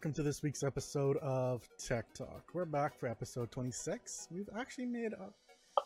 welcome 0.00 0.14
to 0.14 0.22
this 0.22 0.42
week's 0.42 0.62
episode 0.62 1.18
of 1.18 1.68
Tech 1.76 2.06
Talk. 2.14 2.42
We're 2.54 2.64
back 2.64 2.98
for 2.98 3.06
episode 3.06 3.50
26. 3.50 4.28
We've 4.30 4.48
actually 4.58 4.86
made 4.86 5.12
a, 5.12 5.28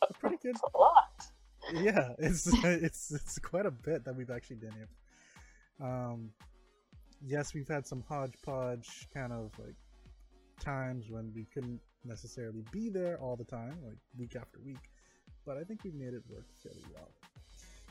a 0.09 0.13
pretty 0.21 0.37
good. 0.41 0.55
a 0.55 0.79
lot. 0.79 1.27
Yeah, 1.73 2.11
it's 2.21 2.47
it's 2.65 3.11
it's 3.11 3.41
quite 3.41 3.67
a 3.67 3.73
bit 3.73 4.05
that 4.05 4.15
we've 4.15 4.31
actually 4.31 4.59
done 4.59 4.71
here. 4.77 4.89
Um, 5.85 6.31
yes, 7.27 7.55
we've 7.55 7.67
had 7.67 7.89
some 7.89 8.05
hodgepodge 8.09 9.09
kind 9.13 9.33
of 9.33 9.51
like 9.59 9.75
times 10.61 11.07
when 11.11 11.33
we 11.35 11.49
couldn't 11.53 11.81
necessarily 12.05 12.63
be 12.71 12.91
there 12.91 13.19
all 13.19 13.35
the 13.35 13.43
time, 13.43 13.77
like 13.85 13.99
week 14.17 14.37
after 14.37 14.61
week, 14.65 14.91
but 15.45 15.57
I 15.57 15.65
think 15.65 15.83
we've 15.83 15.93
made 15.93 16.15
it 16.15 16.23
work 16.29 16.47
fairly 16.63 16.85
well. 16.95 17.11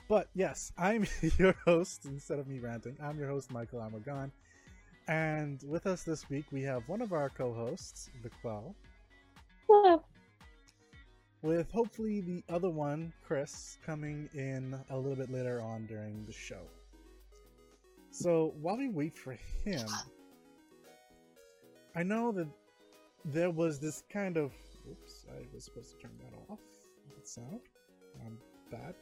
But 0.07 0.29
yes, 0.35 0.71
I'm 0.77 1.05
your 1.37 1.55
host 1.65 2.05
instead 2.05 2.39
of 2.39 2.47
me 2.47 2.59
ranting. 2.59 2.95
I'm 3.03 3.19
your 3.19 3.27
host, 3.27 3.51
Michael 3.51 3.79
Amargan. 3.79 4.31
And 5.07 5.61
with 5.67 5.85
us 5.85 6.03
this 6.03 6.29
week, 6.29 6.45
we 6.51 6.61
have 6.63 6.87
one 6.87 7.01
of 7.01 7.11
our 7.11 7.29
co 7.29 7.53
hosts, 7.53 8.09
Biquel, 8.23 8.73
Hello. 9.67 10.03
with 11.41 11.69
hopefully 11.71 12.21
the 12.21 12.43
other 12.53 12.69
one, 12.69 13.11
Chris, 13.25 13.77
coming 13.85 14.29
in 14.33 14.79
a 14.89 14.97
little 14.97 15.17
bit 15.17 15.29
later 15.29 15.61
on 15.61 15.85
during 15.87 16.25
the 16.25 16.31
show. 16.31 16.61
So 18.11 18.53
while 18.61 18.77
we 18.77 18.87
wait 18.89 19.17
for 19.17 19.35
him, 19.65 19.87
I 21.95 22.03
know 22.03 22.31
that 22.31 22.47
there 23.25 23.49
was 23.49 23.79
this 23.79 24.03
kind 24.09 24.37
of. 24.37 24.53
Oops, 24.89 25.25
I 25.31 25.45
was 25.53 25.65
supposed 25.65 25.91
to 25.91 25.97
turn 25.97 26.11
that 26.19 26.51
off. 26.51 26.59
That 27.15 27.27
sound. 27.27 27.61
Um, 28.25 28.25
I'm 28.25 28.37
bad. 28.71 28.95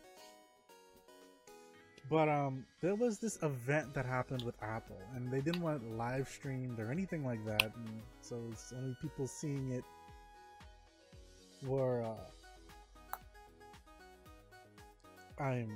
But 2.12 2.28
um, 2.28 2.66
there 2.82 2.94
was 2.94 3.20
this 3.20 3.42
event 3.42 3.94
that 3.94 4.06
happened 4.06 4.42
with 4.42 4.62
Apple, 4.62 5.00
and 5.16 5.32
they 5.32 5.40
didn't 5.40 5.62
want 5.62 5.82
it 5.82 5.92
live 5.96 6.28
streamed 6.28 6.78
or 6.78 6.92
anything 6.92 7.26
like 7.26 7.46
that, 7.46 7.72
and 7.74 8.02
so 8.22 8.36
it's 8.52 8.74
only 8.74 8.98
people 9.02 9.28
seeing 9.28 9.72
it 9.72 9.86
were. 11.66 12.02
Uh, 12.02 12.16
I'm. 15.42 15.72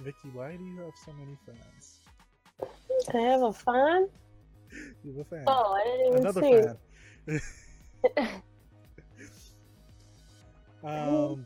Vicky, 0.00 0.30
why 0.32 0.56
do 0.56 0.64
you 0.64 0.80
have 0.80 0.94
so 1.04 1.12
many 1.12 1.36
fans? 1.46 2.00
I 3.14 3.18
have 3.18 3.42
a 3.42 3.52
fan. 3.52 4.08
You 5.04 5.16
have 5.16 5.20
a 5.20 5.24
fan. 5.24 5.44
Oh, 5.46 5.72
I 5.72 5.84
didn't 5.84 6.06
even 6.08 6.20
Another 6.20 6.42
see. 7.26 7.40
fan. 8.04 8.42
um, 10.84 11.44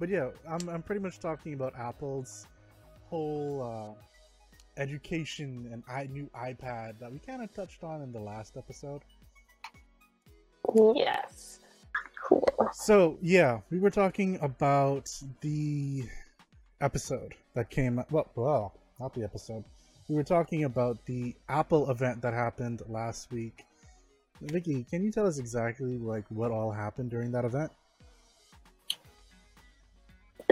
but 0.00 0.08
yeah, 0.08 0.30
I'm 0.48 0.68
I'm 0.68 0.82
pretty 0.82 1.00
much 1.00 1.20
talking 1.20 1.54
about 1.54 1.74
Apple's 1.78 2.48
whole 3.10 3.96
uh, 3.96 4.80
education 4.80 5.68
and 5.72 5.82
i 5.88 6.04
new 6.10 6.30
iPad 6.36 6.98
that 7.00 7.12
we 7.12 7.18
kind 7.18 7.42
of 7.42 7.52
touched 7.52 7.84
on 7.84 8.02
in 8.02 8.12
the 8.12 8.18
last 8.18 8.56
episode. 8.56 9.02
Yes. 10.94 11.60
Cool. 12.24 12.48
So 12.72 13.18
yeah, 13.20 13.60
we 13.70 13.78
were 13.78 13.90
talking 13.90 14.38
about 14.40 15.10
the 15.42 16.04
episode 16.80 17.34
that 17.54 17.70
came. 17.70 18.02
Well, 18.10 18.30
well, 18.34 18.74
not 18.98 19.14
the 19.14 19.22
episode. 19.22 19.64
We 20.08 20.16
were 20.16 20.24
talking 20.24 20.64
about 20.64 21.04
the 21.06 21.36
Apple 21.48 21.90
event 21.90 22.22
that 22.22 22.34
happened 22.34 22.82
last 22.88 23.30
week. 23.30 23.64
Vicky, 24.40 24.84
can 24.84 25.04
you 25.04 25.12
tell 25.12 25.26
us 25.26 25.38
exactly 25.38 25.98
like 25.98 26.24
what 26.30 26.50
all 26.50 26.72
happened 26.72 27.10
during 27.10 27.30
that 27.32 27.44
event? 27.44 27.70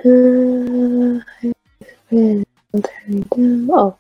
Oh, 0.09 1.23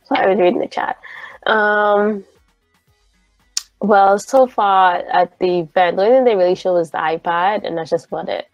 sorry, 0.04 0.24
I 0.24 0.28
was 0.28 0.38
reading 0.38 0.60
the 0.60 0.69
chat. 0.70 0.98
Um, 1.46 2.24
well, 3.80 4.19
so 4.19 4.46
far 4.46 4.96
at 4.96 5.38
the 5.38 5.60
event, 5.60 5.96
the 5.96 6.02
only 6.02 6.16
thing 6.16 6.24
they 6.24 6.36
really 6.36 6.54
showed 6.54 6.74
was 6.74 6.91
the 6.91 6.98
iPad, 6.98 7.66
and 7.66 7.76
that's 7.76 7.91
just 7.91 8.06
about 8.06 8.28
it. 8.28 8.46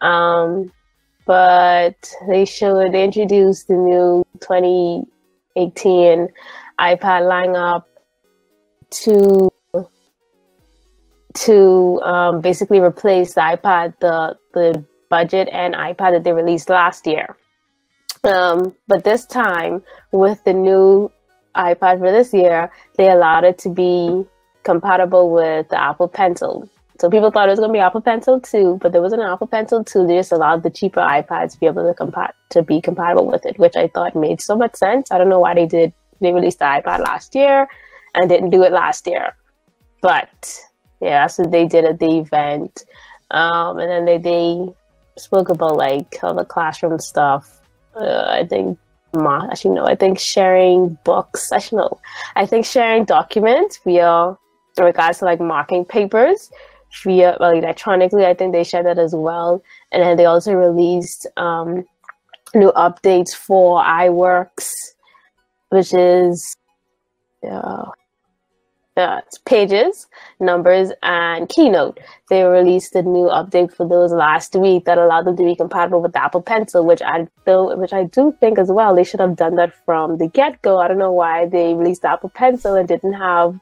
Um, 0.00 0.72
but 1.26 2.12
they 2.28 2.44
showed, 2.44 2.92
they 2.92 3.04
introduced 3.04 3.68
the 3.68 3.74
new 3.74 4.24
2018 4.40 6.28
iPad 6.78 7.22
lineup 7.22 7.84
to 8.90 9.50
to 11.32 12.00
um, 12.02 12.40
basically 12.40 12.80
replace 12.80 13.34
the 13.34 13.40
iPad, 13.40 13.94
the 14.00 14.36
the 14.54 14.84
budget 15.10 15.48
and 15.52 15.74
iPad 15.74 16.12
that 16.12 16.24
they 16.24 16.32
released 16.32 16.70
last 16.70 17.06
year. 17.06 17.36
Um, 18.24 18.74
but 18.86 19.04
this 19.04 19.26
time, 19.26 19.82
with 20.12 20.42
the 20.44 20.52
new 20.52 21.10
iPad 21.54 21.98
for 21.98 22.10
this 22.10 22.32
year, 22.32 22.70
they 22.96 23.10
allowed 23.10 23.44
it 23.44 23.58
to 23.58 23.68
be 23.68 24.24
compatible 24.62 25.30
with 25.30 25.68
the 25.68 25.80
Apple 25.80 26.08
Pencil. 26.08 26.68
So 27.00 27.08
people 27.08 27.30
thought 27.30 27.48
it 27.48 27.52
was 27.52 27.58
going 27.58 27.70
to 27.70 27.72
be 27.72 27.78
Apple 27.78 28.02
Pencil 28.02 28.40
2, 28.40 28.78
but 28.82 28.92
there 28.92 29.00
wasn't 29.00 29.22
an 29.22 29.28
Apple 29.28 29.46
Pencil 29.46 29.82
2. 29.82 30.06
They 30.06 30.16
just 30.16 30.32
allowed 30.32 30.62
the 30.62 30.70
cheaper 30.70 31.00
iPads 31.00 31.52
to 31.52 31.60
be 31.60 31.66
able 31.66 31.86
to 31.86 31.94
compat 31.94 32.32
to 32.50 32.62
be 32.62 32.80
compatible 32.80 33.26
with 33.26 33.46
it, 33.46 33.58
which 33.58 33.74
I 33.74 33.88
thought 33.88 34.14
made 34.14 34.42
so 34.42 34.54
much 34.54 34.74
sense. 34.76 35.10
I 35.10 35.16
don't 35.16 35.30
know 35.30 35.38
why 35.38 35.54
they 35.54 35.66
did. 35.66 35.94
They 36.20 36.32
released 36.32 36.58
the 36.58 36.66
iPad 36.66 37.00
last 37.00 37.34
year 37.34 37.68
and 38.14 38.28
didn't 38.28 38.50
do 38.50 38.62
it 38.64 38.72
last 38.72 39.06
year, 39.06 39.34
but 40.02 40.60
yeah, 41.00 41.22
that's 41.22 41.38
what 41.38 41.50
they 41.50 41.66
did 41.66 41.86
at 41.86 41.98
the 41.98 42.18
event. 42.18 42.84
Um, 43.30 43.78
and 43.78 43.90
then 43.90 44.04
they 44.04 44.18
they 44.18 44.74
spoke 45.20 45.48
about 45.48 45.76
like 45.76 46.18
all 46.22 46.34
the 46.34 46.44
classroom 46.44 46.98
stuff. 46.98 47.60
Uh, 47.94 48.26
I 48.28 48.46
think 48.46 48.78
ma- 49.14 49.48
actually 49.50 49.74
no, 49.74 49.86
I 49.86 49.94
think 49.94 50.18
sharing 50.18 50.98
books. 51.04 51.52
Actually 51.52 51.78
no, 51.78 52.00
I 52.36 52.46
think 52.46 52.66
sharing 52.66 53.04
documents 53.04 53.78
via 53.84 54.36
in 54.78 54.84
regards 54.84 55.18
to 55.18 55.24
like 55.24 55.40
marking 55.40 55.84
papers 55.84 56.50
via 57.04 57.36
well, 57.40 57.52
electronically. 57.52 58.26
I 58.26 58.34
think 58.34 58.52
they 58.52 58.64
shared 58.64 58.86
that 58.86 58.98
as 58.98 59.14
well. 59.14 59.62
And 59.92 60.02
then 60.02 60.16
they 60.16 60.26
also 60.26 60.54
released 60.54 61.26
um, 61.36 61.84
new 62.54 62.72
updates 62.72 63.34
for 63.34 63.82
iWorks, 63.82 64.68
which 65.70 65.92
is 65.94 66.56
uh, 67.48 67.90
uh, 68.96 69.20
pages, 69.44 70.06
numbers, 70.40 70.92
and 71.02 71.48
Keynote. 71.48 71.98
They 72.28 72.42
released 72.44 72.94
a 72.94 73.02
new 73.02 73.28
update 73.28 73.74
for 73.74 73.88
those 73.88 74.12
last 74.12 74.54
week 74.54 74.84
that 74.84 74.98
allowed 74.98 75.26
them 75.26 75.36
to 75.36 75.44
be 75.44 75.56
compatible 75.56 76.02
with 76.02 76.12
the 76.12 76.22
Apple 76.22 76.42
Pencil, 76.42 76.84
which 76.84 77.02
I 77.02 77.28
feel, 77.44 77.76
which 77.78 77.92
I 77.92 78.04
do 78.04 78.34
think 78.40 78.58
as 78.58 78.70
well 78.70 78.94
they 78.94 79.04
should 79.04 79.20
have 79.20 79.36
done 79.36 79.56
that 79.56 79.74
from 79.84 80.18
the 80.18 80.28
get 80.28 80.60
go. 80.62 80.78
I 80.78 80.88
don't 80.88 80.98
know 80.98 81.12
why 81.12 81.46
they 81.46 81.74
released 81.74 82.02
the 82.02 82.10
Apple 82.10 82.30
Pencil 82.30 82.74
and 82.74 82.88
didn't 82.88 83.14
have 83.14 83.58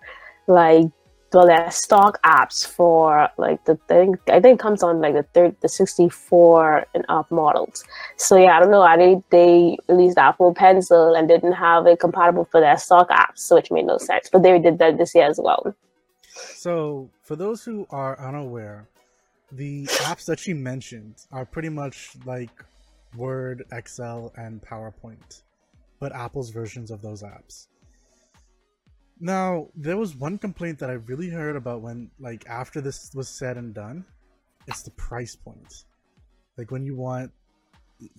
like 0.46 0.86
well, 1.32 1.46
their 1.46 1.70
stock 1.70 2.20
apps 2.22 2.66
for 2.66 3.28
like 3.36 3.64
the 3.64 3.76
thing. 3.88 4.16
I 4.28 4.40
think 4.40 4.60
comes 4.60 4.82
on 4.82 5.00
like 5.00 5.14
the 5.14 5.24
third, 5.34 5.56
the 5.60 5.68
sixty 5.68 6.08
four 6.08 6.86
and 6.94 7.04
up 7.08 7.30
models. 7.30 7.84
So 8.16 8.36
yeah, 8.36 8.56
I 8.56 8.60
don't 8.60 8.70
know. 8.70 8.82
I 8.82 8.96
think 8.96 9.24
they 9.30 9.76
released 9.88 10.18
Apple 10.18 10.54
Pencil 10.54 11.14
and 11.14 11.28
didn't 11.28 11.52
have 11.52 11.86
it 11.86 12.00
compatible 12.00 12.44
for 12.44 12.60
their 12.60 12.78
stock 12.78 13.10
apps, 13.10 13.54
which 13.54 13.70
made 13.70 13.86
no 13.86 13.98
sense. 13.98 14.28
But 14.32 14.42
they 14.42 14.58
did 14.58 14.78
that 14.78 14.96
this 14.96 15.14
year 15.14 15.26
as 15.28 15.38
well. 15.42 15.74
So, 16.34 17.10
for 17.22 17.36
those 17.36 17.64
who 17.64 17.86
are 17.90 18.18
unaware, 18.20 18.88
the 19.52 19.84
apps 19.86 20.24
that 20.26 20.38
she 20.38 20.54
mentioned 20.54 21.16
are 21.32 21.44
pretty 21.44 21.68
much 21.68 22.10
like 22.24 22.64
Word, 23.16 23.64
Excel, 23.72 24.32
and 24.36 24.62
PowerPoint, 24.62 25.42
but 26.00 26.12
Apple's 26.12 26.50
versions 26.50 26.90
of 26.90 27.02
those 27.02 27.22
apps. 27.22 27.66
Now, 29.20 29.68
there 29.74 29.96
was 29.96 30.14
one 30.14 30.38
complaint 30.38 30.78
that 30.78 30.90
I 30.90 30.94
really 30.94 31.28
heard 31.28 31.56
about 31.56 31.80
when, 31.80 32.10
like, 32.20 32.48
after 32.48 32.80
this 32.80 33.10
was 33.14 33.28
said 33.28 33.56
and 33.56 33.74
done, 33.74 34.04
it's 34.66 34.82
the 34.82 34.92
price 34.92 35.34
point. 35.34 35.84
Like, 36.56 36.70
when 36.70 36.84
you 36.84 36.94
want, 36.94 37.32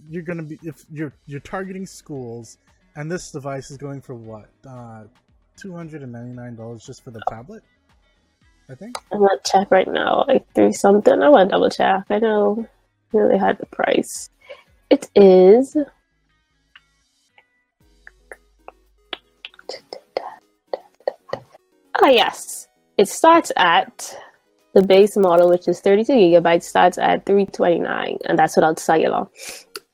you're 0.10 0.24
gonna 0.24 0.44
be 0.44 0.60
if 0.62 0.86
you're 0.92 1.14
you're 1.26 1.40
targeting 1.40 1.86
schools, 1.86 2.58
and 2.96 3.10
this 3.10 3.32
device 3.32 3.72
is 3.72 3.78
going 3.78 4.02
for 4.02 4.14
what, 4.14 4.50
uh, 4.68 5.04
two 5.56 5.74
hundred 5.74 6.04
and 6.04 6.12
ninety 6.12 6.34
nine 6.34 6.56
dollars 6.56 6.86
just 6.86 7.04
for 7.04 7.12
the 7.12 7.22
tablet. 7.30 7.64
I 8.70 8.76
think. 8.76 8.98
I'm 9.12 9.20
gonna 9.20 9.40
check 9.46 9.72
right 9.72 9.88
now, 9.88 10.26
like 10.28 10.46
three 10.54 10.74
something. 10.74 11.22
I 11.22 11.30
want 11.30 11.50
to 11.50 11.54
double 11.54 11.70
check. 11.70 12.04
I 12.10 12.20
know, 12.20 12.68
really 13.14 13.38
had 13.38 13.58
the 13.58 13.66
price. 13.68 14.30
It 14.90 15.10
is. 15.16 15.78
Ah, 22.02 22.10
yes. 22.10 22.68
It 22.98 23.10
starts 23.10 23.52
at 23.58 24.18
the 24.74 24.84
base 24.84 25.18
model, 25.18 25.50
which 25.50 25.68
is 25.68 25.82
32 25.82 26.14
gigabytes, 26.14 26.64
starts 26.64 26.98
at 26.98 27.26
329, 27.26 28.18
and 28.26 28.38
that's 28.38 28.56
without 28.56 28.80
cellular. 28.80 29.28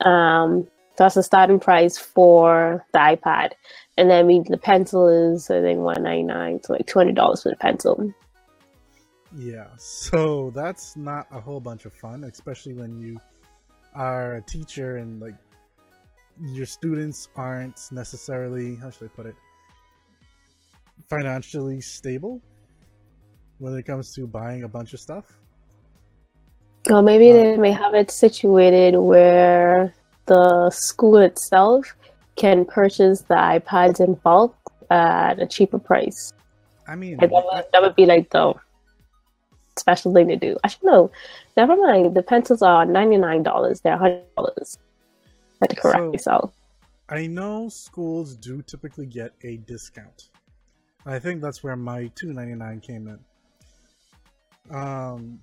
Um, 0.01 0.67
that's 0.97 1.15
the 1.15 1.23
starting 1.23 1.59
price 1.59 1.97
for 1.97 2.85
the 2.93 2.99
iPad, 2.99 3.51
and 3.97 4.09
then 4.09 4.27
we, 4.27 4.41
the 4.47 4.57
pencil 4.57 5.07
is 5.07 5.49
I 5.49 5.61
think 5.61 5.79
199, 5.79 6.63
so 6.63 6.73
like 6.73 6.87
200 6.87 7.15
dollars 7.15 7.43
for 7.43 7.49
the 7.49 7.55
pencil. 7.57 8.13
Yeah, 9.35 9.67
so 9.77 10.51
that's 10.55 10.95
not 10.95 11.27
a 11.31 11.41
whole 11.41 11.59
bunch 11.59 11.85
of 11.85 11.93
fun, 11.93 12.23
especially 12.23 12.73
when 12.73 12.97
you 12.97 13.19
are 13.93 14.35
a 14.35 14.41
teacher 14.41 14.97
and 14.97 15.21
like 15.21 15.35
your 16.41 16.65
students 16.65 17.29
aren't 17.35 17.79
necessarily 17.91 18.75
how 18.75 18.89
should 18.89 19.05
I 19.05 19.15
put 19.15 19.25
it 19.25 19.35
financially 21.09 21.81
stable 21.81 22.41
when 23.59 23.75
it 23.77 23.83
comes 23.83 24.13
to 24.15 24.27
buying 24.27 24.63
a 24.63 24.67
bunch 24.67 24.93
of 24.93 24.99
stuff. 24.99 25.25
Or 26.89 27.01
maybe 27.01 27.31
Uh, 27.31 27.33
they 27.33 27.57
may 27.57 27.71
have 27.71 27.93
it 27.93 28.11
situated 28.11 28.97
where 28.97 29.93
the 30.25 30.69
school 30.69 31.17
itself 31.17 31.95
can 32.35 32.65
purchase 32.65 33.21
the 33.21 33.35
iPads 33.35 33.99
in 33.99 34.15
bulk 34.15 34.55
at 34.89 35.39
a 35.39 35.47
cheaper 35.47 35.79
price. 35.79 36.33
I 36.87 36.95
mean, 36.95 37.17
that, 37.17 37.31
would, 37.31 37.43
that 37.71 37.81
would 37.81 37.95
be 37.95 38.05
like 38.05 38.29
the 38.29 38.53
special 39.77 40.13
thing 40.13 40.27
to 40.27 40.35
do. 40.35 40.57
Actually, 40.63 40.91
no, 40.91 41.11
never 41.57 41.75
mind. 41.75 42.15
The 42.15 42.21
pencils 42.21 42.61
are 42.61 42.85
ninety 42.85 43.17
nine 43.17 43.41
dollars. 43.41 43.81
They're 43.81 43.97
hundred 43.97 44.23
dollars 44.35 44.77
at 45.61 45.69
the 45.69 45.75
correct 45.75 46.21
So-. 46.21 46.51
I 47.09 47.27
know 47.27 47.69
schools 47.69 48.35
do 48.35 48.61
typically 48.61 49.05
get 49.05 49.31
a 49.43 49.57
discount. 49.57 50.29
I 51.05 51.19
think 51.19 51.41
that's 51.41 51.63
where 51.63 51.75
my 51.75 52.07
two 52.15 52.33
ninety 52.33 52.55
nine 52.55 52.79
came 52.79 53.07
in. 53.07 54.75
Um, 54.75 55.39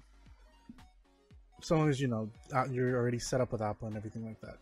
so 1.61 1.77
long 1.77 1.89
as 1.89 2.01
you 2.01 2.09
know 2.09 2.29
you're 2.71 2.97
already 2.97 3.21
set 3.21 3.41
up 3.41 3.53
with 3.53 3.63
Apple 3.63 3.87
and 3.87 3.97
everything 3.97 4.25
like 4.25 4.41
that. 4.41 4.57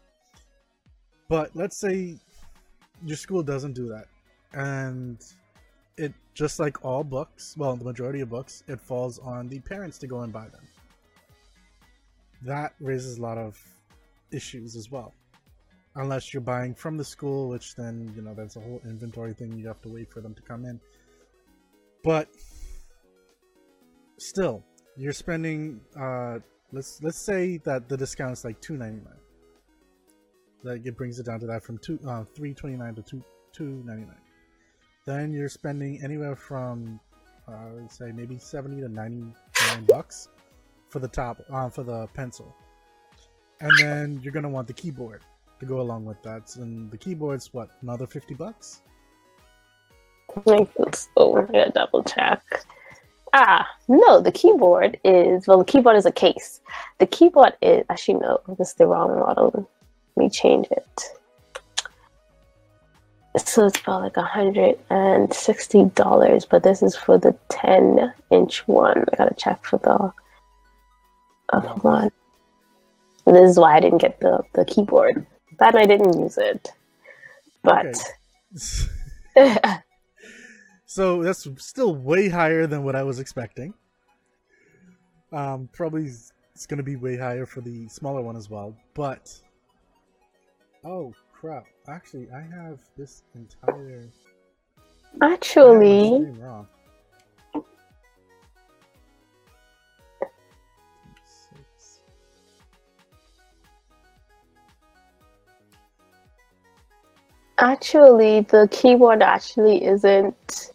But 1.28 1.50
let's 1.54 1.78
say 1.78 2.18
your 3.04 3.16
school 3.16 3.42
doesn't 3.42 3.72
do 3.72 3.88
that, 3.88 4.06
and 4.52 5.18
it 5.96 6.12
just 6.34 6.58
like 6.58 6.84
all 6.84 7.02
books, 7.02 7.54
well, 7.56 7.76
the 7.76 7.84
majority 7.84 8.20
of 8.20 8.28
books, 8.28 8.62
it 8.68 8.80
falls 8.80 9.18
on 9.18 9.48
the 9.48 9.60
parents 9.60 9.98
to 9.98 10.06
go 10.06 10.20
and 10.20 10.32
buy 10.32 10.48
them. 10.48 10.62
That 12.42 12.74
raises 12.80 13.18
a 13.18 13.22
lot 13.22 13.38
of 13.38 13.58
issues 14.32 14.76
as 14.76 14.90
well 14.90 15.14
unless 15.96 16.32
you're 16.32 16.40
buying 16.40 16.74
from 16.74 16.96
the 16.96 17.04
school, 17.04 17.48
which 17.48 17.74
then 17.74 18.12
you 18.14 18.22
know 18.22 18.34
that's 18.34 18.56
a 18.56 18.60
whole 18.60 18.80
inventory 18.84 19.34
thing. 19.34 19.52
You 19.58 19.66
have 19.68 19.80
to 19.82 19.88
wait 19.88 20.10
for 20.10 20.20
them 20.20 20.34
to 20.34 20.42
come 20.42 20.64
in. 20.64 20.80
But 22.02 22.28
still, 24.18 24.64
you're 24.96 25.12
spending. 25.12 25.80
Uh, 25.98 26.38
let's 26.72 27.02
let's 27.02 27.18
say 27.18 27.58
that 27.64 27.88
the 27.88 27.96
discount 27.96 28.32
is 28.32 28.44
like 28.44 28.60
two 28.60 28.76
ninety 28.76 29.04
nine. 29.04 29.14
Like 30.62 30.86
it 30.86 30.96
brings 30.96 31.18
it 31.18 31.26
down 31.26 31.40
to 31.40 31.46
that 31.46 31.62
from 31.62 31.78
two 31.78 31.98
uh, 32.06 32.24
three 32.34 32.54
twenty 32.54 32.76
nine 32.76 32.94
to 32.94 33.02
two 33.02 33.22
two 33.52 33.82
ninety 33.84 34.04
nine. 34.04 34.22
Then 35.06 35.32
you're 35.32 35.48
spending 35.48 36.00
anywhere 36.02 36.36
from 36.36 37.00
uh, 37.48 37.70
let's 37.80 37.98
say 37.98 38.12
maybe 38.12 38.38
seventy 38.38 38.80
to 38.80 38.88
ninety 38.88 39.34
nine 39.66 39.84
bucks 39.86 40.28
for 40.88 40.98
the 40.98 41.08
top 41.08 41.42
uh, 41.52 41.68
for 41.68 41.82
the 41.82 42.06
pencil, 42.14 42.54
and 43.60 43.70
then 43.78 44.20
you're 44.22 44.32
gonna 44.32 44.48
want 44.48 44.66
the 44.66 44.74
keyboard 44.74 45.22
to 45.58 45.66
go 45.66 45.80
along 45.80 46.04
with 46.04 46.22
that. 46.22 46.56
And 46.56 46.90
the 46.90 46.98
keyboard's 46.98 47.52
what 47.52 47.70
another 47.82 48.06
fifty 48.06 48.34
bucks. 48.34 48.82
Oh, 51.16 51.36
I 51.36 51.42
gotta 51.52 51.72
double 51.74 52.02
check. 52.04 52.42
Ah, 53.32 53.68
no, 53.88 54.20
the 54.20 54.32
keyboard 54.32 54.98
is 55.04 55.46
well. 55.46 55.58
The 55.58 55.64
keyboard 55.64 55.96
is 55.96 56.06
a 56.06 56.12
case. 56.12 56.60
The 56.98 57.06
keyboard 57.06 57.54
is 57.62 57.84
actually 57.88 58.14
no, 58.14 58.40
this 58.58 58.70
is 58.70 58.74
the 58.74 58.86
wrong 58.86 59.18
model. 59.18 59.68
Let 60.16 60.24
me 60.24 60.30
change 60.30 60.66
it. 60.70 61.00
So 63.36 63.66
it's 63.66 63.80
about 63.80 64.02
like 64.02 64.16
a 64.16 64.22
hundred 64.22 64.78
and 64.90 65.32
sixty 65.32 65.84
dollars, 65.84 66.44
but 66.44 66.64
this 66.64 66.82
is 66.82 66.96
for 66.96 67.18
the 67.18 67.36
ten 67.48 68.12
inch 68.30 68.66
one. 68.66 69.04
I 69.12 69.16
gotta 69.16 69.34
check 69.34 69.64
for 69.64 69.78
the 69.78 70.12
other 71.52 71.74
one. 71.82 72.10
And 73.26 73.36
this 73.36 73.50
is 73.50 73.58
why 73.58 73.76
I 73.76 73.80
didn't 73.80 73.98
get 73.98 74.18
the 74.20 74.42
the 74.54 74.64
keyboard. 74.64 75.24
That 75.60 75.76
I 75.76 75.84
didn't 75.86 76.18
use 76.18 76.38
it, 76.38 76.72
but. 77.62 77.96
so 80.90 81.22
that's 81.22 81.46
still 81.58 81.94
way 81.94 82.28
higher 82.28 82.66
than 82.66 82.82
what 82.82 82.96
I 82.96 83.04
was 83.04 83.20
expecting. 83.20 83.72
Um, 85.30 85.68
probably 85.72 86.06
it's 86.06 86.66
going 86.66 86.78
to 86.78 86.82
be 86.82 86.96
way 86.96 87.16
higher 87.16 87.46
for 87.46 87.60
the 87.60 87.86
smaller 87.86 88.22
one 88.22 88.34
as 88.34 88.50
well. 88.50 88.74
But 88.94 89.32
oh 90.84 91.14
crap! 91.32 91.66
Actually, 91.86 92.26
I 92.32 92.40
have 92.40 92.80
this 92.98 93.22
entire. 93.36 94.02
I 95.22 95.28
have 95.28 95.30
my 95.30 95.34
Actually, 95.34 96.24
wrong. 96.40 96.66
Actually, 107.58 108.40
the 108.40 108.66
keyboard 108.72 109.22
actually 109.22 109.84
isn't 109.84 110.72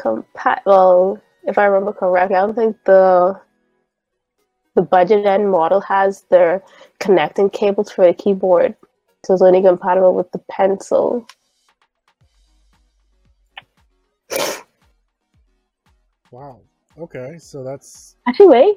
compatible. 0.00 1.20
If 1.44 1.58
I 1.58 1.66
remember 1.66 1.92
correctly, 1.92 2.36
I 2.36 2.40
don't 2.40 2.54
think 2.54 2.76
the 2.84 3.40
the 4.76 4.82
budget 4.82 5.26
end 5.26 5.50
model 5.50 5.80
has 5.80 6.22
the 6.30 6.62
connecting 7.00 7.50
cables 7.50 7.90
for 7.90 8.06
the 8.06 8.14
keyboard, 8.14 8.76
so 9.24 9.34
it's 9.34 9.42
only 9.42 9.62
compatible 9.62 10.14
with 10.14 10.30
the 10.32 10.38
pencil. 10.50 11.26
Wow. 16.30 16.60
Okay, 16.98 17.38
so 17.38 17.64
that's 17.64 18.16
Actually, 18.26 18.48
wait. 18.48 18.76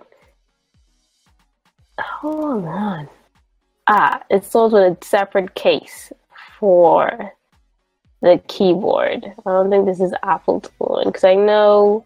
Hold 2.00 2.66
on. 2.66 3.10
Ah, 3.88 4.24
it's 4.30 4.48
sold 4.48 4.74
with 4.74 4.98
a 4.98 5.06
separate 5.06 5.54
case 5.56 6.12
for 6.58 7.34
the 8.24 8.42
keyboard. 8.48 9.25
I 9.46 9.52
don't 9.52 9.70
think 9.70 9.86
this 9.86 10.00
is 10.00 10.14
Apple's 10.24 10.72
one 10.78 11.08
because 11.08 11.25
I 11.25 11.36
know, 11.36 12.06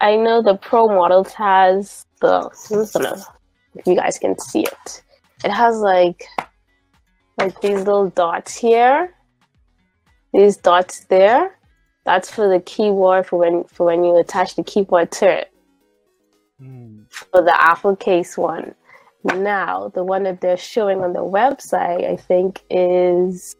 I 0.00 0.16
know 0.16 0.42
the 0.42 0.56
Pro 0.56 0.88
models 0.88 1.32
has 1.34 2.04
the. 2.20 2.50
I'm 2.70 2.78
just 2.78 2.94
gonna, 2.94 3.22
if 3.76 3.86
you 3.86 3.94
guys 3.94 4.18
can 4.18 4.36
see 4.38 4.62
it, 4.62 5.02
it 5.44 5.50
has 5.50 5.78
like, 5.78 6.24
like 7.38 7.60
these 7.60 7.78
little 7.78 8.08
dots 8.08 8.56
here. 8.56 9.14
These 10.32 10.56
dots 10.56 11.00
there. 11.04 11.58
That's 12.04 12.30
for 12.30 12.48
the 12.48 12.60
keyboard 12.60 13.26
for 13.26 13.38
when 13.38 13.64
for 13.64 13.86
when 13.86 14.02
you 14.02 14.16
attach 14.16 14.56
the 14.56 14.64
keyboard 14.64 15.12
to 15.12 15.30
it 15.30 15.52
hmm, 16.58 17.02
for 17.10 17.42
the 17.42 17.54
Apple 17.54 17.94
case 17.96 18.38
one. 18.38 18.74
Now, 19.24 19.92
the 19.94 20.02
one 20.02 20.24
that 20.24 20.40
they're 20.40 20.56
showing 20.56 21.00
on 21.02 21.12
the 21.12 21.20
website, 21.20 22.10
I 22.10 22.16
think, 22.16 22.62
is 22.70 23.54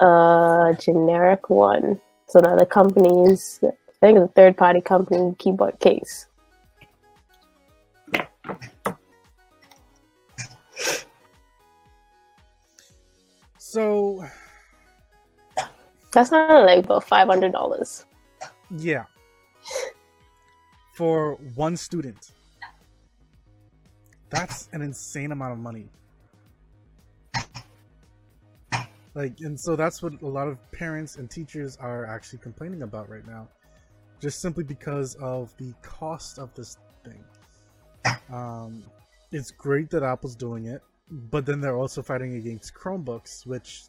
a 0.00 0.76
generic 0.80 1.50
one. 1.50 2.00
So 2.28 2.40
now 2.40 2.56
the 2.56 2.66
company's, 2.66 3.60
I 3.62 3.72
think 4.00 4.18
it's 4.18 4.30
a 4.30 4.32
third 4.34 4.56
party 4.56 4.80
company 4.80 5.34
keyboard 5.38 5.78
case. 5.80 6.26
so 13.58 14.24
That's 16.12 16.30
not 16.32 16.66
like 16.66 16.84
about 16.84 17.06
$500. 17.06 18.04
Yeah. 18.76 19.04
For 20.94 21.34
one 21.54 21.76
student. 21.76 22.32
That's 24.28 24.68
an 24.72 24.82
insane 24.82 25.32
amount 25.32 25.52
of 25.52 25.58
money. 25.58 25.88
Like, 29.14 29.40
and 29.40 29.58
so 29.58 29.74
that's 29.76 30.02
what 30.02 30.20
a 30.22 30.26
lot 30.26 30.48
of 30.48 30.58
parents 30.72 31.16
and 31.16 31.30
teachers 31.30 31.76
are 31.78 32.06
actually 32.06 32.38
complaining 32.38 32.82
about 32.82 33.08
right 33.08 33.26
now. 33.26 33.48
Just 34.20 34.40
simply 34.40 34.64
because 34.64 35.14
of 35.16 35.56
the 35.56 35.72
cost 35.82 36.38
of 36.38 36.54
this 36.54 36.76
thing. 37.04 37.24
Um, 38.32 38.84
it's 39.32 39.50
great 39.50 39.90
that 39.90 40.02
Apple's 40.02 40.36
doing 40.36 40.66
it, 40.66 40.82
but 41.10 41.46
then 41.46 41.60
they're 41.60 41.76
also 41.76 42.02
fighting 42.02 42.36
against 42.36 42.74
Chromebooks, 42.74 43.46
which 43.46 43.84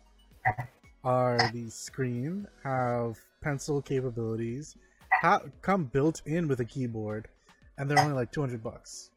are 1.03 1.37
the 1.53 1.69
screen, 1.69 2.47
have 2.63 3.19
pencil 3.41 3.81
capabilities, 3.81 4.75
ha- 5.21 5.41
come 5.61 5.85
built 5.85 6.21
in 6.25 6.47
with 6.47 6.59
a 6.59 6.65
keyboard, 6.65 7.27
and 7.77 7.89
they're 7.89 7.99
only 7.99 8.13
like 8.13 8.31
200 8.31 8.63
bucks. 8.63 9.11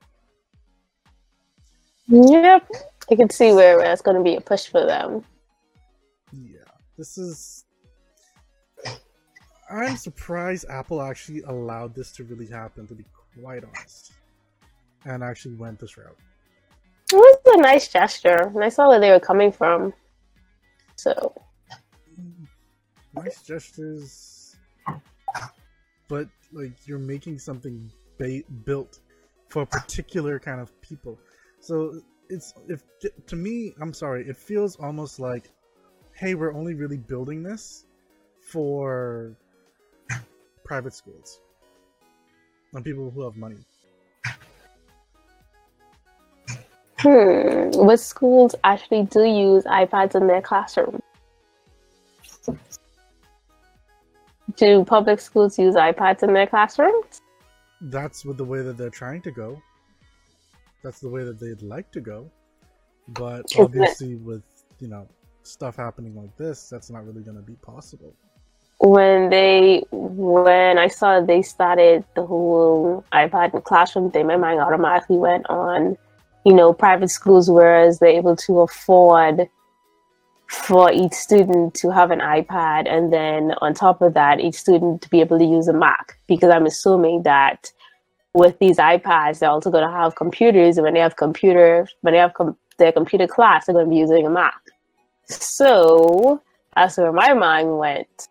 Yep. 2.08 2.68
I 3.11 3.14
can 3.14 3.30
see 3.30 3.52
where 3.52 3.78
that's 3.78 4.02
going 4.02 4.16
to 4.16 4.23
be 4.23 4.37
a 4.37 4.40
push 4.40 4.66
for 4.66 4.84
them. 4.84 5.25
Yeah, 6.43 6.59
this 6.99 7.19
is. 7.19 7.64
I'm 9.71 9.97
surprised 9.97 10.67
Apple 10.69 11.00
actually 11.00 11.43
allowed 11.43 11.95
this 11.95 12.12
to 12.12 12.25
really 12.25 12.47
happen, 12.47 12.87
to 12.87 12.95
be 12.95 13.05
quite 13.41 13.64
honest, 13.64 14.12
and 15.05 15.23
actually 15.23 15.55
went 15.55 15.79
this 15.79 15.97
route. 15.97 16.19
It 17.12 17.17
was 17.17 17.38
a 17.47 17.57
nice 17.59 17.88
gesture, 17.88 18.50
and 18.55 18.64
I 18.64 18.69
saw 18.69 18.88
where 18.88 19.00
they 19.00 19.11
were 19.11 19.21
coming 19.21 19.53
from. 19.53 19.93
So, 20.97 21.35
Nice 23.14 23.43
gestures, 23.43 24.57
but 26.09 26.29
like 26.53 26.73
you're 26.87 26.99
making 26.99 27.38
something 27.38 27.91
ba- 28.19 28.43
built 28.64 28.99
for 29.49 29.62
a 29.62 29.67
particular 29.67 30.38
kind 30.41 30.61
of 30.61 30.81
people. 30.81 31.19
So 31.61 32.00
it's 32.29 32.55
if 32.69 32.83
to 33.26 33.37
me, 33.37 33.73
I'm 33.81 33.95
sorry, 33.95 34.29
it 34.29 34.37
feels 34.37 34.76
almost 34.76 35.21
like, 35.21 35.50
hey, 36.14 36.35
we're 36.35 36.54
only 36.54 36.75
really 36.75 36.97
building 36.97 37.42
this 37.42 37.85
for 38.40 39.37
private 40.64 40.94
schools 40.94 41.40
and 42.73 42.85
people 42.85 43.11
who 43.11 43.23
have 43.23 43.37
money. 43.37 43.59
Hmm. 46.99 47.71
What 47.73 48.00
schools 48.00 48.54
actually 48.64 49.02
do 49.04 49.25
use 49.25 49.64
iPads 49.64 50.14
in 50.14 50.26
their 50.26 50.40
classroom? 50.40 51.02
Do 54.56 54.85
public 54.85 55.21
schools 55.21 55.59
use 55.59 55.75
iPads 55.75 56.23
in 56.23 56.33
their 56.33 56.47
classrooms? 56.47 57.21
That's 57.80 58.25
with 58.25 58.38
the 58.38 58.44
way 58.44 58.62
that 58.62 58.78
they're 58.78 58.88
trying 58.88 59.21
to 59.23 59.30
go. 59.30 59.61
That's 60.83 61.00
the 61.00 61.09
way 61.09 61.25
that 61.25 61.38
they'd 61.38 61.61
like 61.61 61.90
to 61.92 62.00
go. 62.00 62.30
But 63.09 63.44
obviously, 63.59 64.14
with 64.14 64.42
you 64.78 64.88
know 64.88 65.06
stuff 65.47 65.77
happening 65.77 66.15
like 66.15 66.37
this, 66.37 66.69
that's 66.69 66.91
not 66.91 67.07
really 67.07 67.23
going 67.23 67.37
to 67.37 67.43
be 67.43 67.55
possible. 67.55 68.15
When 68.81 69.31
they, 69.31 69.85
when 69.91 70.79
I 70.79 70.89
saw 70.89 71.21
they 71.21 71.43
started 71.43 72.05
the 72.17 72.27
whole 72.27 73.05
iPad 73.13 73.55
in 73.55 73.63
classroom 73.63 74.11
thing, 74.11 74.27
my 74.27 74.37
mind 74.37 74.61
automatically 74.61 75.17
went 75.17 75.47
on, 75.49 75.97
you 76.45 76.53
know, 76.53 76.73
private 76.73 77.11
schools, 77.11 77.51
whereas 77.51 77.99
they're 77.99 78.11
able 78.11 78.37
to 78.37 78.61
afford 78.61 79.49
for 80.49 80.93
each 80.93 81.13
student 81.13 81.75
to 81.75 81.91
have 81.91 82.11
an 82.11 82.21
iPad, 82.21 82.89
and 82.89 83.13
then 83.13 83.53
on 83.61 83.75
top 83.75 84.03
of 84.03 84.15
that, 84.15 84.41
each 84.41 84.57
student 84.57 85.03
to 85.03 85.09
be 85.09 85.21
able 85.21 85.39
to 85.39 85.45
use 85.45 85.69
a 85.69 85.73
Mac. 85.73 86.19
Because 86.27 86.51
I'm 86.51 86.67
assuming 86.67 87.23
that 87.23 87.73
with 88.35 88.59
these 88.59 88.77
iPads, 88.77 89.39
they're 89.39 89.51
also 89.51 89.71
going 89.71 89.87
to 89.87 89.93
have 89.93 90.17
computers, 90.17 90.77
and 90.77 90.85
when 90.85 90.95
they 90.95 91.01
have 91.01 91.17
computer, 91.17 91.89
when 92.03 92.13
they 92.13 92.19
have 92.19 92.35
com- 92.35 92.57
their 92.79 92.93
computer 92.93 93.27
class, 93.27 93.67
they're 93.67 93.73
going 93.73 93.87
to 93.87 93.91
be 93.91 93.97
using 93.97 94.27
a 94.27 94.31
Mac. 94.31 94.55
So 95.26 96.43
that's 96.75 96.99
where 96.99 97.12
my 97.12 97.35
mind 97.35 97.78
went. 97.78 98.28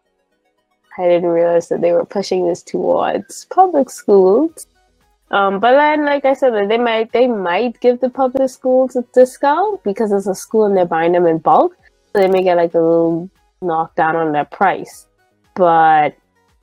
I 0.98 1.08
didn't 1.08 1.30
realize 1.30 1.70
that 1.70 1.82
they 1.82 1.92
were 1.92 2.06
pushing 2.06 2.48
this 2.48 2.62
towards 2.62 3.46
public 3.46 3.90
schools. 3.90 4.68
Um, 5.32 5.60
but 5.60 5.72
then, 5.72 6.06
like 6.06 6.26
I 6.26 6.34
said, 6.34 6.54
they 6.70 6.78
might 6.78 7.12
they 7.12 7.28
might 7.28 7.80
give 7.80 8.00
the 8.00 8.10
public 8.10 8.50
schools 8.50 8.96
a 8.96 9.04
discount 9.14 9.84
because 9.84 10.12
it's 10.12 10.28
a 10.28 10.36
school 10.36 10.66
and 10.66 10.78
they're 10.78 10.86
buying 10.86 11.14
them 11.14 11.26
in 11.26 11.40
bulk 11.40 11.76
so 12.14 12.22
they 12.22 12.28
may 12.28 12.44
get 12.44 12.58
like 12.58 12.76
a 12.76 12.80
little 12.80 13.30
knockdown 13.62 14.16
on 14.16 14.32
their 14.32 14.46
price. 14.46 15.08
But 15.56 16.16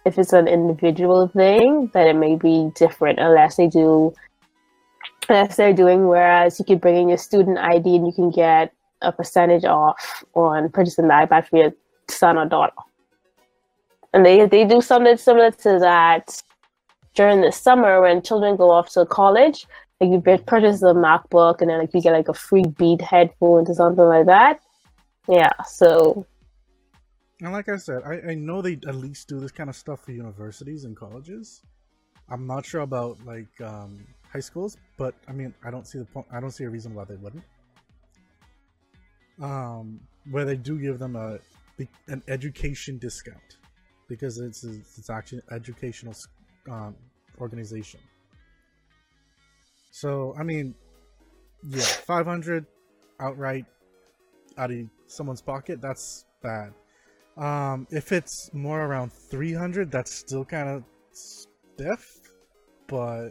if 0.05 0.19
it's 0.19 0.33
an 0.33 0.47
individual 0.47 1.27
thing, 1.29 1.91
then 1.93 2.07
it 2.07 2.17
may 2.17 2.37
be 2.37 2.71
different 2.77 3.19
unless 3.19 3.57
they 3.57 3.67
do 3.67 4.15
unless 5.29 5.57
they're 5.57 5.73
doing 5.73 6.07
whereas 6.09 6.59
you 6.59 6.65
could 6.65 6.81
bring 6.81 6.97
in 6.97 7.09
your 7.09 7.19
student 7.19 7.59
ID 7.59 7.97
and 7.97 8.07
you 8.07 8.13
can 8.13 8.31
get 8.31 8.73
a 9.03 9.13
percentage 9.13 9.65
off 9.65 10.25
on 10.35 10.71
purchasing 10.71 11.09
the 11.09 11.15
iPad 11.15 11.47
for 11.49 11.59
your 11.59 11.73
son 12.09 12.37
or 12.39 12.47
daughter. 12.47 12.73
And 14.13 14.25
they 14.27 14.47
they 14.47 14.65
do 14.65 14.81
something 14.81 15.17
similar 15.17 15.51
to 15.53 15.79
that 15.79 16.43
during 17.15 17.41
the 17.41 17.53
summer 17.53 18.01
when 18.01 18.23
children 18.23 18.57
go 18.57 18.71
off 18.71 18.91
to 18.95 19.07
college. 19.07 19.67
Like 20.01 20.11
you 20.11 20.21
purchase 20.21 20.83
a 20.83 20.95
MacBook 20.95 21.61
and 21.61 21.69
then 21.69 21.79
like 21.79 21.93
you 21.93 22.01
get 22.01 22.13
like 22.13 22.29
a 22.29 22.35
free 22.35 22.65
Beat 22.79 23.03
headphones 23.03 23.69
or 23.69 23.75
something 23.75 24.05
like 24.05 24.27
that. 24.27 24.61
Yeah, 25.29 25.53
so. 25.67 26.27
And 27.43 27.53
like 27.53 27.69
I 27.69 27.77
said, 27.77 28.03
I, 28.05 28.31
I 28.31 28.35
know 28.35 28.61
they 28.63 28.79
at 28.87 28.97
least 28.97 29.29
do 29.29 29.41
this 29.41 29.53
kind 29.53 29.71
of 29.71 29.77
stuff 29.77 30.05
for 30.05 30.13
universities 30.13 30.85
and 30.85 30.97
colleges. 30.97 31.63
I'm 32.29 32.47
not 32.47 32.65
sure 32.65 32.81
about 32.81 33.19
like 33.25 33.61
um, 33.61 34.07
high 34.33 34.41
schools, 34.41 34.77
but 34.97 35.15
I 35.29 35.33
mean, 35.33 35.55
I 35.65 35.71
don't 35.71 35.87
see 35.87 35.99
the 35.99 36.05
point. 36.05 36.27
I 36.33 36.41
don't 36.41 36.51
see 36.51 36.65
a 36.65 36.71
reason 36.71 36.95
why 36.95 37.05
they 37.05 37.17
wouldn't. 37.17 37.45
Um, 39.41 40.01
where 40.31 40.45
they 40.45 40.57
do 40.57 40.79
give 40.79 40.99
them 40.99 41.17
a 41.17 41.39
an 42.09 42.23
education 42.29 42.99
discount 42.99 43.57
because 44.09 44.39
it's 44.39 44.65
it's 44.65 45.09
actually 45.09 45.39
an 45.49 45.55
educational 45.57 46.15
um, 46.71 46.95
organization. 47.41 48.01
So 49.91 50.35
I 50.39 50.43
mean, 50.43 50.75
yeah, 51.69 51.81
500 52.07 52.67
outright 53.21 53.65
out 54.59 54.71
of 54.71 54.79
someone's 55.07 55.43
pocket, 55.43 55.81
that's 55.81 56.27
bad. 56.43 56.73
Um, 57.37 57.87
if 57.91 58.13
it's 58.13 58.51
more 58.53 58.83
around 58.83 59.13
300, 59.13 59.91
that's 59.91 60.13
still 60.13 60.45
kind 60.45 60.69
of 60.69 60.85
stiff, 61.13 62.21
but 62.87 63.31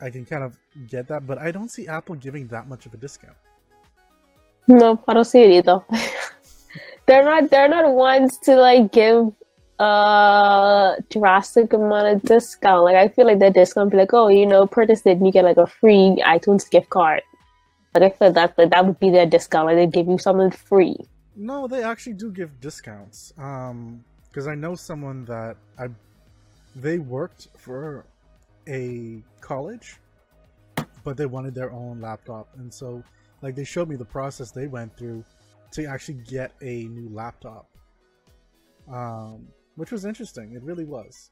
I 0.00 0.10
can 0.10 0.24
kind 0.24 0.44
of 0.44 0.56
get 0.88 1.08
that. 1.08 1.26
But 1.26 1.38
I 1.38 1.50
don't 1.50 1.70
see 1.70 1.88
Apple 1.88 2.14
giving 2.14 2.46
that 2.48 2.68
much 2.68 2.86
of 2.86 2.94
a 2.94 2.96
discount. 2.96 3.36
No, 4.68 5.02
I 5.06 5.14
don't 5.14 5.24
see 5.24 5.42
it 5.42 5.50
either. 5.50 5.80
they're 7.06 7.24
not. 7.24 7.50
They're 7.50 7.68
not 7.68 7.92
ones 7.92 8.38
to 8.38 8.56
like 8.56 8.92
give 8.92 9.32
a 9.78 10.96
drastic 11.10 11.72
amount 11.72 12.08
of 12.08 12.22
discount. 12.22 12.84
Like 12.84 12.96
I 12.96 13.08
feel 13.08 13.26
like 13.26 13.38
their 13.38 13.50
discount 13.50 13.90
be 13.90 13.96
like, 13.96 14.12
oh, 14.12 14.28
you 14.28 14.46
know, 14.46 14.66
purchase 14.66 15.02
it, 15.06 15.18
and 15.18 15.26
you 15.26 15.32
get 15.32 15.44
like 15.44 15.56
a 15.56 15.66
free 15.66 16.22
iTunes 16.24 16.68
gift 16.68 16.90
card. 16.90 17.22
Like 17.94 18.14
I 18.14 18.18
said, 18.18 18.34
that 18.34 18.56
that 18.56 18.86
would 18.86 18.98
be 18.98 19.10
their 19.10 19.26
discount. 19.26 19.66
Like 19.66 19.76
they 19.76 19.86
give 19.86 20.08
you 20.08 20.18
something 20.18 20.50
free. 20.50 20.96
No, 21.36 21.68
they 21.68 21.82
actually 21.82 22.14
do 22.14 22.30
give 22.30 22.60
discounts. 22.60 23.32
Um, 23.38 24.04
because 24.28 24.48
I 24.48 24.54
know 24.54 24.74
someone 24.74 25.24
that 25.26 25.56
I, 25.78 25.88
they 26.74 26.98
worked 26.98 27.48
for 27.56 28.04
a 28.68 29.22
college, 29.40 29.96
but 31.04 31.16
they 31.16 31.24
wanted 31.24 31.54
their 31.54 31.72
own 31.72 32.02
laptop, 32.02 32.48
and 32.58 32.72
so 32.72 33.02
like 33.42 33.54
they 33.54 33.64
showed 33.64 33.88
me 33.88 33.96
the 33.96 34.04
process 34.04 34.50
they 34.50 34.66
went 34.66 34.96
through 34.96 35.24
to 35.72 35.84
actually 35.84 36.20
get 36.28 36.52
a 36.62 36.84
new 36.84 37.08
laptop. 37.10 37.68
Um, 38.90 39.48
which 39.76 39.92
was 39.92 40.04
interesting. 40.04 40.54
It 40.54 40.62
really 40.62 40.84
was. 40.84 41.30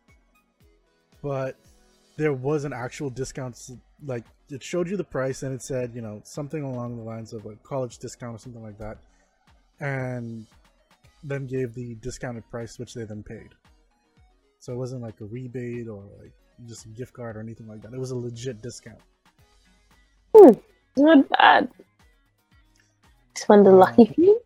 But 1.23 1.57
there 2.17 2.33
was 2.33 2.65
an 2.65 2.73
actual 2.73 3.11
discount 3.11 3.59
like 4.05 4.25
it 4.51 4.63
showed 4.63 4.89
you 4.89 4.97
the 4.97 5.05
price 5.05 5.43
and 5.43 5.55
it 5.55 5.63
said 5.63 5.93
you 5.95 6.03
know 6.03 6.21
something 6.25 6.63
along 6.63 6.97
the 6.97 7.03
lines 7.03 7.33
of 7.33 7.45
a 7.47 7.57
college 7.57 7.99
discount 7.99 8.37
or 8.37 8.39
something 8.39 8.63
like 8.63 8.79
that 8.79 8.99
and 9.81 10.47
then 11.23 11.47
gave 11.47 11.75
the 11.75 11.95
discounted 11.97 12.49
price 12.51 12.79
which 12.79 12.95
they 12.95 13.05
then 13.05 13.23
paid 13.23 13.49
so 14.59 14.73
it 14.73 14.77
wasn't 14.77 15.01
like 15.01 15.21
a 15.21 15.25
rebate 15.25 15.89
or 15.89 16.05
like 16.21 16.33
just 16.67 16.85
a 16.87 16.89
gift 16.89 17.13
card 17.13 17.37
or 17.37 17.41
anything 17.41 17.67
like 17.67 17.83
that 17.83 17.93
it 17.93 17.99
was 17.99 18.11
a 18.11 18.17
legit 18.17 18.63
discount 18.63 19.01
hmm, 20.37 20.51
not 20.97 21.29
bad 21.31 21.69
just 23.35 23.49
one 23.49 23.61
of 23.61 23.65
the 23.65 23.71
um, 23.71 23.79
lucky 23.79 24.07
few 24.07 24.41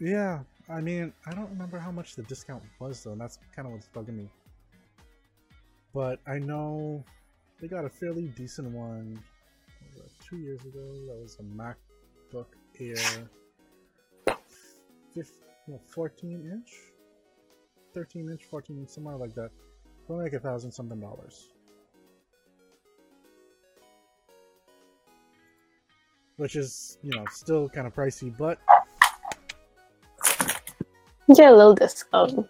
yeah 0.00 0.40
i 0.68 0.80
mean 0.80 1.12
i 1.26 1.30
don't 1.32 1.50
remember 1.50 1.78
how 1.78 1.90
much 1.90 2.14
the 2.14 2.22
discount 2.24 2.62
was 2.78 3.02
though 3.02 3.12
and 3.12 3.20
that's 3.20 3.38
kind 3.54 3.66
of 3.66 3.72
what's 3.72 3.88
bugging 3.88 4.16
me 4.16 4.28
but 5.94 6.20
I 6.26 6.38
know 6.38 7.04
they 7.60 7.66
got 7.66 7.84
a 7.84 7.88
fairly 7.88 8.28
decent 8.36 8.70
one 8.70 9.18
two 10.28 10.36
years 10.36 10.60
ago. 10.60 10.94
That 11.06 11.18
was 11.20 11.38
a 11.40 11.42
MacBook 11.42 12.46
Air 12.78 13.28
15, 15.14 15.80
14 15.88 16.50
inch, 16.52 16.72
13 17.94 18.30
inch, 18.30 18.44
14 18.44 18.78
inch, 18.78 18.88
somewhere 18.88 19.16
like 19.16 19.34
that. 19.34 19.50
For 20.06 20.22
like 20.22 20.34
a 20.34 20.38
thousand 20.38 20.70
something 20.70 21.00
dollars. 21.00 21.48
Which 26.38 26.56
is, 26.56 26.98
you 27.02 27.10
know, 27.10 27.24
still 27.30 27.68
kind 27.68 27.86
of 27.86 27.94
pricey, 27.94 28.34
but. 28.36 28.58
Get 31.34 31.52
a 31.52 31.54
little 31.54 31.74
discount. 31.74 32.48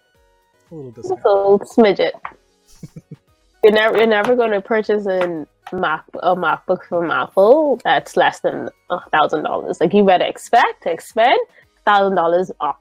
A 0.71 0.75
little 0.75 0.91
discount. 0.91 1.19
A 1.25 1.29
little 1.29 1.59
smidget. 1.59 2.11
You're 3.63 3.73
never 3.73 3.97
you're 3.97 4.07
never 4.07 4.37
going 4.37 4.51
to 4.51 4.61
purchase 4.61 5.05
a 5.05 5.45
Mac 5.73 6.05
a 6.23 6.33
MacBook 6.35 6.85
from 6.85 7.11
Apple 7.11 7.79
that's 7.83 8.15
less 8.15 8.39
than 8.39 8.69
a 8.89 9.09
thousand 9.09 9.43
dollars. 9.43 9.81
Like 9.81 9.93
you 9.93 10.05
better 10.05 10.23
expect 10.23 10.83
to 10.83 10.91
expend 10.91 11.37
thousand 11.85 12.15
dollars 12.15 12.51
off. 12.61 12.77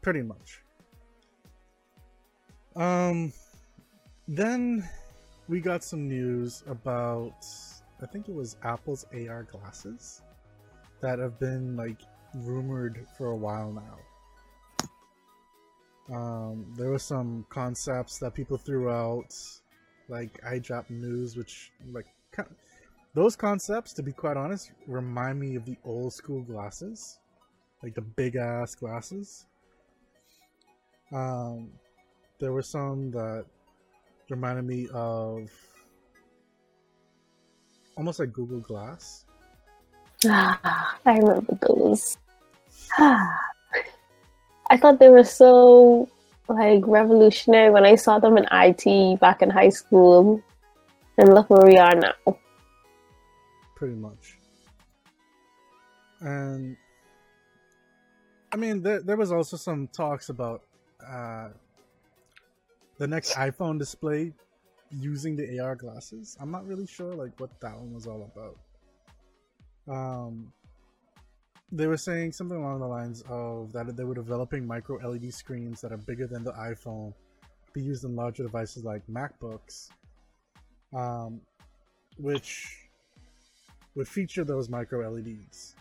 Pretty 0.00 0.22
much. 0.22 0.62
Um, 2.74 3.32
then 4.26 4.88
we 5.48 5.60
got 5.60 5.84
some 5.84 6.08
news 6.08 6.64
about 6.66 7.44
I 8.02 8.06
think 8.06 8.28
it 8.28 8.34
was 8.34 8.56
Apple's 8.64 9.06
AR 9.14 9.44
glasses 9.44 10.22
that 11.00 11.18
have 11.20 11.38
been 11.38 11.76
like 11.76 12.00
rumored 12.34 13.06
for 13.16 13.28
a 13.28 13.36
while 13.36 13.72
now. 13.72 13.98
Um, 16.14 16.66
there 16.76 16.90
were 16.90 16.98
some 16.98 17.46
concepts 17.48 18.18
that 18.18 18.34
people 18.34 18.58
threw 18.58 18.90
out, 18.90 19.34
like 20.08 20.40
iDrop 20.42 20.90
News, 20.90 21.36
which 21.36 21.70
like 21.92 22.06
those 23.14 23.36
concepts, 23.36 23.92
to 23.94 24.02
be 24.02 24.12
quite 24.12 24.36
honest, 24.36 24.72
remind 24.86 25.38
me 25.38 25.54
of 25.54 25.64
the 25.64 25.76
old 25.84 26.12
school 26.12 26.42
glasses, 26.42 27.18
like 27.82 27.94
the 27.94 28.00
big 28.02 28.36
ass 28.36 28.74
glasses. 28.74 29.46
Um, 31.12 31.70
there 32.40 32.52
were 32.52 32.62
some 32.62 33.10
that 33.12 33.44
reminded 34.28 34.64
me 34.64 34.88
of 34.92 35.50
almost 37.96 38.18
like 38.18 38.32
Google 38.32 38.60
Glass. 38.60 39.24
Ah, 40.26 40.96
I 41.06 41.18
remember 41.18 41.58
those. 41.66 42.16
I 42.98 44.76
thought 44.78 44.98
they 44.98 45.08
were 45.08 45.24
so 45.24 46.08
like 46.48 46.82
revolutionary 46.86 47.70
when 47.70 47.84
I 47.84 47.94
saw 47.94 48.18
them 48.18 48.36
in 48.36 48.46
IT 48.50 49.20
back 49.20 49.42
in 49.42 49.50
high 49.50 49.68
school, 49.68 50.42
and 51.18 51.34
look 51.34 51.50
where 51.50 51.66
we 51.66 51.76
are 51.76 51.94
now. 51.94 52.38
Pretty 53.74 53.94
much. 53.94 54.38
And 56.20 56.76
I 58.52 58.56
mean, 58.56 58.82
there 58.82 59.00
there 59.00 59.16
was 59.16 59.32
also 59.32 59.56
some 59.56 59.88
talks 59.88 60.28
about 60.28 60.62
uh, 61.04 61.48
the 62.98 63.06
next 63.06 63.34
iPhone 63.34 63.78
display 63.78 64.32
using 64.92 65.36
the 65.36 65.58
AR 65.60 65.74
glasses. 65.74 66.36
I'm 66.40 66.50
not 66.50 66.66
really 66.66 66.86
sure 66.86 67.14
like 67.14 67.38
what 67.40 67.60
that 67.60 67.76
one 67.76 67.92
was 67.92 68.06
all 68.06 68.30
about. 68.34 68.58
Um, 69.88 70.52
they 71.70 71.86
were 71.86 71.96
saying 71.96 72.32
something 72.32 72.56
along 72.56 72.80
the 72.80 72.86
lines 72.86 73.24
of 73.28 73.72
that 73.72 73.96
they 73.96 74.04
were 74.04 74.14
developing 74.14 74.66
micro 74.66 74.96
LED 74.96 75.32
screens 75.32 75.80
that 75.80 75.92
are 75.92 75.96
bigger 75.96 76.26
than 76.26 76.44
the 76.44 76.52
iPhone, 76.52 77.14
be 77.72 77.82
used 77.82 78.04
in 78.04 78.14
larger 78.14 78.42
devices 78.42 78.84
like 78.84 79.02
MacBooks, 79.06 79.88
um, 80.94 81.40
which 82.18 82.88
would 83.94 84.06
feature 84.06 84.44
those 84.44 84.68
micro 84.68 85.08
LEDs. 85.08 85.74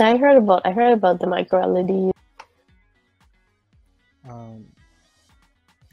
I 0.00 0.16
heard 0.16 0.36
about 0.36 0.62
I 0.64 0.72
heard 0.72 0.92
about 0.92 1.20
the 1.20 1.26
micro 1.26 1.66
LED. 1.66 2.12
Um, 4.28 4.66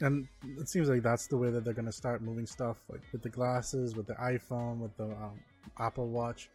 and 0.00 0.28
it 0.58 0.68
seems 0.68 0.88
like 0.88 1.02
that's 1.02 1.26
the 1.26 1.36
way 1.36 1.50
that 1.50 1.64
they're 1.64 1.74
gonna 1.74 1.92
start 1.92 2.22
moving 2.22 2.46
stuff, 2.46 2.78
like 2.88 3.00
with 3.12 3.22
the 3.22 3.28
glasses, 3.28 3.96
with 3.96 4.06
the 4.06 4.14
iPhone, 4.14 4.78
with 4.78 4.96
the 4.96 5.04
um, 5.04 5.40
Apple 5.78 6.08
Watch, 6.08 6.50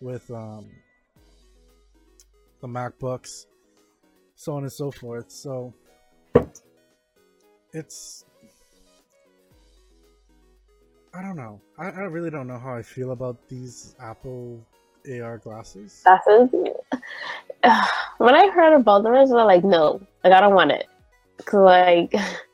with 0.00 0.30
um, 0.30 0.70
the 2.60 2.68
MacBooks, 2.68 3.46
so 4.34 4.54
on 4.54 4.62
and 4.62 4.72
so 4.72 4.90
forth. 4.90 5.30
So 5.30 5.72
it's 7.72 8.24
I 11.14 11.22
don't 11.22 11.36
know. 11.36 11.60
I, 11.78 11.86
I 11.86 12.02
really 12.02 12.30
don't 12.30 12.46
know 12.46 12.58
how 12.58 12.74
I 12.74 12.82
feel 12.82 13.12
about 13.12 13.36
these 13.48 13.94
Apple 14.00 14.64
AR 15.10 15.38
glasses. 15.38 16.04
When 18.18 18.34
I 18.34 18.48
heard 18.50 18.74
about 18.74 19.04
them, 19.04 19.14
I 19.14 19.20
was 19.20 19.30
like, 19.30 19.64
no, 19.64 20.00
like 20.24 20.32
I 20.32 20.40
don't 20.40 20.54
want 20.54 20.72
it. 20.72 20.86
Cause 21.44 21.60
like 21.60 22.14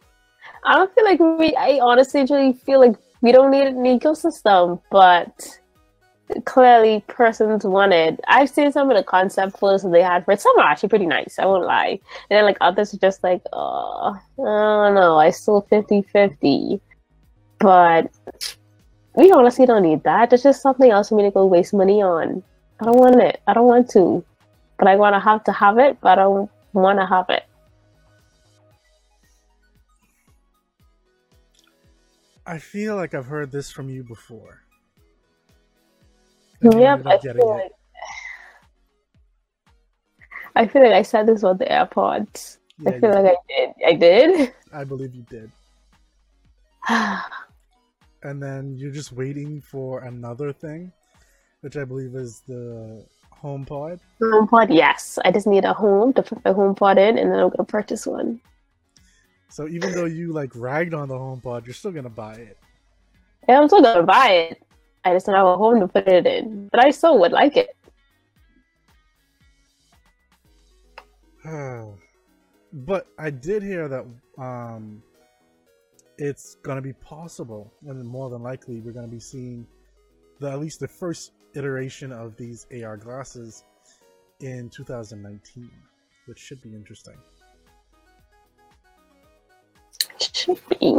I 0.65 0.77
don't 0.77 0.95
feel 0.95 1.05
like 1.05 1.21
we. 1.21 1.55
I 1.57 1.79
honestly 1.83 2.23
really 2.23 2.53
feel 2.53 2.81
like 2.81 2.97
we 3.21 3.33
don't 3.33 3.51
need 3.51 3.67
an 3.67 3.85
ecosystem, 3.85 4.81
but 4.91 5.59
clearly 6.45 7.05
persons 7.07 7.65
want 7.65 7.93
it. 7.93 8.21
I've 8.29 8.49
seen 8.49 8.73
some 8.73 8.91
of 8.91 8.97
the 8.97 9.03
concept 9.03 9.59
photos 9.59 9.83
that 9.83 9.91
they 9.91 10.03
had 10.03 10.25
for 10.25 10.33
it. 10.33 10.41
Some 10.41 10.59
are 10.59 10.65
actually 10.65 10.89
pretty 10.89 11.07
nice, 11.07 11.39
I 11.39 11.47
won't 11.47 11.65
lie. 11.65 11.99
And 12.31 12.37
then 12.37 12.45
like 12.45 12.57
others 12.61 12.95
are 12.95 12.99
just 12.99 13.23
like, 13.23 13.43
oh, 13.53 14.19
I 14.39 14.43
don't 14.43 14.95
know, 14.95 15.19
I 15.19 15.31
still 15.31 15.63
50 15.63 16.03
50. 16.03 16.81
But 17.59 18.11
we 19.15 19.31
honestly 19.33 19.67
don't 19.67 19.83
need 19.83 20.03
that. 20.05 20.33
It's 20.33 20.43
just 20.43 20.63
something 20.63 20.91
else 20.91 21.09
for 21.09 21.17
me 21.17 21.23
to 21.25 21.31
go 21.31 21.47
waste 21.47 21.75
money 21.75 22.03
on. 22.03 22.43
I 22.81 22.85
don't 22.85 22.99
want 22.99 23.21
it. 23.23 23.41
I 23.47 23.55
don't 23.55 23.67
want 23.67 23.89
to. 23.91 24.25
But 24.79 24.89
I 24.89 24.97
want 24.97 25.15
to 25.15 25.21
have 25.21 25.45
to 25.45 25.53
have 25.53 25.79
it, 25.79 26.01
but 26.01 26.19
I 26.19 26.23
don't 26.23 26.51
want 26.73 26.99
to 26.99 27.07
have 27.07 27.27
it. 27.31 27.45
I 32.47 32.59
feel 32.59 32.97
like 32.97 33.15
I've 33.15 33.27
heard 33.27 33.51
this 33.51 33.71
from 33.71 33.89
you 33.89 34.05
before. 34.05 34.61
Yep, 36.63 37.07
I 37.07 37.19
feel 37.19 37.49
like 37.49 37.73
I 40.57 40.67
feel 40.67 40.83
like 40.83 40.93
I 40.93 41.03
said 41.03 41.27
this 41.27 41.45
on 41.45 41.59
the 41.59 41.67
AirPods. 41.67 42.59
Yeah, 42.79 42.91
I 42.91 43.01
feel 43.01 43.23
like 43.23 43.37
did. 43.49 43.71
I 43.87 43.93
did. 43.93 43.95
I 43.95 43.95
did. 43.95 44.55
I 44.73 44.85
believe 44.85 45.15
you 45.15 45.25
did. 45.29 45.51
and 48.23 48.43
then 48.43 48.77
you're 48.77 48.93
just 48.93 49.13
waiting 49.13 49.61
for 49.61 50.01
another 50.01 50.53
thing, 50.53 50.93
which 51.61 51.77
I 51.77 51.85
believe 51.85 52.15
is 52.15 52.41
the 52.47 53.05
HomePod. 53.43 54.01
HomePod, 54.21 54.75
yes. 54.75 55.19
I 55.25 55.31
just 55.31 55.47
need 55.47 55.65
a 55.65 55.73
home 55.73 56.13
to 56.15 56.23
put 56.23 56.45
my 56.45 56.53
HomePod 56.53 56.99
in, 56.99 57.19
and 57.19 57.31
then 57.31 57.39
I'm 57.39 57.51
gonna 57.51 57.65
purchase 57.65 58.07
one. 58.07 58.41
So 59.55 59.69
even 59.69 59.93
though 59.93 60.07
you 60.07 60.33
like 60.33 60.51
ragged 60.57 60.95
on 60.95 61.07
the 61.07 61.15
HomePod, 61.15 61.65
you're 61.65 61.75
still 61.75 61.93
gonna 61.93 62.09
buy 62.09 62.35
it. 62.35 62.59
Yeah, 63.49 63.61
I'm 63.61 63.69
still 63.69 63.83
gonna 63.83 64.03
buy 64.03 64.49
it. 64.51 64.61
I 65.05 65.13
just 65.13 65.27
don't 65.27 65.37
have 65.37 65.47
a 65.47 65.57
home 65.57 65.79
to 65.79 65.87
put 65.87 66.09
it 66.09 66.27
in, 66.27 66.69
but 66.73 66.85
I 66.85 66.91
still 66.91 67.21
would 67.21 67.31
like 67.31 67.57
it. 67.57 67.77
but 72.73 73.07
I 73.17 73.31
did 73.31 73.63
hear 73.63 73.87
that 73.87 74.05
um, 74.43 75.01
it's 76.19 76.57
gonna 76.65 76.83
be 76.83 76.95
possible, 76.95 77.73
and 77.87 78.05
more 78.05 78.31
than 78.31 78.43
likely, 78.43 78.81
we're 78.81 78.91
gonna 78.91 79.07
be 79.07 79.21
seeing 79.21 79.69
the 80.41 80.51
at 80.51 80.59
least 80.59 80.81
the 80.81 80.89
first 80.89 81.31
iteration 81.55 82.11
of 82.11 82.37
these 82.37 82.67
AR 82.83 82.97
glasses 82.97 83.63
in 84.41 84.69
2019, 84.69 85.71
which 86.27 86.41
should 86.41 86.61
be 86.61 86.75
interesting 86.75 87.15
should 90.45 90.61
be. 90.69 90.93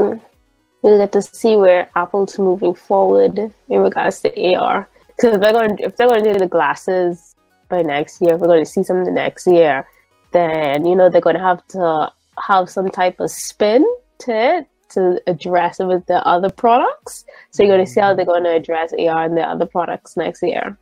We 0.82 0.98
get 0.98 1.12
to 1.14 1.22
see 1.22 1.56
where 1.56 1.90
Apple's 1.96 2.38
moving 2.38 2.76
forward 2.76 3.38
in 3.70 3.80
regards 3.80 4.22
to 4.22 4.56
AR. 4.56 4.88
Because 5.08 5.36
if 5.36 5.42
they're 5.42 5.54
going, 5.54 5.78
if 5.80 5.96
they're 5.96 6.08
going 6.08 6.24
to 6.24 6.34
do 6.34 6.40
the 6.40 6.48
glasses 6.48 7.36
by 7.70 7.82
next 7.82 8.22
year, 8.22 8.36
if 8.36 8.42
we're 8.42 8.48
going 8.48 8.64
to 8.64 8.70
see 8.70 8.84
something 8.84 9.14
next 9.14 9.48
year, 9.48 9.88
then 10.32 10.86
you 10.86 10.96
know 10.96 11.10
they're 11.10 11.22
going 11.22 11.38
to 11.38 11.42
have 11.42 11.66
to 11.68 12.12
have 12.46 12.70
some 12.70 12.90
type 12.90 13.20
of 13.20 13.32
spin 13.32 13.86
to 14.20 14.58
it 14.58 14.68
to 14.90 15.22
address 15.28 15.80
it 15.80 15.86
with 15.86 16.06
the 16.06 16.26
other 16.28 16.50
products. 16.50 17.26
So 17.52 17.64
you're 17.64 17.76
going 17.76 17.86
to 17.86 17.92
see 17.92 18.02
how 18.02 18.14
they're 18.14 18.26
going 18.26 18.44
to 18.44 18.56
address 18.56 18.94
AR 18.94 19.24
and 19.24 19.36
the 19.36 19.42
other 19.42 19.66
products 19.66 20.16
next 20.18 20.44
year. 20.44 20.78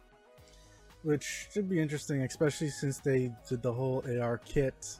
Which 1.04 1.48
should 1.52 1.70
be 1.70 1.80
interesting, 1.80 2.22
especially 2.22 2.70
since 2.70 3.00
they 3.00 3.32
did 3.48 3.62
the 3.62 3.72
whole 3.72 4.04
AR 4.20 4.38
kit. 4.40 4.98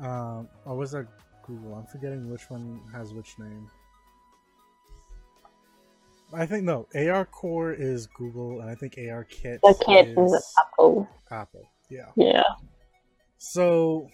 Um, 0.00 0.48
or 0.64 0.76
was 0.76 0.92
that 0.92 1.06
Google. 1.46 1.74
I'm 1.74 1.86
forgetting 1.86 2.30
which 2.30 2.50
one 2.50 2.80
has 2.92 3.12
which 3.12 3.38
name. 3.38 3.70
I 6.32 6.44
think 6.44 6.64
no, 6.64 6.86
AR 6.94 7.24
Core 7.24 7.72
is 7.72 8.06
Google, 8.06 8.60
and 8.60 8.68
I 8.68 8.74
think 8.74 8.98
AR 8.98 9.24
Kit. 9.24 9.60
The 9.62 9.74
Kit 9.86 10.08
is, 10.18 10.32
is 10.32 10.54
Apple. 10.58 11.08
Apple, 11.30 11.68
yeah. 11.88 12.10
Yeah. 12.16 12.42
So 13.38 14.08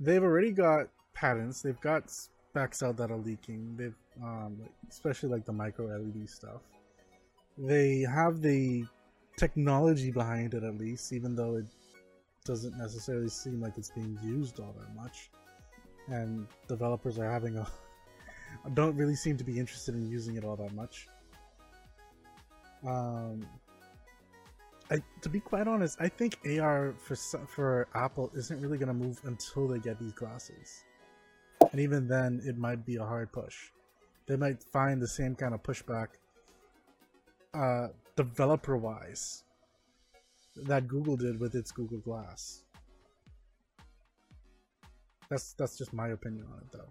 they've 0.00 0.22
already 0.22 0.50
got 0.50 0.88
patents. 1.14 1.62
They've 1.62 1.80
got 1.80 2.10
specs 2.10 2.82
out 2.82 2.96
that 2.98 3.10
are 3.10 3.16
leaking. 3.16 3.76
They've, 3.76 3.94
um, 4.22 4.60
especially 4.90 5.30
like 5.30 5.46
the 5.46 5.52
micro 5.52 5.86
LED 5.86 6.28
stuff. 6.28 6.60
They 7.56 8.00
have 8.00 8.42
the 8.42 8.84
technology 9.38 10.10
behind 10.10 10.54
it 10.54 10.62
at 10.62 10.76
least, 10.76 11.12
even 11.12 11.34
though 11.34 11.56
it 11.56 11.66
doesn't 12.44 12.76
necessarily 12.76 13.28
seem 13.28 13.60
like 13.62 13.78
it's 13.78 13.90
being 13.90 14.18
used 14.22 14.60
all 14.60 14.74
that 14.78 14.94
much 14.94 15.30
and 16.08 16.46
developers 16.68 17.18
are 17.18 17.30
having 17.30 17.56
a 17.56 17.66
don't 18.74 18.96
really 18.96 19.14
seem 19.14 19.36
to 19.36 19.44
be 19.44 19.58
interested 19.58 19.94
in 19.94 20.06
using 20.06 20.36
it 20.36 20.44
all 20.44 20.56
that 20.56 20.72
much. 20.74 21.08
Um, 22.86 23.46
I, 24.90 25.02
to 25.22 25.28
be 25.28 25.40
quite 25.40 25.68
honest, 25.68 25.96
I 26.00 26.08
think 26.08 26.38
AR 26.58 26.94
for 26.98 27.16
for 27.16 27.88
Apple 27.94 28.30
isn't 28.34 28.60
really 28.60 28.78
gonna 28.78 28.94
move 28.94 29.20
until 29.24 29.68
they 29.68 29.78
get 29.78 29.98
these 29.98 30.12
glasses, 30.12 30.84
and 31.70 31.80
even 31.80 32.08
then, 32.08 32.42
it 32.44 32.58
might 32.58 32.84
be 32.84 32.96
a 32.96 33.04
hard 33.04 33.32
push. 33.32 33.70
They 34.26 34.36
might 34.36 34.62
find 34.62 35.00
the 35.00 35.08
same 35.08 35.34
kind 35.34 35.54
of 35.54 35.62
pushback, 35.62 36.08
uh, 37.54 37.88
developer-wise, 38.16 39.44
that 40.56 40.86
Google 40.86 41.16
did 41.16 41.40
with 41.40 41.54
its 41.54 41.72
Google 41.72 41.98
Glass. 41.98 42.62
That's 45.32 45.54
that's 45.54 45.78
just 45.78 45.94
my 45.94 46.08
opinion 46.08 46.44
on 46.52 46.58
it, 46.58 46.70
though. 46.72 46.90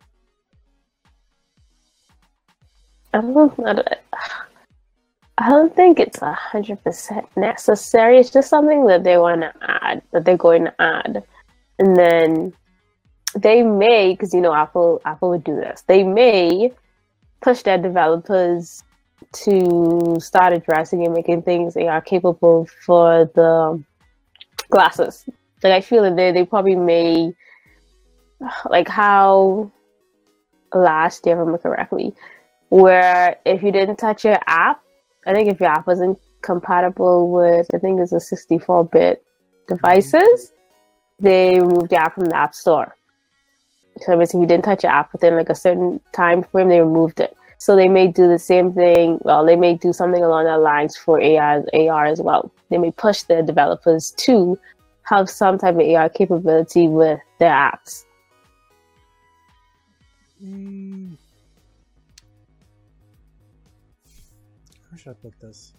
I 3.13 3.21
don't, 3.21 3.87
I 5.37 5.49
don't 5.49 5.75
think 5.75 5.99
it's 5.99 6.17
hundred 6.17 6.83
percent 6.83 7.27
necessary. 7.37 8.17
It's 8.17 8.31
just 8.31 8.49
something 8.49 8.87
that 8.87 9.03
they 9.03 9.19
want 9.19 9.41
to 9.41 9.53
add, 9.61 10.01
that 10.11 10.25
they're 10.25 10.37
going 10.37 10.65
to 10.65 10.73
add, 10.81 11.23
and 11.77 11.95
then 11.95 12.53
they 13.35 13.61
may, 13.61 14.13
because 14.13 14.33
you 14.33 14.41
know 14.41 14.55
Apple 14.55 15.03
Apple 15.05 15.29
would 15.29 15.43
do 15.43 15.55
this. 15.55 15.83
They 15.83 16.01
may 16.01 16.73
push 17.41 17.61
their 17.61 17.77
developers 17.77 18.83
to 19.33 20.17
start 20.19 20.53
addressing 20.53 21.05
and 21.05 21.13
making 21.13 21.43
things 21.43 21.75
they 21.75 21.87
are 21.87 22.01
capable 22.01 22.67
for 22.87 23.25
the 23.35 23.83
glasses. 24.71 25.25
Like 25.61 25.73
I 25.73 25.81
feel 25.81 26.01
that 26.01 26.15
they 26.15 26.31
they 26.31 26.43
probably 26.43 26.75
may 26.75 27.35
like 28.69 28.87
how 28.87 29.71
last 30.73 31.25
year, 31.25 31.35
if 31.35 31.37
I 31.37 31.39
remember 31.39 31.57
correctly, 31.57 32.13
where 32.69 33.37
if 33.45 33.63
you 33.63 33.71
didn't 33.71 33.97
touch 33.97 34.23
your 34.23 34.39
app, 34.47 34.81
I 35.25 35.33
think 35.33 35.49
if 35.49 35.59
your 35.59 35.69
app 35.69 35.87
wasn't 35.87 36.19
compatible 36.41 37.31
with, 37.31 37.67
I 37.73 37.77
think 37.77 37.99
it's 37.99 38.11
a 38.11 38.19
64 38.19 38.85
bit 38.85 39.23
devices, 39.67 40.53
they 41.19 41.59
removed 41.59 41.89
the 41.89 41.97
app 41.97 42.15
from 42.15 42.25
the 42.25 42.35
App 42.35 42.55
Store. 42.55 42.95
So 43.99 44.17
basically, 44.17 44.39
if 44.39 44.43
you 44.43 44.47
didn't 44.47 44.65
touch 44.65 44.83
your 44.83 44.91
app 44.91 45.13
within 45.13 45.35
like 45.35 45.49
a 45.49 45.55
certain 45.55 45.99
time 46.13 46.43
frame, 46.43 46.69
they 46.69 46.79
removed 46.79 47.19
it. 47.19 47.35
So 47.57 47.75
they 47.75 47.87
may 47.87 48.07
do 48.07 48.27
the 48.27 48.39
same 48.39 48.73
thing. 48.73 49.19
Well, 49.21 49.45
they 49.45 49.55
may 49.55 49.75
do 49.75 49.93
something 49.93 50.23
along 50.23 50.45
that 50.45 50.61
lines 50.61 50.97
for 50.97 51.21
AR, 51.21 51.63
AR 51.73 52.05
as 52.05 52.19
well. 52.19 52.51
They 52.69 52.79
may 52.79 52.89
push 52.91 53.21
their 53.23 53.43
developers 53.43 54.11
to 54.17 54.57
have 55.03 55.29
some 55.29 55.59
type 55.59 55.75
of 55.75 55.81
AR 55.81 56.09
capability 56.09 56.87
with 56.87 57.19
their 57.37 57.51
apps. 57.51 58.05
Mm. 60.43 61.17
How 64.89 64.97
should 64.97 65.09
I 65.09 65.13
put 65.13 65.39
this? 65.39 65.73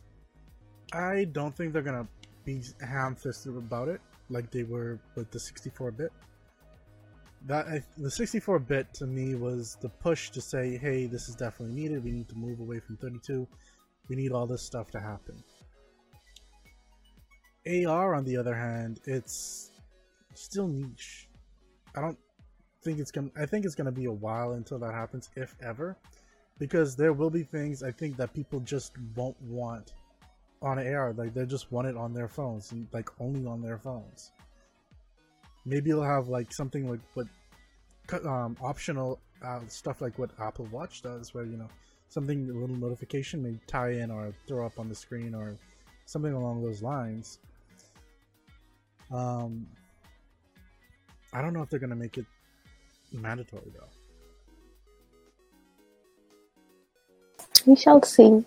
I 0.92 1.24
don't 1.32 1.56
think 1.56 1.72
they're 1.72 1.82
gonna 1.82 2.06
be 2.44 2.62
ham-fisted 2.80 3.56
about 3.56 3.88
it 3.88 4.00
like 4.30 4.50
they 4.50 4.62
were 4.62 4.98
with 5.14 5.30
the 5.30 5.38
64-bit. 5.38 6.12
That 7.46 7.66
I, 7.66 7.82
the 7.98 8.08
64-bit 8.08 8.94
to 8.94 9.06
me 9.06 9.34
was 9.34 9.76
the 9.80 9.88
push 9.88 10.30
to 10.30 10.40
say, 10.40 10.76
"Hey, 10.76 11.06
this 11.06 11.28
is 11.28 11.34
definitely 11.34 11.74
needed. 11.74 12.04
We 12.04 12.12
need 12.12 12.28
to 12.28 12.36
move 12.36 12.60
away 12.60 12.78
from 12.78 12.96
32. 12.98 13.48
We 14.08 14.16
need 14.16 14.30
all 14.30 14.46
this 14.46 14.62
stuff 14.62 14.90
to 14.92 15.00
happen." 15.00 15.42
AR, 17.66 18.14
on 18.14 18.24
the 18.24 18.36
other 18.36 18.54
hand, 18.54 19.00
it's 19.06 19.70
still 20.34 20.68
niche. 20.68 21.28
I 21.96 22.00
don't 22.00 22.18
think 22.82 22.98
it's 22.98 23.10
gonna. 23.10 23.30
I 23.36 23.46
think 23.46 23.64
it's 23.64 23.74
gonna 23.74 23.92
be 23.92 24.06
a 24.06 24.12
while 24.12 24.52
until 24.52 24.78
that 24.80 24.92
happens, 24.92 25.30
if 25.36 25.54
ever, 25.62 25.96
because 26.58 26.96
there 26.96 27.12
will 27.12 27.30
be 27.30 27.42
things 27.42 27.82
I 27.82 27.90
think 27.90 28.16
that 28.16 28.32
people 28.34 28.60
just 28.60 28.92
won't 29.16 29.40
want 29.42 29.92
on 30.60 30.78
AR. 30.78 31.12
Like 31.12 31.34
they 31.34 31.46
just 31.46 31.70
want 31.72 31.88
it 31.88 31.96
on 31.96 32.12
their 32.12 32.28
phones 32.28 32.72
and 32.72 32.86
like 32.92 33.08
only 33.20 33.46
on 33.46 33.62
their 33.62 33.78
phones. 33.78 34.32
Maybe 35.64 35.90
you'll 35.90 36.02
have 36.02 36.28
like 36.28 36.52
something 36.52 36.88
like 36.88 37.00
what 37.14 37.26
um, 38.24 38.56
optional 38.60 39.20
uh, 39.44 39.60
stuff 39.68 40.00
like 40.00 40.18
what 40.18 40.30
Apple 40.40 40.68
Watch 40.72 41.02
does, 41.02 41.34
where 41.34 41.44
you 41.44 41.56
know 41.56 41.68
something 42.08 42.50
a 42.50 42.52
little 42.52 42.76
notification 42.76 43.42
may 43.42 43.58
tie 43.66 43.92
in 43.92 44.10
or 44.10 44.32
throw 44.46 44.66
up 44.66 44.78
on 44.78 44.88
the 44.88 44.94
screen 44.94 45.34
or 45.34 45.56
something 46.04 46.34
along 46.34 46.62
those 46.62 46.82
lines 46.82 47.38
um, 49.12 49.66
I 51.32 51.42
don't 51.42 51.52
know 51.52 51.62
if 51.62 51.70
they're 51.70 51.78
gonna 51.78 51.94
make 51.94 52.18
it 52.18 52.26
mandatory 53.12 53.72
though. 53.74 53.88
We 57.66 57.76
shall 57.76 58.02
see. 58.02 58.44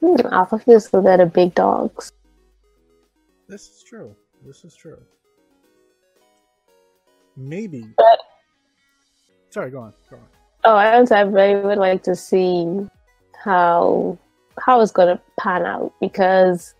Hmm, 0.00 0.16
Alpha 0.32 0.58
feels 0.58 0.88
so 0.88 1.00
that 1.02 1.20
are 1.20 1.26
big 1.26 1.54
dogs. 1.54 2.12
This 3.48 3.68
is 3.68 3.82
true. 3.82 4.14
This 4.44 4.64
is 4.64 4.74
true. 4.74 5.00
Maybe. 7.36 7.86
But, 7.96 8.18
Sorry, 9.50 9.70
go 9.70 9.80
on. 9.80 9.94
Go 10.10 10.16
on. 10.16 10.22
Oh, 10.64 10.76
I 10.76 10.96
also 10.96 11.14
I 11.14 11.20
really 11.20 11.60
would 11.60 11.78
like 11.78 12.02
to 12.04 12.16
see 12.16 12.88
how 13.44 14.18
how 14.58 14.80
it's 14.80 14.92
gonna 14.92 15.20
pan 15.38 15.66
out 15.66 15.92
because 16.00 16.74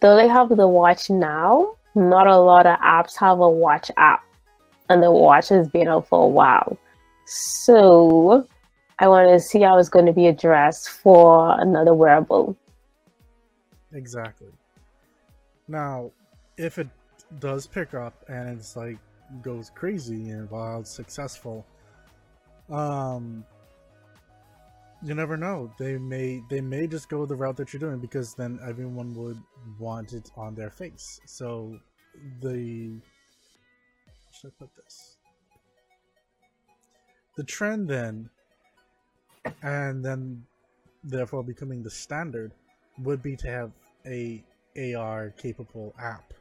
though 0.00 0.16
they 0.16 0.28
have 0.28 0.50
the 0.50 0.68
watch 0.68 1.08
now, 1.08 1.74
not 1.94 2.26
a 2.26 2.36
lot 2.36 2.66
of 2.66 2.78
apps 2.80 3.16
have 3.16 3.40
a 3.40 3.48
watch 3.48 3.90
app. 3.96 4.22
And 4.88 5.02
the 5.02 5.10
watch 5.10 5.48
has 5.48 5.68
been 5.68 5.88
out 5.88 6.08
for 6.08 6.24
a 6.24 6.28
while. 6.28 6.78
So 7.26 8.46
I 8.98 9.08
wanted 9.08 9.32
to 9.32 9.40
see 9.40 9.60
how 9.62 9.78
it's 9.78 9.88
going 9.88 10.06
to 10.06 10.12
be 10.12 10.26
addressed 10.26 10.90
for 10.90 11.60
another 11.60 11.92
wearable. 11.92 12.56
Exactly. 13.92 14.48
Now, 15.68 16.12
if 16.56 16.78
it 16.78 16.88
does 17.40 17.66
pick 17.66 17.94
up 17.94 18.14
and 18.28 18.58
it's 18.58 18.76
like 18.76 18.98
goes 19.42 19.70
crazy 19.74 20.30
and 20.30 20.48
wild 20.50 20.86
successful, 20.86 21.66
um, 22.70 23.44
you 25.02 25.14
never 25.14 25.36
know. 25.36 25.70
They 25.78 25.98
may 25.98 26.42
they 26.48 26.60
may 26.60 26.86
just 26.86 27.08
go 27.08 27.26
the 27.26 27.34
route 27.34 27.56
that 27.56 27.72
you're 27.72 27.80
doing 27.80 27.98
because 27.98 28.34
then 28.34 28.58
everyone 28.66 29.14
would 29.14 29.40
want 29.78 30.12
it 30.12 30.30
on 30.36 30.54
their 30.54 30.70
face. 30.70 31.20
So 31.26 31.78
the 32.40 32.98
should 34.40 34.52
I 34.52 34.64
put 34.64 34.74
this? 34.76 35.16
The 37.36 37.44
trend 37.44 37.88
then 37.88 38.30
and 39.62 40.04
then 40.04 40.44
therefore 41.04 41.42
becoming 41.42 41.82
the 41.82 41.90
standard 41.90 42.52
would 43.02 43.22
be 43.22 43.36
to 43.36 43.48
have 43.48 43.72
a 44.06 44.42
AR 44.94 45.30
capable 45.36 45.94
app. 46.00 46.32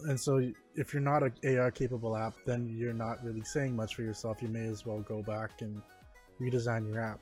And 0.00 0.18
so 0.18 0.52
if 0.76 0.92
you're 0.92 1.02
not 1.02 1.22
an 1.22 1.58
AR 1.58 1.70
capable 1.70 2.16
app, 2.16 2.34
then 2.46 2.68
you're 2.78 2.92
not 2.92 3.24
really 3.24 3.42
saying 3.42 3.74
much 3.74 3.94
for 3.94 4.02
yourself. 4.02 4.40
You 4.40 4.48
may 4.48 4.66
as 4.66 4.86
well 4.86 5.00
go 5.00 5.22
back 5.22 5.60
and 5.60 5.82
redesign 6.40 6.86
your 6.86 7.00
app. 7.00 7.18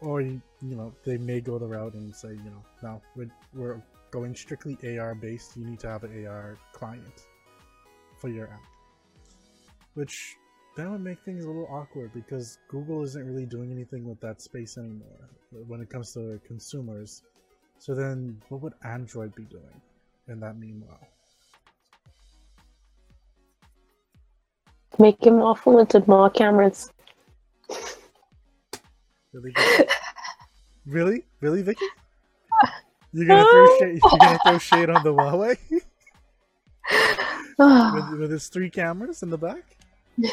Or, 0.00 0.20
you 0.20 0.40
know, 0.60 0.92
they 1.04 1.18
may 1.18 1.40
go 1.40 1.58
the 1.58 1.66
route 1.66 1.94
and 1.94 2.14
say, 2.14 2.30
you 2.30 2.50
know, 2.50 2.64
now 2.82 3.02
we're, 3.16 3.30
we're 3.54 3.82
going 4.10 4.34
strictly 4.34 4.76
AR 4.98 5.14
based, 5.14 5.56
you 5.56 5.64
need 5.64 5.78
to 5.80 5.88
have 5.88 6.04
an 6.04 6.26
AR 6.26 6.56
client 6.72 7.26
for 8.18 8.28
your 8.28 8.48
app. 8.48 8.62
Which 9.94 10.36
then 10.76 10.92
would 10.92 11.00
make 11.00 11.20
things 11.24 11.44
a 11.44 11.46
little 11.48 11.68
awkward 11.70 12.12
because 12.14 12.58
Google 12.68 13.02
isn't 13.02 13.26
really 13.26 13.46
doing 13.46 13.72
anything 13.72 14.04
with 14.08 14.20
that 14.20 14.40
space 14.40 14.78
anymore 14.78 15.28
when 15.66 15.80
it 15.80 15.90
comes 15.90 16.12
to 16.14 16.40
consumers. 16.46 17.22
So 17.78 17.94
then, 17.94 18.40
what 18.48 18.60
would 18.62 18.74
Android 18.84 19.34
be 19.34 19.44
doing 19.44 19.80
in 20.28 20.38
that 20.40 20.58
meanwhile? 20.58 21.00
Make 24.98 25.24
him 25.24 25.38
more 25.38 25.56
fluent 25.56 26.06
more 26.06 26.28
cameras. 26.30 26.92
Really? 29.32 29.54
really? 30.86 31.24
Really, 31.40 31.62
Vicky? 31.62 31.86
You're 33.12 33.26
gonna 33.26 33.44
throw 33.44 33.78
shade. 33.78 34.00
You're 34.02 34.18
gonna 34.18 34.38
throw 34.44 34.58
shade 34.58 34.90
on 34.90 35.02
the 35.02 35.12
Huawei 35.12 35.56
with, 38.18 38.32
its 38.32 38.48
three 38.48 38.70
cameras 38.70 39.22
in 39.22 39.30
the 39.30 39.38
back. 39.38 39.76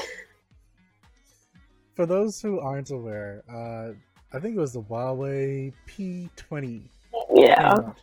For 1.96 2.06
those 2.06 2.40
who 2.40 2.60
aren't 2.60 2.92
aware, 2.92 3.44
uh, 3.52 3.94
I 4.36 4.40
think 4.40 4.56
it 4.56 4.60
was 4.60 4.74
the 4.74 4.82
Huawei 4.82 5.74
P20. 5.88 6.84
Yeah. 7.34 7.94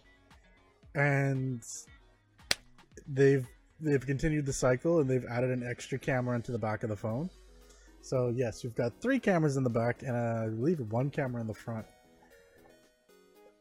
And 0.97 1.63
they've 3.07 3.47
they've 3.81 4.05
continued 4.05 4.47
the 4.47 4.53
cycle 4.53 5.01
and 5.01 5.09
they've 5.09 5.27
added 5.27 5.51
an 5.51 5.63
extra 5.65 5.99
camera 5.99 6.35
into 6.35 6.51
the 6.53 6.59
back 6.59 6.83
of 6.83 6.89
the 6.89 6.97
phone. 6.97 7.31
So 8.01 8.33
yes, 8.35 8.65
you've 8.65 8.75
got 8.75 8.93
three 9.01 9.21
cameras 9.21 9.57
in 9.57 9.63
the 9.65 9.71
back 9.71 10.03
and 10.03 10.17
uh, 10.17 10.45
I 10.45 10.49
believe 10.49 10.81
one 10.91 11.11
camera 11.11 11.41
in 11.41 11.47
the 11.47 11.55
front. 11.55 11.87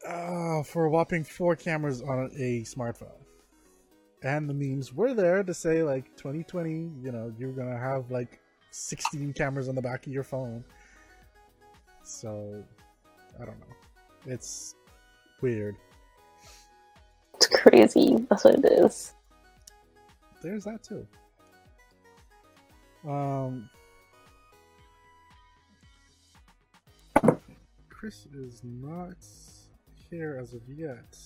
Uh, 0.07 0.63
for 0.63 0.85
a 0.85 0.89
whopping 0.89 1.23
four 1.23 1.55
cameras 1.55 2.01
on 2.01 2.29
a 2.35 2.61
smartphone. 2.61 3.07
And 4.21 4.49
the 4.49 4.53
memes 4.53 4.93
were 4.93 5.13
there 5.13 5.43
to 5.43 5.53
say 5.53 5.83
like 5.83 6.15
2020, 6.17 6.91
you 7.01 7.11
know, 7.11 7.33
you're 7.37 7.51
gonna 7.51 7.77
have 7.77 8.11
like 8.11 8.39
16 8.71 9.33
cameras 9.33 9.69
on 9.69 9.75
the 9.75 9.81
back 9.81 10.05
of 10.07 10.13
your 10.13 10.23
phone. 10.23 10.63
So 12.03 12.63
I 13.41 13.45
don't 13.45 13.59
know. 13.59 13.75
It's 14.25 14.75
weird. 15.41 15.75
It's 17.35 17.47
crazy. 17.47 18.17
That's 18.29 18.43
what 18.45 18.55
it 18.55 18.65
is 18.65 19.13
there's 20.43 20.65
that 20.65 20.83
too. 20.83 21.07
Um, 23.09 23.69
Chris 27.89 28.27
is 28.33 28.61
not 28.63 29.15
here 30.13 30.37
as 30.39 30.53
of 30.53 30.61
yet. 30.69 31.17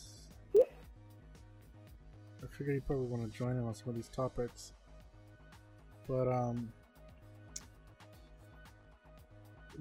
I 0.56 2.48
figured 2.58 2.76
you 2.76 2.82
probably 2.82 3.08
want 3.08 3.30
to 3.30 3.38
join 3.38 3.58
in 3.58 3.66
on 3.66 3.74
some 3.76 3.90
of 3.90 3.96
these 3.96 4.08
topics, 4.08 4.72
but 6.08 6.28
um, 6.28 6.72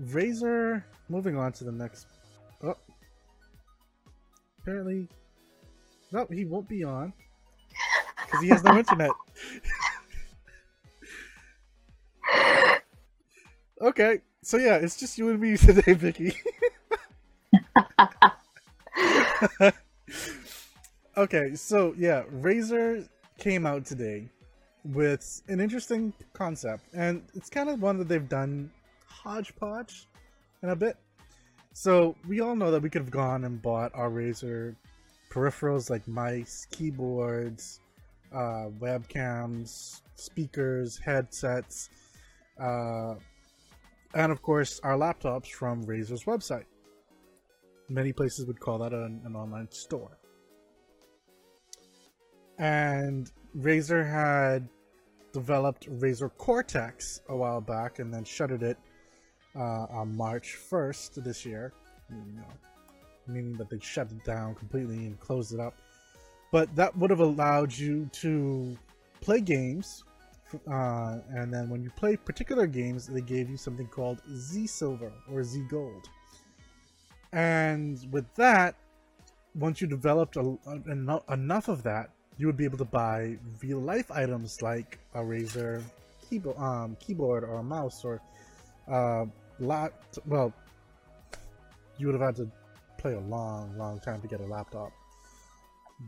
Razer, 0.08 0.82
Moving 1.08 1.36
on 1.36 1.52
to 1.52 1.62
the 1.62 1.70
next. 1.70 2.08
Oh, 2.64 2.74
apparently, 4.60 5.06
no, 6.10 6.26
he 6.32 6.44
won't 6.44 6.68
be 6.68 6.82
on 6.82 7.12
because 8.24 8.42
he 8.42 8.48
has 8.48 8.64
no 8.64 8.76
internet. 8.78 9.12
okay, 13.80 14.20
so 14.42 14.56
yeah, 14.56 14.76
it's 14.76 14.96
just 14.96 15.16
you 15.16 15.30
and 15.30 15.38
me 15.38 15.56
today, 15.56 15.92
Vicky. 15.92 16.34
okay, 21.16 21.55
so 21.55 21.94
yeah, 21.96 22.22
Razer 22.40 23.09
came 23.38 23.66
out 23.66 23.85
today 23.85 24.29
with 24.85 25.42
an 25.49 25.61
interesting 25.61 26.12
concept, 26.33 26.85
and 26.94 27.22
it's 27.35 27.51
kind 27.51 27.68
of 27.68 27.83
one 27.83 27.99
that 27.99 28.09
they've 28.09 28.29
done 28.29 28.70
hodgepodge 29.07 30.07
in 30.62 30.70
a 30.70 30.77
bit. 30.77 30.96
So 31.72 32.16
we 32.27 32.40
all 32.40 32.57
know 32.57 32.70
that 32.70 32.83
we 32.83 32.88
could 32.88 33.03
have 33.03 33.11
gone 33.11 33.44
and 33.44 33.61
bought 33.61 33.92
our 33.94 34.11
Razer 34.11 34.75
peripherals 35.31 35.90
like 35.90 36.07
mice, 36.09 36.66
keyboards, 36.70 37.81
uh, 38.33 38.68
webcams, 38.81 40.01
speakers, 40.14 40.99
headsets, 40.99 41.90
uh, 42.59 43.14
and 44.14 44.33
of 44.33 44.40
course 44.40 44.81
our 44.83 44.96
laptops 44.96 45.49
from 45.49 45.85
Razer's 45.85 46.25
website. 46.25 46.64
Many 47.88 48.12
places 48.12 48.46
would 48.46 48.61
call 48.61 48.79
that 48.79 48.92
an, 48.92 49.20
an 49.25 49.37
online 49.37 49.70
store. 49.70 50.18
And 52.59 53.31
Razer 53.57 54.09
had 54.09 54.68
developed 55.33 55.88
Razer 56.01 56.31
Cortex 56.37 57.20
a 57.29 57.37
while 57.37 57.61
back 57.61 57.99
and 57.99 58.12
then 58.12 58.25
shuttered 58.25 58.62
it 58.62 58.79
uh, 59.55 59.87
on 59.90 60.16
March 60.16 60.57
1st 60.70 61.22
this 61.22 61.44
year. 61.44 61.72
You 62.11 62.37
know, 62.37 62.49
meaning 63.27 63.55
that 63.55 63.70
they 63.70 63.79
shut 63.81 64.11
it 64.11 64.25
down 64.25 64.55
completely 64.55 64.96
and 65.07 65.18
closed 65.20 65.53
it 65.53 65.61
up. 65.61 65.75
But 66.53 66.75
that 66.77 66.96
would 66.96 67.11
have 67.11 67.20
allowed 67.20 67.77
you 67.77 68.09
to 68.12 68.79
play 69.20 69.40
games, 69.40 70.05
uh, 70.70 71.18
and 71.31 71.53
then 71.53 71.68
when 71.68 71.83
you 71.83 71.90
play 71.90 72.16
particular 72.16 72.66
games, 72.66 73.07
they 73.07 73.20
gave 73.20 73.51
you 73.51 73.57
something 73.57 73.88
called 73.88 74.22
Z 74.33 74.68
Silver 74.68 75.12
or 75.31 75.42
Z 75.42 75.64
Gold. 75.68 76.09
And 77.32 77.98
with 78.10 78.32
that, 78.34 78.74
once 79.54 79.80
you 79.80 79.86
developed 79.86 80.36
a, 80.36 80.56
a, 80.66 81.32
enough 81.32 81.68
of 81.68 81.82
that, 81.82 82.10
you 82.38 82.46
would 82.46 82.56
be 82.56 82.64
able 82.64 82.78
to 82.78 82.84
buy 82.84 83.38
real 83.62 83.78
life 83.80 84.10
items 84.10 84.60
like 84.60 84.98
a 85.14 85.20
Razer, 85.20 85.82
keyboard, 86.28 86.58
um, 86.58 86.96
keyboard 87.00 87.44
or 87.44 87.58
a 87.58 87.62
mouse 87.62 88.04
or 88.04 88.20
uh, 88.90 89.24
lot. 89.58 89.92
Well, 90.26 90.52
you 91.98 92.06
would 92.06 92.14
have 92.14 92.22
had 92.22 92.36
to 92.36 92.50
play 92.98 93.14
a 93.14 93.20
long, 93.20 93.76
long 93.78 94.00
time 94.00 94.20
to 94.20 94.28
get 94.28 94.40
a 94.40 94.46
laptop. 94.46 94.92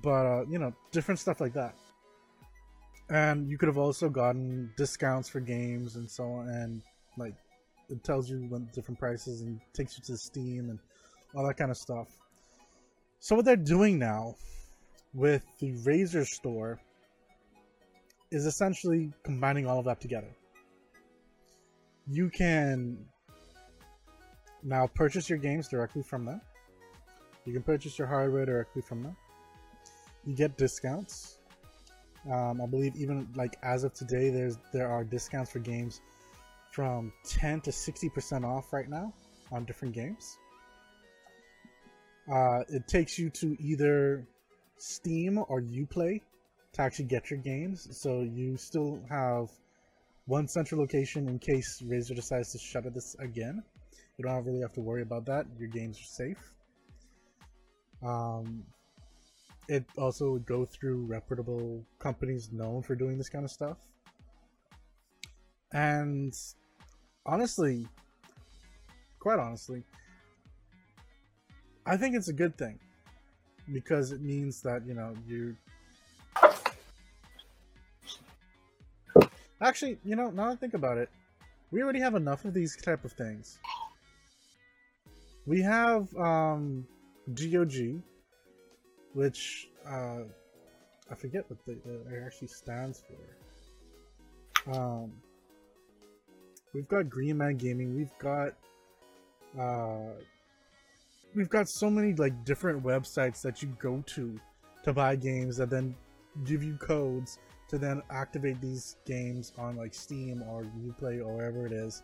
But 0.02 0.26
uh, 0.26 0.44
you 0.48 0.58
know, 0.58 0.74
different 0.92 1.18
stuff 1.18 1.40
like 1.40 1.54
that. 1.54 1.74
And 3.10 3.48
you 3.48 3.56
could 3.56 3.68
have 3.68 3.78
also 3.78 4.10
gotten 4.10 4.70
discounts 4.76 5.30
for 5.30 5.40
games 5.40 5.96
and 5.96 6.10
so 6.10 6.24
on, 6.24 6.48
and 6.48 6.82
like 7.16 7.34
it 7.88 8.04
tells 8.04 8.28
you 8.28 8.44
when 8.50 8.68
different 8.74 9.00
prices 9.00 9.40
and 9.40 9.60
takes 9.72 9.96
you 9.96 10.04
to 10.04 10.16
Steam 10.18 10.68
and 10.68 10.78
all 11.34 11.46
that 11.46 11.56
kind 11.56 11.70
of 11.70 11.76
stuff. 11.76 12.08
So 13.20 13.36
what 13.36 13.44
they're 13.44 13.56
doing 13.56 13.98
now 13.98 14.36
with 15.12 15.42
the 15.60 15.72
Razer 15.72 16.26
store 16.26 16.80
is 18.30 18.46
essentially 18.46 19.12
combining 19.22 19.66
all 19.66 19.78
of 19.78 19.84
that 19.86 20.00
together. 20.00 20.34
You 22.06 22.30
can 22.30 23.04
now 24.62 24.86
purchase 24.86 25.28
your 25.28 25.38
games 25.38 25.68
directly 25.68 26.02
from 26.02 26.24
them. 26.24 26.40
You 27.44 27.52
can 27.52 27.62
purchase 27.62 27.98
your 27.98 28.06
hardware 28.06 28.44
directly 28.44 28.82
from 28.82 29.02
them. 29.02 29.16
You 30.24 30.34
get 30.34 30.56
discounts. 30.58 31.38
Um, 32.30 32.60
I 32.60 32.66
believe 32.66 32.94
even 32.96 33.28
like 33.34 33.56
as 33.62 33.84
of 33.84 33.94
today, 33.94 34.30
there's 34.30 34.58
there 34.72 34.88
are 34.88 35.04
discounts 35.04 35.50
for 35.50 35.60
games 35.60 36.00
from 36.72 37.12
10 37.24 37.62
to 37.62 37.72
60 37.72 38.08
percent 38.10 38.44
off 38.44 38.72
right 38.72 38.88
now 38.88 39.14
on 39.50 39.64
different 39.64 39.94
games. 39.94 40.38
Uh, 42.30 42.60
it 42.68 42.86
takes 42.86 43.18
you 43.18 43.30
to 43.30 43.56
either 43.60 44.26
Steam 44.76 45.38
or 45.48 45.62
UPlay 45.62 46.20
to 46.72 46.82
actually 46.82 47.06
get 47.06 47.30
your 47.30 47.38
games, 47.38 47.88
so 47.98 48.20
you 48.20 48.56
still 48.56 49.00
have 49.08 49.50
one 50.26 50.46
central 50.46 50.80
location 50.80 51.26
in 51.28 51.38
case 51.38 51.82
Razer 51.84 52.14
decides 52.14 52.52
to 52.52 52.58
shutter 52.58 52.90
this 52.90 53.16
again. 53.18 53.62
You 54.18 54.24
don't 54.24 54.44
really 54.44 54.60
have 54.60 54.72
to 54.74 54.80
worry 54.80 55.02
about 55.02 55.24
that. 55.26 55.46
Your 55.58 55.68
games 55.68 55.98
are 55.98 56.04
safe. 56.04 56.52
Um, 58.04 58.64
it 59.68 59.84
also 59.96 60.32
would 60.32 60.46
go 60.46 60.64
through 60.64 61.06
reputable 61.06 61.84
companies 61.98 62.50
known 62.52 62.82
for 62.82 62.94
doing 62.94 63.16
this 63.16 63.28
kind 63.28 63.44
of 63.44 63.50
stuff. 63.50 63.78
And 65.72 66.34
honestly, 67.26 67.86
quite 69.18 69.38
honestly, 69.38 69.84
I 71.88 71.96
think 71.96 72.14
it's 72.14 72.28
a 72.28 72.34
good 72.34 72.58
thing 72.58 72.78
because 73.72 74.12
it 74.12 74.20
means 74.20 74.60
that 74.60 74.86
you 74.86 74.92
know 74.92 75.14
you. 75.26 75.56
Actually, 79.62 79.98
you 80.04 80.14
know, 80.14 80.28
now 80.30 80.50
I 80.50 80.54
think 80.54 80.74
about 80.74 80.98
it, 80.98 81.08
we 81.70 81.82
already 81.82 82.00
have 82.00 82.14
enough 82.14 82.44
of 82.44 82.52
these 82.52 82.76
type 82.76 83.06
of 83.06 83.12
things. 83.12 83.58
We 85.46 85.62
have 85.62 86.14
um, 86.16 86.86
GOG, 87.34 88.02
which 89.14 89.68
uh, 89.88 90.24
I 91.10 91.14
forget 91.16 91.46
what 91.48 91.64
the, 91.64 91.72
it 91.72 92.22
actually 92.24 92.48
stands 92.48 93.02
for. 93.08 94.76
Um, 94.78 95.12
we've 96.74 96.86
got 96.86 97.08
Green 97.08 97.38
Man 97.38 97.56
Gaming. 97.56 97.96
We've 97.96 98.16
got 98.18 98.52
uh, 99.58 100.12
we've 101.34 101.48
got 101.48 101.68
so 101.68 101.90
many 101.90 102.14
like 102.14 102.44
different 102.44 102.82
websites 102.82 103.42
that 103.42 103.62
you 103.62 103.68
go 103.78 104.02
to 104.06 104.38
to 104.84 104.92
buy 104.92 105.16
games 105.16 105.56
that 105.56 105.70
then 105.70 105.94
give 106.44 106.62
you 106.62 106.76
codes 106.76 107.38
to 107.68 107.78
then 107.78 108.02
activate 108.10 108.60
these 108.60 108.96
games 109.04 109.52
on 109.58 109.76
like 109.76 109.92
Steam 109.92 110.42
or 110.48 110.64
Uplay 110.86 111.20
or 111.20 111.36
wherever 111.36 111.66
it 111.66 111.72
is. 111.72 112.02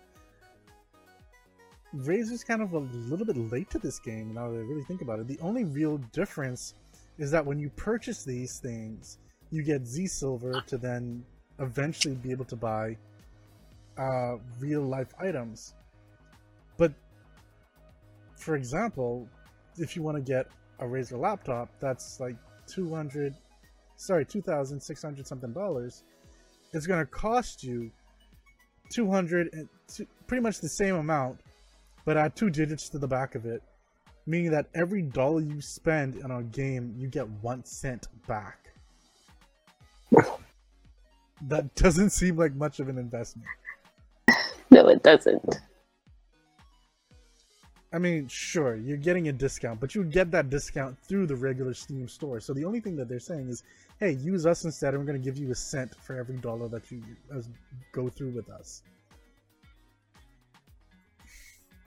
Razer's 1.96 2.42
kind 2.42 2.60
of 2.60 2.72
a 2.74 2.78
little 2.78 3.24
bit 3.24 3.36
late 3.36 3.70
to 3.70 3.78
this 3.78 3.98
game 3.98 4.34
now 4.34 4.50
that 4.50 4.56
I 4.56 4.62
really 4.62 4.82
think 4.82 5.00
about 5.00 5.20
it. 5.20 5.28
The 5.28 5.38
only 5.40 5.64
real 5.64 5.98
difference 6.12 6.74
is 7.18 7.30
that 7.30 7.46
when 7.46 7.58
you 7.58 7.70
purchase 7.70 8.24
these 8.24 8.58
things, 8.58 9.18
you 9.50 9.62
get 9.62 9.86
Z 9.86 10.08
Silver 10.08 10.60
to 10.66 10.76
then 10.76 11.24
eventually 11.60 12.16
be 12.16 12.32
able 12.32 12.44
to 12.46 12.56
buy 12.56 12.96
uh, 13.96 14.36
real 14.58 14.82
life 14.82 15.14
items. 15.20 15.74
For 18.44 18.56
example, 18.56 19.26
if 19.78 19.96
you 19.96 20.02
want 20.02 20.18
to 20.18 20.22
get 20.22 20.48
a 20.78 20.84
Razer 20.84 21.18
laptop, 21.18 21.70
that's 21.80 22.20
like 22.20 22.36
200, 22.66 23.34
sorry, 23.96 24.26
2,600 24.26 25.26
something 25.26 25.50
dollars. 25.54 26.02
It's 26.74 26.86
going 26.86 27.00
to 27.00 27.10
cost 27.10 27.64
you 27.64 27.90
200, 28.90 29.48
and 29.54 29.66
pretty 30.26 30.42
much 30.42 30.60
the 30.60 30.68
same 30.68 30.96
amount, 30.96 31.40
but 32.04 32.18
add 32.18 32.36
two 32.36 32.50
digits 32.50 32.90
to 32.90 32.98
the 32.98 33.08
back 33.08 33.34
of 33.34 33.46
it, 33.46 33.62
meaning 34.26 34.50
that 34.50 34.66
every 34.74 35.00
dollar 35.00 35.40
you 35.40 35.62
spend 35.62 36.22
on 36.22 36.30
a 36.30 36.42
game, 36.42 36.94
you 36.98 37.08
get 37.08 37.26
one 37.40 37.64
cent 37.64 38.08
back. 38.26 38.68
that 41.48 41.74
doesn't 41.76 42.10
seem 42.10 42.36
like 42.36 42.54
much 42.54 42.78
of 42.78 42.90
an 42.90 42.98
investment. 42.98 43.48
No, 44.70 44.86
it 44.88 45.02
doesn't. 45.02 45.60
I 47.94 47.98
mean, 47.98 48.26
sure, 48.26 48.74
you're 48.74 48.96
getting 48.96 49.28
a 49.28 49.32
discount, 49.32 49.78
but 49.78 49.94
you 49.94 50.02
get 50.02 50.32
that 50.32 50.50
discount 50.50 50.98
through 51.06 51.28
the 51.28 51.36
regular 51.36 51.72
Steam 51.72 52.08
store. 52.08 52.40
So 52.40 52.52
the 52.52 52.64
only 52.64 52.80
thing 52.80 52.96
that 52.96 53.08
they're 53.08 53.20
saying 53.20 53.48
is, 53.48 53.62
hey, 54.00 54.10
use 54.14 54.46
us 54.46 54.64
instead, 54.64 54.94
and 54.94 54.98
we're 54.98 55.06
going 55.06 55.22
to 55.22 55.24
give 55.24 55.38
you 55.38 55.52
a 55.52 55.54
cent 55.54 55.94
for 56.02 56.16
every 56.16 56.34
dollar 56.38 56.66
that 56.70 56.90
you 56.90 57.00
go 57.92 58.08
through 58.08 58.30
with 58.30 58.50
us. 58.50 58.82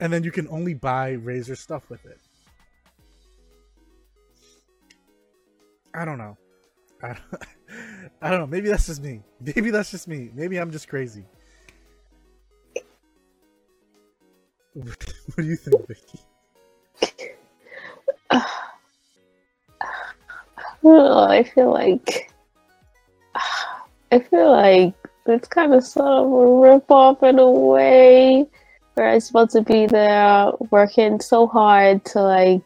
And 0.00 0.10
then 0.10 0.24
you 0.24 0.30
can 0.30 0.48
only 0.48 0.72
buy 0.72 1.16
Razer 1.16 1.58
stuff 1.58 1.90
with 1.90 2.06
it. 2.06 2.18
I 5.92 6.06
don't 6.06 6.16
know. 6.16 6.38
I 7.02 7.08
don't, 7.08 7.42
I 8.22 8.30
don't 8.30 8.40
know. 8.40 8.46
Maybe 8.46 8.70
that's 8.70 8.86
just 8.86 9.02
me. 9.02 9.20
Maybe 9.42 9.70
that's 9.70 9.90
just 9.90 10.08
me. 10.08 10.30
Maybe 10.34 10.56
I'm 10.56 10.70
just 10.70 10.88
crazy. 10.88 11.26
what 14.74 15.36
do 15.36 15.42
you 15.44 15.56
think, 15.56 15.86
Vicky? 15.86 16.20
I 21.38 21.44
feel 21.44 21.72
like 21.72 22.32
I 24.10 24.18
feel 24.18 24.50
like 24.50 24.94
it's 25.26 25.48
kind 25.48 25.74
of 25.74 25.84
sort 25.84 26.06
of 26.06 26.32
a 26.32 26.72
rip 26.72 26.90
off 26.90 27.22
in 27.22 27.38
a 27.38 27.50
way 27.50 28.46
where 28.94 29.10
I'm 29.10 29.20
supposed 29.20 29.52
to 29.52 29.62
be 29.62 29.86
there 29.86 30.50
working 30.70 31.20
so 31.20 31.46
hard 31.46 32.04
to 32.06 32.22
like 32.22 32.62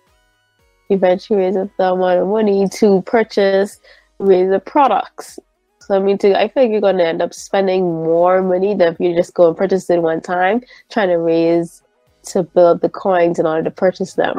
eventually 0.89 1.41
raise 1.41 1.57
a 1.57 1.69
the 1.79 1.93
amount 1.93 2.21
of 2.21 2.29
money 2.29 2.69
to 2.69 3.03
purchase 3.03 3.81
Razer 4.21 4.65
products. 4.65 5.39
So 5.81 5.97
I 5.97 5.99
mean, 5.99 6.17
to, 6.19 6.39
I 6.39 6.49
feel 6.49 6.63
like 6.63 6.73
you're 6.73 6.81
going 6.81 6.99
to 6.99 7.07
end 7.07 7.21
up 7.21 7.35
spending 7.35 7.83
more 7.83 8.41
money 8.41 8.75
than 8.75 8.95
if 8.95 9.01
you 9.01 9.15
just 9.15 9.35
go 9.35 9.49
and 9.49 9.57
purchase 9.57 9.91
it 9.91 10.01
one 10.01 10.21
time, 10.21 10.63
trying 10.91 11.09
to 11.09 11.19
raise 11.19 11.83
to 12.25 12.43
build 12.43 12.81
the 12.81 12.89
coins 12.89 13.39
in 13.39 13.47
order 13.47 13.63
to 13.63 13.71
purchase 13.71 14.15
them. 14.15 14.37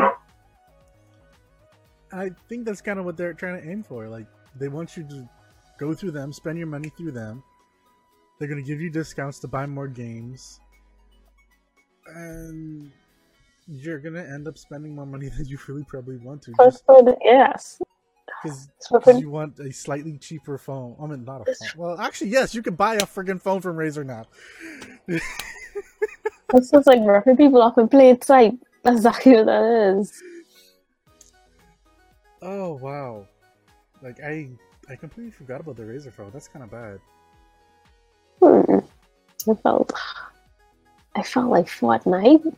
I 2.12 2.30
think 2.48 2.66
that's 2.66 2.82
kind 2.82 3.00
of 3.00 3.06
what 3.06 3.18
they're 3.18 3.34
trying 3.34 3.62
to 3.62 3.70
aim 3.70 3.84
for. 3.84 4.08
Like 4.08 4.28
they 4.56 4.68
want 4.68 4.96
you 4.96 5.04
to 5.04 5.30
go 5.80 5.94
through 5.94 6.12
them, 6.12 6.32
spend 6.32 6.58
your 6.58 6.68
money 6.68 6.90
through 6.98 7.12
them. 7.12 7.44
They're 8.40 8.48
going 8.48 8.64
to 8.64 8.68
give 8.68 8.82
you 8.82 8.90
discounts 8.90 9.40
to 9.40 9.48
buy 9.48 9.66
more 9.66 9.88
games. 9.88 10.60
And 12.08 12.92
you're 13.68 14.00
gonna 14.00 14.24
end 14.24 14.48
up 14.48 14.58
spending 14.58 14.96
more 14.96 15.06
money 15.06 15.30
than 15.38 15.46
you 15.46 15.58
really 15.68 15.84
probably 15.84 16.18
want 16.18 16.42
to. 16.44 16.54
Just 16.60 16.84
yes. 17.24 17.80
because 18.44 19.22
you 19.22 19.30
want 19.30 19.58
a 19.60 19.72
slightly 19.72 20.18
cheaper 20.18 20.58
phone. 20.58 20.96
I 21.02 21.06
mean, 21.06 21.24
not 21.24 21.42
a 21.42 21.46
phone. 21.46 21.70
Well, 21.78 22.00
actually, 22.00 22.32
yes, 22.32 22.54
you 22.54 22.62
can 22.62 22.76
buy 22.76 22.96
a 22.96 23.02
friggin' 23.02 23.42
phone 23.42 23.62
from 23.62 23.78
Razer 23.78 24.06
now. 24.06 24.26
It's 26.54 26.70
just 26.70 26.88
like 26.88 27.02
ripping 27.04 27.38
people 27.38 27.62
off 27.62 27.78
in 27.78 27.88
plain 27.88 28.22
sight. 28.22 28.54
That's 28.84 28.98
exactly 28.98 29.36
what 29.36 29.48
that 29.48 29.98
is. 29.98 30.22
Oh 32.42 32.74
wow! 32.74 33.26
Like 34.02 34.20
I, 34.22 34.50
I 34.90 34.96
completely 34.96 35.32
forgot 35.32 35.62
about 35.62 35.78
the 35.78 35.84
Razer 35.84 36.14
phone. 36.14 36.30
That's 36.32 36.48
kind 36.48 36.64
of 36.64 36.72
bad. 36.72 37.00
Hmm. 38.42 38.80
I 39.50 39.56
felt, 39.56 39.94
I 41.16 41.24
felt 41.24 41.50
like 41.50 41.68
Fortnite 41.68 42.56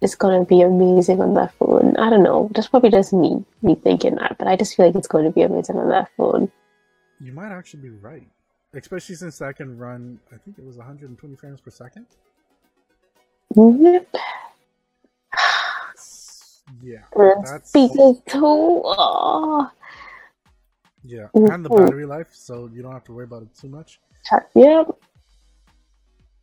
is 0.00 0.14
gonna 0.14 0.44
be 0.44 0.62
amazing 0.62 1.20
on 1.20 1.34
that 1.34 1.54
phone. 1.54 1.96
I 1.96 2.10
don't 2.10 2.22
know. 2.22 2.50
That's 2.54 2.68
probably 2.68 2.90
just 2.90 3.12
me, 3.12 3.44
me 3.62 3.74
thinking 3.74 4.16
that, 4.16 4.36
but 4.38 4.48
I 4.48 4.56
just 4.56 4.74
feel 4.76 4.86
like 4.86 4.94
it's 4.96 5.08
going 5.08 5.24
to 5.24 5.30
be 5.30 5.42
amazing 5.42 5.76
on 5.76 5.88
that 5.88 6.10
phone. 6.16 6.50
You 7.20 7.32
might 7.32 7.50
actually 7.50 7.82
be 7.82 7.90
right, 7.90 8.28
especially 8.74 9.14
since 9.14 9.38
that 9.38 9.56
can 9.56 9.76
run. 9.76 10.20
I 10.32 10.36
think 10.36 10.58
it 10.58 10.64
was 10.64 10.76
120 10.76 11.36
frames 11.36 11.60
per 11.60 11.70
second. 11.70 12.06
Yep. 13.56 14.14
Yeah, 16.80 17.02
That's- 17.16 17.68
speakers 17.68 18.20
too. 18.28 18.42
Oh. 18.44 19.70
yeah, 21.02 21.28
Mhm. 21.34 21.54
and 21.54 21.64
the 21.64 21.70
battery 21.70 22.04
life, 22.06 22.32
so 22.34 22.66
you 22.72 22.82
don't 22.82 22.92
have 22.92 23.04
to 23.04 23.12
worry 23.12 23.24
about 23.24 23.42
it 23.42 23.54
too 23.54 23.68
much. 23.68 24.00
Yep. 24.54 24.88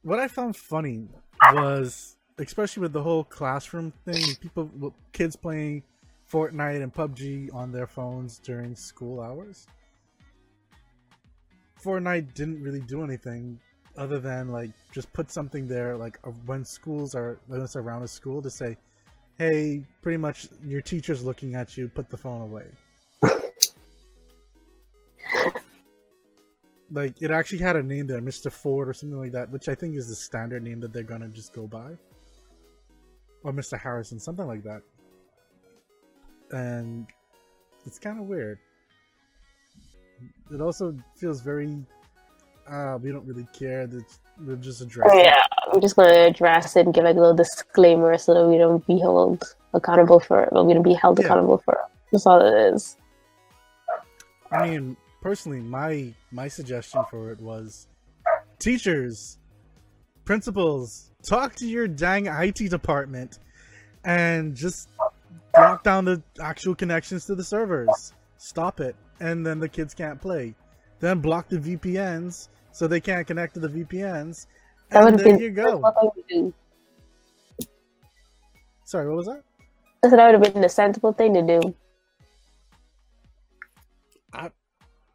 what 0.01 0.19
I 0.19 0.27
found 0.27 0.55
funny 0.55 1.07
was, 1.53 2.15
especially 2.37 2.81
with 2.81 2.93
the 2.93 3.01
whole 3.01 3.23
classroom 3.23 3.91
thing, 4.05 4.35
people, 4.39 4.93
kids 5.13 5.35
playing 5.35 5.83
Fortnite 6.31 6.81
and 6.83 6.93
PUBG 6.93 7.49
on 7.53 7.71
their 7.71 7.87
phones 7.87 8.37
during 8.39 8.75
school 8.75 9.19
hours. 9.19 9.67
Fortnite 11.81 12.33
didn't 12.35 12.61
really 12.61 12.81
do 12.81 13.03
anything 13.03 13.59
other 13.97 14.19
than 14.19 14.51
like 14.51 14.71
just 14.91 15.11
put 15.13 15.31
something 15.31 15.67
there, 15.67 15.95
like 15.95 16.19
when 16.45 16.65
schools 16.65 17.15
are 17.15 17.39
when 17.47 17.61
it's 17.61 17.75
around 17.75 18.03
a 18.03 18.07
school 18.07 18.41
to 18.41 18.49
say, 18.49 18.77
"Hey, 19.37 19.83
pretty 20.01 20.17
much 20.17 20.47
your 20.65 20.81
teacher's 20.81 21.23
looking 21.23 21.55
at 21.55 21.77
you. 21.77 21.87
Put 21.87 22.09
the 22.09 22.17
phone 22.17 22.41
away." 22.41 22.65
like 26.91 27.21
it 27.21 27.31
actually 27.31 27.59
had 27.59 27.75
a 27.75 27.83
name 27.83 28.07
there, 28.07 28.21
Mr. 28.21 28.51
Ford 28.51 28.87
or 28.89 28.93
something 28.93 29.19
like 29.19 29.31
that, 29.31 29.49
which 29.51 29.67
I 29.69 29.75
think 29.75 29.95
is 29.95 30.07
the 30.07 30.15
standard 30.15 30.63
name 30.63 30.79
that 30.81 30.93
they're 30.93 31.03
gonna 31.03 31.29
just 31.29 31.53
go 31.53 31.67
by. 31.67 31.97
Or 33.43 33.51
Mr. 33.51 33.79
Harrison, 33.79 34.19
something 34.19 34.47
like 34.47 34.63
that. 34.63 34.81
And 36.51 37.07
it's 37.85 37.99
kind 37.99 38.19
of 38.19 38.25
weird. 38.25 38.59
It 40.51 40.61
also 40.61 40.95
feels 41.15 41.41
very, 41.41 41.85
ah, 42.69 42.95
we 42.97 43.11
don't 43.11 43.25
really 43.25 43.47
care. 43.57 43.87
that 43.87 44.05
we're 44.45 44.55
just 44.57 44.81
address 44.81 45.09
it. 45.13 45.25
Yeah, 45.25 45.43
I'm 45.71 45.79
just 45.81 45.95
gonna 45.95 46.25
address 46.25 46.75
it 46.75 46.85
and 46.85 46.93
give 46.93 47.03
like 47.05 47.15
a 47.15 47.19
little 47.19 47.33
disclaimer 47.35 48.17
so 48.17 48.33
that 48.33 48.45
we 48.47 48.57
don't 48.57 48.85
be 48.85 48.99
held 48.99 49.43
accountable 49.73 50.19
for 50.19 50.43
it. 50.43 50.51
Well, 50.51 50.65
we 50.65 50.73
don't 50.73 50.83
be 50.83 50.93
held 50.93 51.19
Yeah. 51.19 51.25
accountable 51.25 51.57
for 51.59 51.73
it. 51.73 51.79
That's 52.11 52.25
all 52.25 52.41
it 52.41 52.73
is. 52.73 52.97
I 54.51 54.67
mean, 54.67 54.97
personally, 55.21 55.59
my 55.61 56.13
my 56.31 56.47
suggestion 56.47 57.03
for 57.09 57.31
it 57.31 57.39
was, 57.39 57.87
teachers, 58.59 59.37
principals, 60.25 61.11
talk 61.23 61.55
to 61.55 61.67
your 61.67 61.87
dang 61.87 62.27
IT 62.27 62.69
department, 62.69 63.39
and 64.03 64.55
just 64.55 64.89
lock 65.57 65.83
down 65.83 66.05
the 66.05 66.21
actual 66.41 66.75
connections 66.75 67.25
to 67.25 67.35
the 67.35 67.43
servers. 67.43 68.13
Stop 68.37 68.79
it, 68.81 68.95
and 69.19 69.45
then 69.45 69.59
the 69.59 69.69
kids 69.69 69.93
can't 69.93 70.19
play. 70.21 70.53
Then 70.99 71.19
block 71.19 71.49
the 71.49 71.57
VPNs 71.57 72.49
so 72.71 72.87
they 72.87 72.99
can't 72.99 73.25
connect 73.25 73.53
to 73.55 73.59
the 73.59 73.69
VPNs. 73.69 74.47
That 74.89 75.07
And 75.07 75.19
there 75.19 75.39
you 75.39 75.51
go. 75.51 75.81
sensible 75.81 75.93
thing 76.01 76.11
to 76.15 76.23
do. 76.29 76.53
Sorry, 78.85 79.07
what 79.07 79.17
was 79.17 79.25
that? 79.27 79.43
I 80.03 80.09
said 80.09 80.19
that 80.19 80.31
would 80.31 80.45
have 80.45 80.53
been 80.53 80.61
the 80.61 80.69
sensible 80.69 81.13
thing 81.13 81.33
to 81.33 81.41
do. 81.41 81.75
I, 84.33 84.51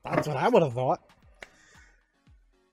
that's 0.04 0.26
what 0.26 0.36
I 0.36 0.48
would 0.48 0.62
have 0.62 0.72
thought. 0.74 1.00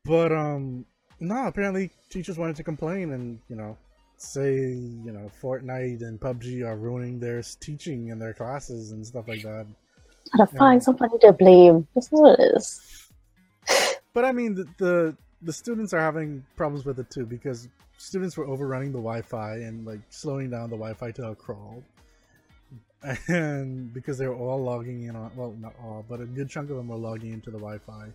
But 0.06 0.32
um 0.32 0.86
no, 1.20 1.48
apparently 1.48 1.92
teachers 2.10 2.38
wanted 2.38 2.56
to 2.58 2.64
complain 2.64 3.12
and, 3.12 3.40
you 3.50 3.56
know, 3.56 3.78
say, 4.18 4.54
you 4.54 5.12
know, 5.12 5.32
Fortnite 5.42 6.02
and 6.02 6.20
PUBG 6.20 6.66
are 6.66 6.78
ruining 6.78 7.20
their 7.20 7.42
teaching 7.60 8.10
in 8.10 8.20
their 8.20 8.34
classes 8.34 8.92
and 8.92 9.06
stuff 9.06 9.28
like 9.28 9.42
that. 9.42 9.66
Gotta 10.36 10.52
Yeah. 10.54 10.60
find 10.60 10.84
somebody 10.84 11.18
to 11.20 11.34
blame. 11.34 11.88
That's 11.94 12.10
what 12.10 12.40
it 12.40 12.56
is. 12.56 12.82
But 14.14 14.26
I 14.26 14.32
mean 14.32 14.56
the, 14.56 14.66
the 14.78 15.18
the 15.42 15.54
students 15.54 15.94
are 15.94 16.00
having 16.00 16.44
problems 16.56 16.86
with 16.86 17.00
it 17.00 17.10
too 17.12 17.26
because 17.26 17.68
students 17.98 18.36
were 18.38 18.46
overrunning 18.46 18.92
the 18.92 18.98
Wi-Fi 19.00 19.58
and 19.58 19.86
like 19.86 20.00
slowing 20.10 20.50
down 20.50 20.70
the 20.70 20.76
Wi-Fi 20.76 21.12
to 21.12 21.28
a 21.30 21.36
crawl. 21.36 21.84
And 23.28 23.94
because 23.94 24.18
they 24.18 24.28
were 24.28 24.36
all 24.36 24.62
logging 24.62 25.04
in 25.04 25.16
on 25.16 25.32
well 25.36 25.56
not 25.60 25.76
all, 25.84 26.04
but 26.10 26.20
a 26.20 26.26
good 26.26 26.50
chunk 26.50 26.70
of 26.72 26.78
them 26.78 26.88
were 26.88 26.96
logging 26.98 27.32
into 27.32 27.52
the 27.52 27.60
Wi-Fi, 27.60 28.08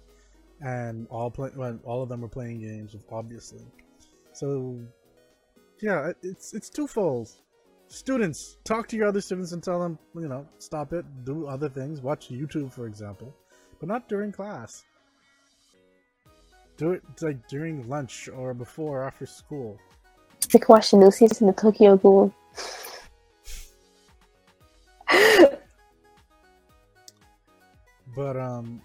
and 0.61 1.07
all 1.09 1.31
play 1.31 1.51
well, 1.55 1.79
all 1.85 2.03
of 2.03 2.09
them 2.09 2.21
were 2.21 2.29
playing 2.29 2.61
games 2.61 2.97
obviously. 3.11 3.63
So 4.33 4.81
yeah, 5.81 6.09
it- 6.09 6.17
it's 6.23 6.53
it's 6.53 6.69
twofold. 6.69 7.31
Students, 7.93 8.57
talk 8.65 8.89
to 8.89 8.97
your 8.97 9.09
other 9.09 9.21
students 9.21 9.53
and 9.53 9.63
tell 9.63 9.79
them 9.79 9.99
you 10.15 10.27
know 10.27 10.47
stop 10.57 10.95
it, 10.95 11.05
do 11.27 11.47
other 11.47 11.69
things, 11.69 12.01
watch 12.01 12.31
YouTube 12.31 12.73
for 12.73 12.87
example, 12.87 13.37
but 13.79 13.87
not 13.87 14.09
during 14.09 14.33
class. 14.33 14.83
Do 16.79 16.93
it 16.93 17.03
like 17.21 17.47
during 17.49 17.87
lunch 17.87 18.31
or 18.31 18.55
before 18.55 19.01
or 19.01 19.05
after 19.05 19.27
school. 19.27 19.79
Can 20.49 20.63
watch 20.71 20.93
the 20.93 20.97
new 20.97 21.11
season 21.11 21.51
of 21.51 21.57
Tokyo 21.57 21.99
Ghoul. 21.99 22.33
But 28.17 28.37
um, 28.39 28.81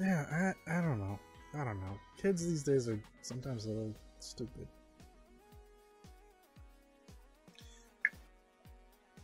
yeah, 0.00 0.54
I 0.66 0.78
I 0.78 0.80
don't 0.80 0.98
know, 0.98 1.18
I 1.54 1.64
don't 1.64 1.80
know. 1.80 1.98
Kids 2.20 2.46
these 2.46 2.62
days 2.62 2.88
are 2.88 2.98
sometimes 3.20 3.66
a 3.66 3.68
little 3.68 3.94
stupid. 4.18 4.66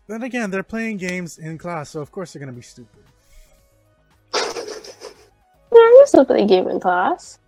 Then 0.08 0.22
again, 0.22 0.50
they're 0.50 0.62
playing 0.62 0.98
games 0.98 1.38
in 1.38 1.58
class, 1.58 1.90
so 1.90 2.00
of 2.00 2.12
course 2.12 2.32
they're 2.32 2.40
gonna 2.40 2.52
be 2.52 2.62
stupid. 2.62 3.02
Yeah, 4.34 4.40
you 5.72 6.04
still 6.06 6.24
play 6.24 6.46
game 6.46 6.68
in 6.68 6.78
class. 6.80 7.38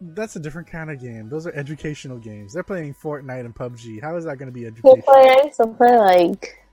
That's 0.00 0.36
a 0.36 0.40
different 0.40 0.68
kind 0.68 0.90
of 0.90 1.00
game. 1.00 1.28
Those 1.28 1.46
are 1.46 1.52
educational 1.52 2.18
games. 2.18 2.52
They're 2.52 2.62
playing 2.62 2.94
Fortnite 2.94 3.44
and 3.44 3.54
PUBG. 3.54 4.02
How 4.02 4.16
is 4.16 4.24
that 4.24 4.38
gonna 4.38 4.50
be 4.50 4.66
educational? 4.66 4.96
play, 5.02 5.14
I 5.14 5.42
used 5.44 5.56
to 5.58 5.66
play 5.66 5.96
like 5.96 6.64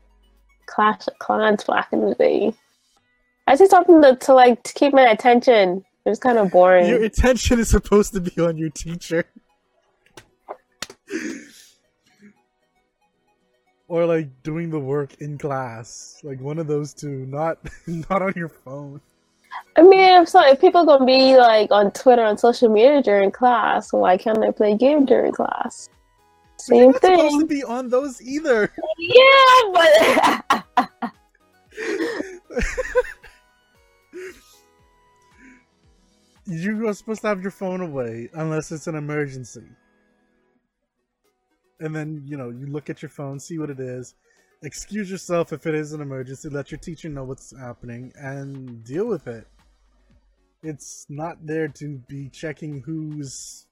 Clash 0.66 1.08
of 1.08 1.20
Clans 1.20 1.64
back 1.66 1.90
in 1.92 2.02
the 2.02 2.16
day. 2.16 2.54
I 3.48 3.56
just 3.58 3.72
something 3.72 4.02
to, 4.02 4.16
to 4.16 4.34
like 4.34 4.64
to 4.64 4.74
keep 4.74 4.94
my 4.94 5.04
attention. 5.04 5.84
It 6.06 6.10
was 6.10 6.20
kind 6.20 6.38
of 6.38 6.52
boring. 6.52 6.88
Your 6.88 7.04
attention 7.04 7.60
is 7.60 7.70
supposed 7.70 8.14
to 8.14 8.22
be 8.22 8.42
on 8.42 8.58
your 8.58 8.70
teacher. 8.70 9.26
Or 13.92 14.06
like 14.06 14.30
doing 14.42 14.70
the 14.70 14.80
work 14.80 15.16
in 15.20 15.38
class. 15.38 16.22
Like 16.24 16.40
one 16.40 16.58
of 16.60 16.68
those 16.68 16.94
two, 16.94 17.26
not 17.26 17.58
not 18.10 18.22
on 18.22 18.32
your 18.38 18.48
phone. 18.48 19.02
I 19.76 19.82
mean, 19.82 20.22
if, 20.22 20.30
so, 20.30 20.40
if 20.48 20.62
people 20.62 20.86
gonna 20.86 21.06
be 21.06 21.36
like 21.36 21.72
on 21.72 21.92
Twitter 21.92 22.24
on 22.24 22.38
social 22.38 22.70
media 22.70 23.04
during 23.04 23.32
class, 23.32 23.92
why 23.92 24.16
can't 24.16 24.40
they 24.40 24.54
play 24.54 24.78
game 24.78 25.04
during 25.06 25.34
class? 25.34 25.90
Same 26.56 26.92
not 26.92 27.02
supposed 27.02 27.34
to 27.34 27.40
thing. 27.40 27.48
be 27.48 27.64
on 27.66 27.90
those 27.90 28.22
either. 28.22 28.72
Yeah, 28.98 29.72
but 29.74 30.64
You 36.46 36.88
are 36.88 36.94
supposed 36.94 37.22
to 37.22 37.28
have 37.28 37.42
your 37.42 37.52
phone 37.52 37.82
away 37.82 38.30
unless 38.34 38.72
it's 38.72 38.88
an 38.88 38.96
emergency. 38.96 39.68
And 41.82 41.94
then, 41.94 42.24
you 42.26 42.38
know, 42.38 42.50
you 42.50 42.68
look 42.68 42.90
at 42.90 43.02
your 43.02 43.10
phone, 43.10 43.40
see 43.40 43.58
what 43.58 43.70
it 43.70 43.80
is, 43.80 44.16
excuse 44.64 45.10
yourself 45.10 45.52
if 45.52 45.66
it 45.66 45.74
is 45.74 45.94
an 45.94 46.02
emergency, 46.02 46.48
let 46.50 46.72
your 46.72 46.78
teacher 46.78 47.10
know 47.10 47.24
what's 47.24 47.58
happening, 47.58 48.14
and 48.16 48.84
deal 48.84 49.08
with 49.08 49.28
it. 49.28 49.48
It's 50.64 51.08
not 51.10 51.44
there 51.46 51.68
to 51.68 51.98
be 52.08 52.30
checking 52.30 52.82
who's 52.82 53.66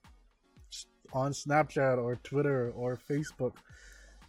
on 1.14 1.32
Snapchat 1.32 1.98
or 1.98 2.16
Twitter 2.18 2.72
or 2.72 2.98
Facebook 3.10 3.54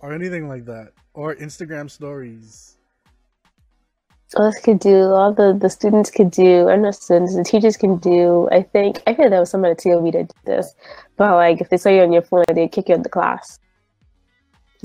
or 0.01 0.13
anything 0.13 0.49
like 0.49 0.65
that, 0.67 0.93
or 1.15 1.35
Instagram 1.37 1.91
stories. 1.91 2.77
all 4.37 4.51
this 4.51 4.61
could 4.61 4.79
do, 4.79 5.05
all 5.13 5.33
the, 5.33 5.57
the 5.59 5.69
students 5.69 6.11
could 6.11 6.31
do, 6.31 6.69
or 6.69 6.77
not 6.77 6.95
students, 6.95 7.35
the 7.35 7.45
teachers 7.45 7.77
can 7.77 7.97
do. 7.97 8.49
I 8.51 8.63
think 8.63 9.03
I 9.07 9.15
feel 9.15 9.29
there 9.31 9.41
was 9.41 9.51
somebody 9.51 9.73
of 9.73 9.79
the 9.79 9.91
TOB 9.91 10.05
that 10.13 10.29
did 10.29 10.33
this, 10.45 10.75
but 11.17 11.35
like 11.35 11.61
if 11.61 11.71
they 11.71 11.79
saw 11.79 11.89
you 11.89 12.03
on 12.03 12.13
your 12.13 12.23
phone, 12.23 12.45
they'd 12.55 12.73
kick 12.73 12.89
you 12.89 12.95
out 12.95 12.99
of 12.99 13.05
the 13.05 13.11
class. 13.11 13.59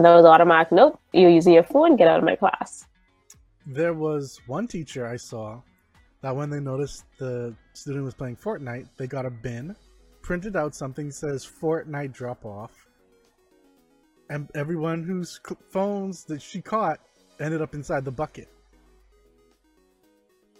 That 0.03 0.13
was 0.13 0.25
automatic. 0.25 0.71
Nope, 0.71 0.99
you're 1.13 1.29
using 1.29 1.53
your 1.53 1.63
phone. 1.63 1.95
Get 1.95 2.07
out 2.07 2.19
of 2.19 2.25
my 2.25 2.35
class. 2.35 2.85
There 3.65 3.93
was 3.93 4.39
one 4.47 4.67
teacher 4.67 5.07
I 5.07 5.15
saw 5.15 5.61
that 6.21 6.35
when 6.35 6.49
they 6.49 6.59
noticed 6.59 7.05
the 7.17 7.55
student 7.73 8.03
was 8.03 8.13
playing 8.13 8.35
Fortnite, 8.35 8.87
they 8.97 9.07
got 9.07 9.25
a 9.25 9.29
bin, 9.29 9.75
printed 10.21 10.55
out 10.55 10.75
something 10.75 11.11
says 11.11 11.45
Fortnite 11.45 12.13
drop 12.13 12.45
off, 12.45 12.87
and 14.29 14.49
everyone 14.55 15.03
whose 15.03 15.39
phones 15.69 16.25
that 16.25 16.41
she 16.41 16.61
caught 16.61 16.99
ended 17.39 17.61
up 17.61 17.73
inside 17.73 18.05
the 18.05 18.11
bucket. 18.11 18.49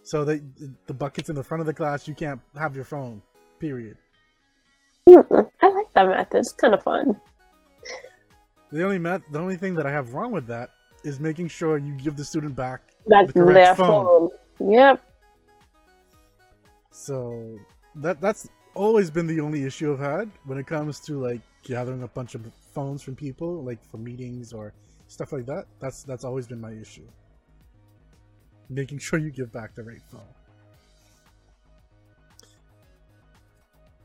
So 0.03 0.23
the 0.23 0.41
the 0.85 0.93
bucket's 0.93 1.29
in 1.29 1.35
the 1.35 1.43
front 1.43 1.61
of 1.61 1.67
the 1.67 1.73
class. 1.73 2.07
You 2.07 2.13
can't 2.13 2.39
have 2.55 2.75
your 2.75 2.85
phone. 2.85 3.23
Period. 3.59 3.97
I 5.07 5.13
like 5.67 5.91
that 5.95 6.07
method. 6.07 6.37
It's 6.37 6.51
kind 6.51 6.75
of 6.75 6.83
fun. 6.83 7.19
The 8.75 8.83
only 8.83 8.99
met, 8.99 9.21
the 9.31 9.39
only 9.39 9.55
thing 9.55 9.73
that 9.75 9.85
I 9.85 9.91
have 9.91 10.13
wrong 10.13 10.33
with 10.33 10.47
that 10.47 10.71
is 11.05 11.17
making 11.17 11.47
sure 11.47 11.77
you 11.77 11.93
give 11.93 12.17
the 12.17 12.25
student 12.25 12.57
back 12.57 12.81
That's 13.07 13.31
the 13.31 13.39
correct 13.39 13.53
their 13.53 13.73
phone. 13.73 14.29
phone. 14.59 14.73
Yep. 14.73 15.01
So 16.91 17.57
that 17.95 18.19
that's 18.19 18.49
always 18.73 19.09
been 19.09 19.27
the 19.27 19.39
only 19.39 19.63
issue 19.63 19.93
I've 19.93 19.99
had 19.99 20.29
when 20.43 20.57
it 20.57 20.67
comes 20.67 20.99
to 21.07 21.17
like 21.17 21.39
gathering 21.63 22.03
a 22.03 22.09
bunch 22.09 22.35
of 22.35 22.41
phones 22.73 23.01
from 23.01 23.15
people, 23.15 23.63
like 23.63 23.81
for 23.85 23.95
meetings 23.95 24.51
or 24.51 24.73
stuff 25.07 25.31
like 25.31 25.45
that. 25.45 25.67
That's 25.79 26.03
that's 26.03 26.25
always 26.25 26.45
been 26.45 26.59
my 26.59 26.73
issue. 26.73 27.07
Making 28.67 28.99
sure 28.99 29.19
you 29.19 29.31
give 29.31 29.53
back 29.53 29.73
the 29.73 29.83
right 29.83 30.01
phone. 30.11 30.33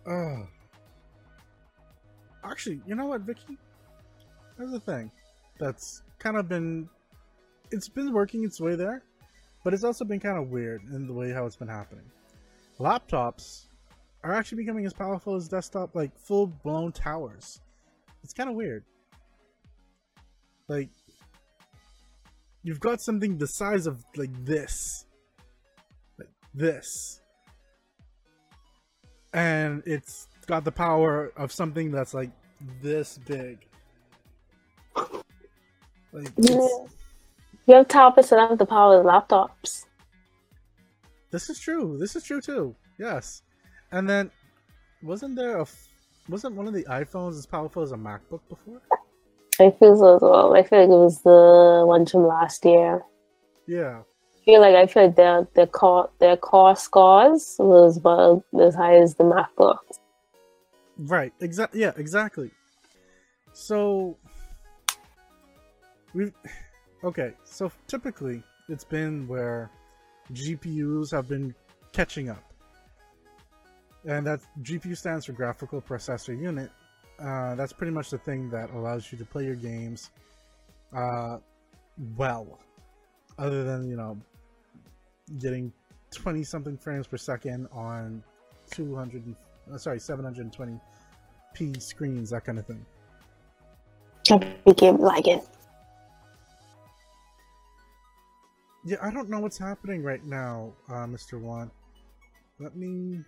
Oh. 0.07 0.47
Actually, 2.45 2.81
you 2.87 2.95
know 2.95 3.07
what, 3.07 3.23
Vicky? 3.23 3.59
There's 4.61 4.75
a 4.75 4.81
thing 4.81 5.11
that's 5.59 6.03
kind 6.19 6.37
of 6.37 6.47
been 6.47 6.87
it's 7.71 7.89
been 7.89 8.13
working 8.13 8.45
its 8.45 8.61
way 8.61 8.75
there, 8.75 9.03
but 9.65 9.73
it's 9.73 9.85
also 9.85 10.05
been 10.05 10.21
kind 10.21 10.37
of 10.37 10.51
weird 10.51 10.83
in 10.93 11.07
the 11.07 11.15
way 11.15 11.31
how 11.31 11.47
it's 11.47 11.57
been 11.57 11.67
happening. 11.67 12.05
Laptops 12.79 13.69
are 14.23 14.35
actually 14.35 14.63
becoming 14.63 14.85
as 14.85 14.93
powerful 14.93 15.35
as 15.35 15.49
desktop, 15.49 15.95
like 15.95 16.15
full 16.15 16.47
blown 16.47 16.93
towers. 16.93 17.63
It's 18.23 18.35
kind 18.35 18.51
of 18.51 18.55
weird. 18.55 18.85
Like, 20.69 20.91
you've 22.63 22.81
got 22.81 23.01
something 23.01 23.39
the 23.39 23.47
size 23.47 23.87
of 23.87 24.05
like 24.15 24.45
this, 24.45 25.07
like 26.19 26.29
this, 26.53 27.23
and 29.33 29.83
it's 29.87 30.29
got 30.47 30.65
the 30.65 30.73
power 30.73 31.33
of 31.35 31.51
something 31.51 31.91
that's 31.91 32.13
like 32.13 32.31
this 32.83 33.17
big. 33.27 33.67
Like, 36.13 36.33
Yeah. 36.37 36.57
it's- 36.57 36.97
You 37.67 37.77
have 37.77 37.89
tablets 37.89 38.31
that 38.31 38.41
have 38.49 38.59
the 38.59 38.67
power 38.67 38.99
of 38.99 39.07
laptops. 39.07 39.87
This 41.31 41.49
is 41.49 41.59
true. 41.61 41.97
This 41.99 42.17
is 42.17 42.25
true 42.25 42.41
too. 42.41 42.75
Yes. 42.99 43.43
And 43.93 44.09
then, 44.09 44.31
wasn't 45.03 45.37
there 45.37 45.59
a 45.61 45.67
wasn't 46.29 46.55
one 46.57 46.67
of 46.67 46.75
the 46.75 46.85
iPhones 46.85 47.39
as 47.39 47.47
powerful 47.47 47.83
as 47.83 47.93
a 47.93 47.97
MacBook 47.97 48.41
before? 48.49 48.81
I 49.61 49.71
feel 49.71 49.97
so 49.97 50.17
as 50.17 50.23
well. 50.23 50.55
I 50.57 50.63
feel 50.63 50.81
like 50.81 50.89
it 50.89 50.93
was 50.93 51.23
the 51.23 51.85
one 51.87 52.07
from 52.07 52.27
last 52.27 52.65
year. 52.65 53.05
Yeah. 53.67 54.03
I 54.03 54.45
feel 54.45 54.61
like 54.61 54.75
I 54.75 54.87
feel 54.87 55.05
like 55.07 55.17
their 55.17 55.47
their 55.55 55.67
core 55.67 56.11
their 56.19 56.37
core 56.37 56.75
scores 56.77 57.57
was 57.59 57.99
about 57.99 58.43
as 58.61 58.75
high 58.75 58.97
as 58.97 59.15
the 59.15 59.25
MacBook. 59.25 59.79
Right. 60.97 61.33
Exactly. 61.41 61.81
Yeah. 61.81 61.93
Exactly. 61.97 62.51
So 63.53 64.17
we've 66.15 66.33
okay. 67.05 67.35
So 67.45 67.71
typically, 67.87 68.43
it's 68.69 68.85
been 68.85 69.27
where 69.29 69.71
GPUs 70.33 71.11
have 71.13 71.29
been 71.29 71.55
catching 71.93 72.31
up, 72.31 72.45
and 74.07 74.27
that 74.27 74.41
GPU 74.63 74.97
stands 74.97 75.27
for 75.27 75.33
graphical 75.33 75.81
processor 75.81 76.39
unit. 76.39 76.71
Uh, 77.19 77.55
that's 77.55 77.73
pretty 77.73 77.93
much 77.93 78.11
the 78.11 78.19
thing 78.19 78.49
that 78.51 78.71
allows 78.71 79.13
you 79.13 79.19
to 79.19 79.27
play 79.27 79.45
your 79.45 79.55
games 79.55 80.11
uh, 80.97 81.39
well, 82.17 82.59
other 83.39 83.65
than 83.65 83.89
you 83.89 83.97
know 83.97 84.19
getting 85.39 85.73
20 86.13 86.43
something 86.43 86.77
frames 86.77 87.07
per 87.07 87.17
second 87.17 87.69
on 87.73 88.23
200 88.73 89.35
uh, 89.73 89.79
sorry 89.79 89.99
720p 89.99 91.81
screens 91.81 92.31
that 92.31 92.45
kind 92.45 92.59
of 92.59 92.67
thing 92.67 92.85
I 94.31 94.39
became 94.67 94.97
like 94.97 95.29
it. 95.29 95.47
Yeah 98.85 98.97
i 99.03 99.11
don't 99.11 99.29
know 99.29 99.41
what's 99.41 99.59
happening 99.59 100.03
right 100.03 100.25
now 100.25 100.73
uh, 100.89 101.07
mr 101.07 101.41
Wan. 101.41 101.71
let 102.59 102.77
me 102.77 103.21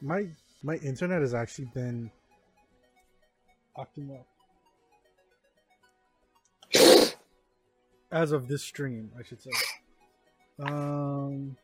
my 0.00 0.26
my 0.62 0.76
internet 0.76 1.20
has 1.20 1.34
actually 1.34 1.68
been 1.74 2.10
acting 3.78 4.10
up. 4.12 4.26
As 8.12 8.32
of 8.32 8.48
this 8.48 8.62
stream 8.62 9.10
i 9.18 9.22
should 9.22 9.40
say. 9.42 9.50
Um 10.58 11.56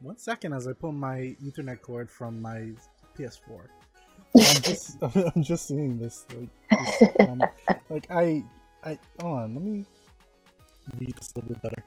one 0.00 0.18
second 0.18 0.52
as 0.52 0.68
i 0.68 0.72
pull 0.72 0.92
my 0.92 1.34
ethernet 1.42 1.80
cord 1.80 2.10
from 2.10 2.40
my 2.40 2.70
ps4 3.18 3.66
i'm 4.36 4.62
just 4.62 4.96
i'm 5.34 5.42
just 5.42 5.66
seeing 5.66 5.98
this 5.98 6.26
like 6.36 6.50
this, 6.70 7.10
um, 7.20 7.42
like 7.88 8.06
i 8.10 8.44
i 8.84 8.98
hold 9.20 9.38
on 9.38 9.54
let 9.54 9.64
me 9.64 9.84
read 10.98 11.14
this 11.16 11.32
a 11.32 11.38
little 11.38 11.54
bit 11.54 11.62
better. 11.62 11.84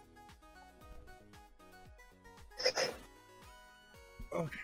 Okay. 4.33 4.57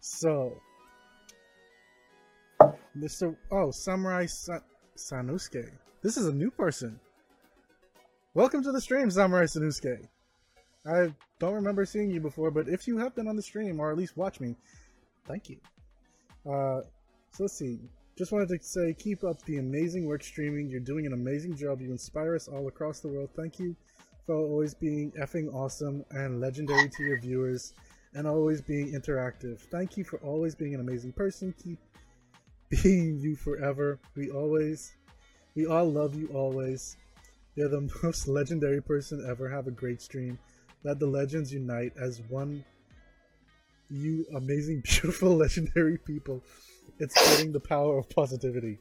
So 0.00 0.60
mr 2.98 3.36
oh 3.50 3.70
samurai 3.70 4.26
Sa- 4.26 4.60
sanusuke. 4.96 5.70
This 6.02 6.16
is 6.16 6.26
a 6.26 6.32
new 6.32 6.50
person. 6.50 6.98
Welcome 8.34 8.62
to 8.62 8.72
the 8.72 8.80
stream 8.80 9.10
samurai 9.10 9.44
sanusuke. 9.44 10.06
I 10.86 11.12
don't 11.38 11.54
remember 11.54 11.84
seeing 11.84 12.10
you 12.10 12.20
before 12.20 12.50
but 12.50 12.68
if 12.68 12.86
you 12.86 12.98
have 12.98 13.14
been 13.14 13.28
on 13.28 13.36
the 13.36 13.42
stream 13.42 13.80
or 13.80 13.90
at 13.90 13.98
least 13.98 14.16
watch 14.16 14.40
me 14.40 14.56
thank 15.26 15.50
you. 15.50 15.58
Uh 16.46 16.82
so 17.32 17.44
let's 17.44 17.54
see 17.54 17.78
just 18.16 18.32
wanted 18.32 18.48
to 18.48 18.58
say 18.62 18.94
keep 18.94 19.24
up 19.24 19.42
the 19.42 19.58
amazing 19.58 20.06
work 20.06 20.22
streaming. 20.22 20.70
You're 20.70 20.80
doing 20.80 21.04
an 21.06 21.12
amazing 21.12 21.54
job. 21.54 21.82
You 21.82 21.90
inspire 21.90 22.34
us 22.34 22.48
all 22.48 22.66
across 22.66 23.00
the 23.00 23.08
world. 23.08 23.28
Thank 23.36 23.58
you 23.58 23.76
for 24.24 24.34
always 24.34 24.72
being 24.72 25.12
effing 25.20 25.52
awesome 25.52 26.02
and 26.10 26.40
legendary 26.40 26.88
to 26.88 27.02
your 27.02 27.20
viewers 27.20 27.74
and 28.14 28.26
always 28.26 28.62
being 28.62 28.92
interactive. 28.92 29.60
Thank 29.60 29.98
you 29.98 30.04
for 30.04 30.18
always 30.20 30.54
being 30.54 30.74
an 30.74 30.80
amazing 30.80 31.12
person. 31.12 31.54
Keep 31.62 31.78
being 32.82 33.18
you 33.20 33.36
forever. 33.36 33.98
We 34.16 34.30
always 34.30 34.92
we 35.54 35.66
all 35.66 35.90
love 35.90 36.14
you 36.14 36.28
always. 36.28 36.96
You're 37.54 37.68
the 37.68 37.90
most 38.02 38.28
legendary 38.28 38.80
person 38.80 39.26
ever. 39.28 39.50
Have 39.50 39.66
a 39.66 39.70
great 39.70 40.00
stream. 40.00 40.38
Let 40.84 40.98
the 40.98 41.06
legends 41.06 41.52
unite 41.52 41.92
as 42.00 42.22
one. 42.30 42.64
You 43.90 44.24
amazing 44.34 44.80
beautiful 44.84 45.36
legendary 45.36 45.98
people 45.98 46.42
it's 46.98 47.14
getting 47.36 47.52
the 47.52 47.60
power 47.60 47.98
of 47.98 48.08
positivity. 48.08 48.78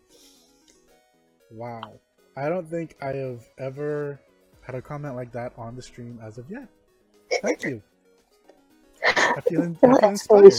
Wow. 1.51 1.99
I 2.37 2.49
don't 2.49 2.69
think 2.69 2.95
i 3.01 3.13
have 3.13 3.45
ever 3.57 4.19
had 4.61 4.75
a 4.75 4.81
comment 4.81 5.15
like 5.15 5.31
that 5.31 5.53
on 5.57 5.75
the 5.75 5.81
stream 5.81 6.19
as 6.23 6.37
of 6.37 6.49
yet. 6.49 6.67
Thank 7.41 7.63
you. 7.63 7.81
I 9.05 9.41
feel, 9.47 9.61
in, 9.61 9.77
I 9.83 9.99
feel 9.99 10.09
inspired. 10.09 10.53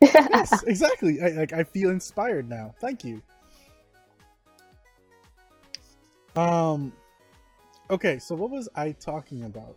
yes 0.00 0.62
exactly. 0.66 1.20
I, 1.20 1.28
like 1.30 1.52
i 1.52 1.62
feel 1.62 1.90
inspired 1.90 2.48
now. 2.48 2.74
Thank 2.80 3.04
you. 3.04 3.22
Um 6.34 6.92
okay 7.88 8.18
so 8.18 8.34
what 8.34 8.50
was 8.50 8.68
i 8.74 8.92
talking 8.92 9.44
about? 9.44 9.76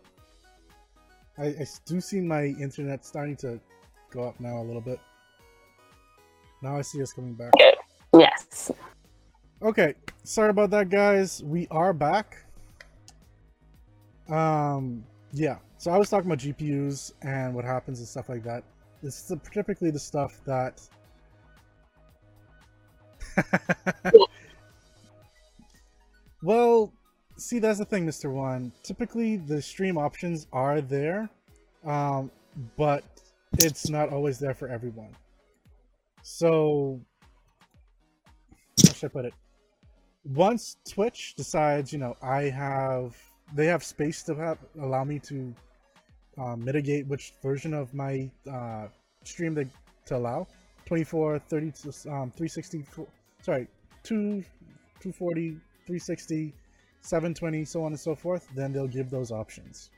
I, 1.38 1.46
I 1.46 1.66
do 1.86 2.00
see 2.00 2.20
my 2.20 2.44
internet 2.44 3.04
starting 3.04 3.36
to 3.36 3.60
go 4.10 4.24
up 4.24 4.38
now 4.40 4.60
a 4.60 4.64
little 4.64 4.82
bit 4.82 5.00
now 6.62 6.76
i 6.76 6.82
see 6.82 7.02
us 7.02 7.12
coming 7.12 7.34
back 7.34 7.52
yes. 8.14 8.70
Okay, 9.62 9.94
sorry 10.24 10.50
about 10.50 10.70
that, 10.70 10.88
guys. 10.88 11.42
We 11.44 11.68
are 11.70 11.92
back. 11.92 12.38
Um, 14.28 15.04
yeah. 15.32 15.58
So 15.76 15.90
I 15.90 15.98
was 15.98 16.08
talking 16.08 16.30
about 16.30 16.38
GPUs 16.38 17.12
and 17.22 17.54
what 17.54 17.64
happens 17.64 17.98
and 17.98 18.08
stuff 18.08 18.28
like 18.28 18.42
that. 18.44 18.64
This 19.02 19.18
is 19.18 19.28
the, 19.28 19.36
typically 19.50 19.90
the 19.90 19.98
stuff 19.98 20.40
that. 20.46 20.80
well, 26.42 26.92
see, 27.36 27.58
that's 27.58 27.78
the 27.78 27.84
thing, 27.84 28.06
Mister 28.06 28.30
One. 28.30 28.72
Typically, 28.82 29.36
the 29.36 29.60
stream 29.60 29.98
options 29.98 30.46
are 30.52 30.80
there, 30.80 31.28
um, 31.84 32.30
but 32.76 33.04
it's 33.58 33.90
not 33.90 34.10
always 34.10 34.38
there 34.38 34.54
for 34.54 34.68
everyone. 34.68 35.14
So, 36.32 37.00
how 38.86 38.92
should 38.94 39.10
I 39.10 39.12
put 39.12 39.24
it? 39.24 39.34
Once 40.24 40.76
Twitch 40.88 41.34
decides, 41.34 41.92
you 41.92 41.98
know, 41.98 42.14
I 42.22 42.42
have, 42.42 43.16
they 43.52 43.66
have 43.66 43.82
space 43.82 44.22
to 44.22 44.36
have, 44.36 44.58
allow 44.80 45.02
me 45.02 45.18
to 45.18 45.52
uh, 46.38 46.54
mitigate 46.54 47.08
which 47.08 47.34
version 47.42 47.74
of 47.74 47.92
my 47.94 48.30
uh, 48.50 48.86
stream 49.24 49.54
they, 49.54 49.66
to 50.06 50.16
allow 50.16 50.46
24, 50.86 51.40
30, 51.40 51.66
um, 51.66 52.30
360, 52.30 52.84
sorry, 53.42 53.66
2, 54.04 54.44
240, 55.00 55.50
360, 55.50 56.54
720, 57.00 57.64
so 57.64 57.82
on 57.82 57.88
and 57.88 58.00
so 58.00 58.14
forth, 58.14 58.46
then 58.54 58.72
they'll 58.72 58.86
give 58.86 59.10
those 59.10 59.32
options. 59.32 59.90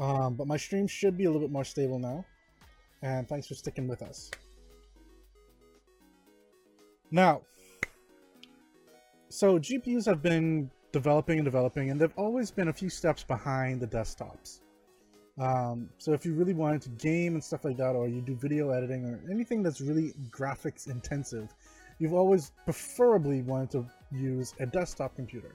Um, 0.00 0.34
but 0.34 0.46
my 0.46 0.56
stream 0.56 0.86
should 0.86 1.18
be 1.18 1.26
a 1.26 1.30
little 1.30 1.46
bit 1.46 1.52
more 1.52 1.64
stable 1.64 1.98
now. 1.98 2.24
And 3.02 3.28
thanks 3.28 3.48
for 3.48 3.54
sticking 3.54 3.88
with 3.88 4.02
us. 4.02 4.30
Now, 7.10 7.42
so 9.28 9.58
GPUs 9.58 10.06
have 10.06 10.22
been 10.22 10.70
developing 10.92 11.38
and 11.38 11.44
developing, 11.44 11.90
and 11.90 12.00
they've 12.00 12.12
always 12.16 12.50
been 12.50 12.68
a 12.68 12.72
few 12.72 12.88
steps 12.88 13.24
behind 13.24 13.80
the 13.80 13.86
desktops. 13.86 14.60
Um, 15.40 15.88
so 15.98 16.12
if 16.12 16.26
you 16.26 16.34
really 16.34 16.54
wanted 16.54 16.82
to 16.82 16.88
game 16.90 17.34
and 17.34 17.42
stuff 17.42 17.64
like 17.64 17.76
that, 17.78 17.94
or 17.94 18.08
you 18.08 18.20
do 18.20 18.36
video 18.36 18.70
editing 18.70 19.06
or 19.06 19.20
anything 19.30 19.62
that's 19.62 19.80
really 19.80 20.12
graphics 20.30 20.88
intensive, 20.88 21.54
you've 21.98 22.12
always 22.12 22.52
preferably 22.64 23.42
wanted 23.42 23.70
to 23.70 23.86
use 24.10 24.54
a 24.60 24.66
desktop 24.66 25.16
computer. 25.16 25.54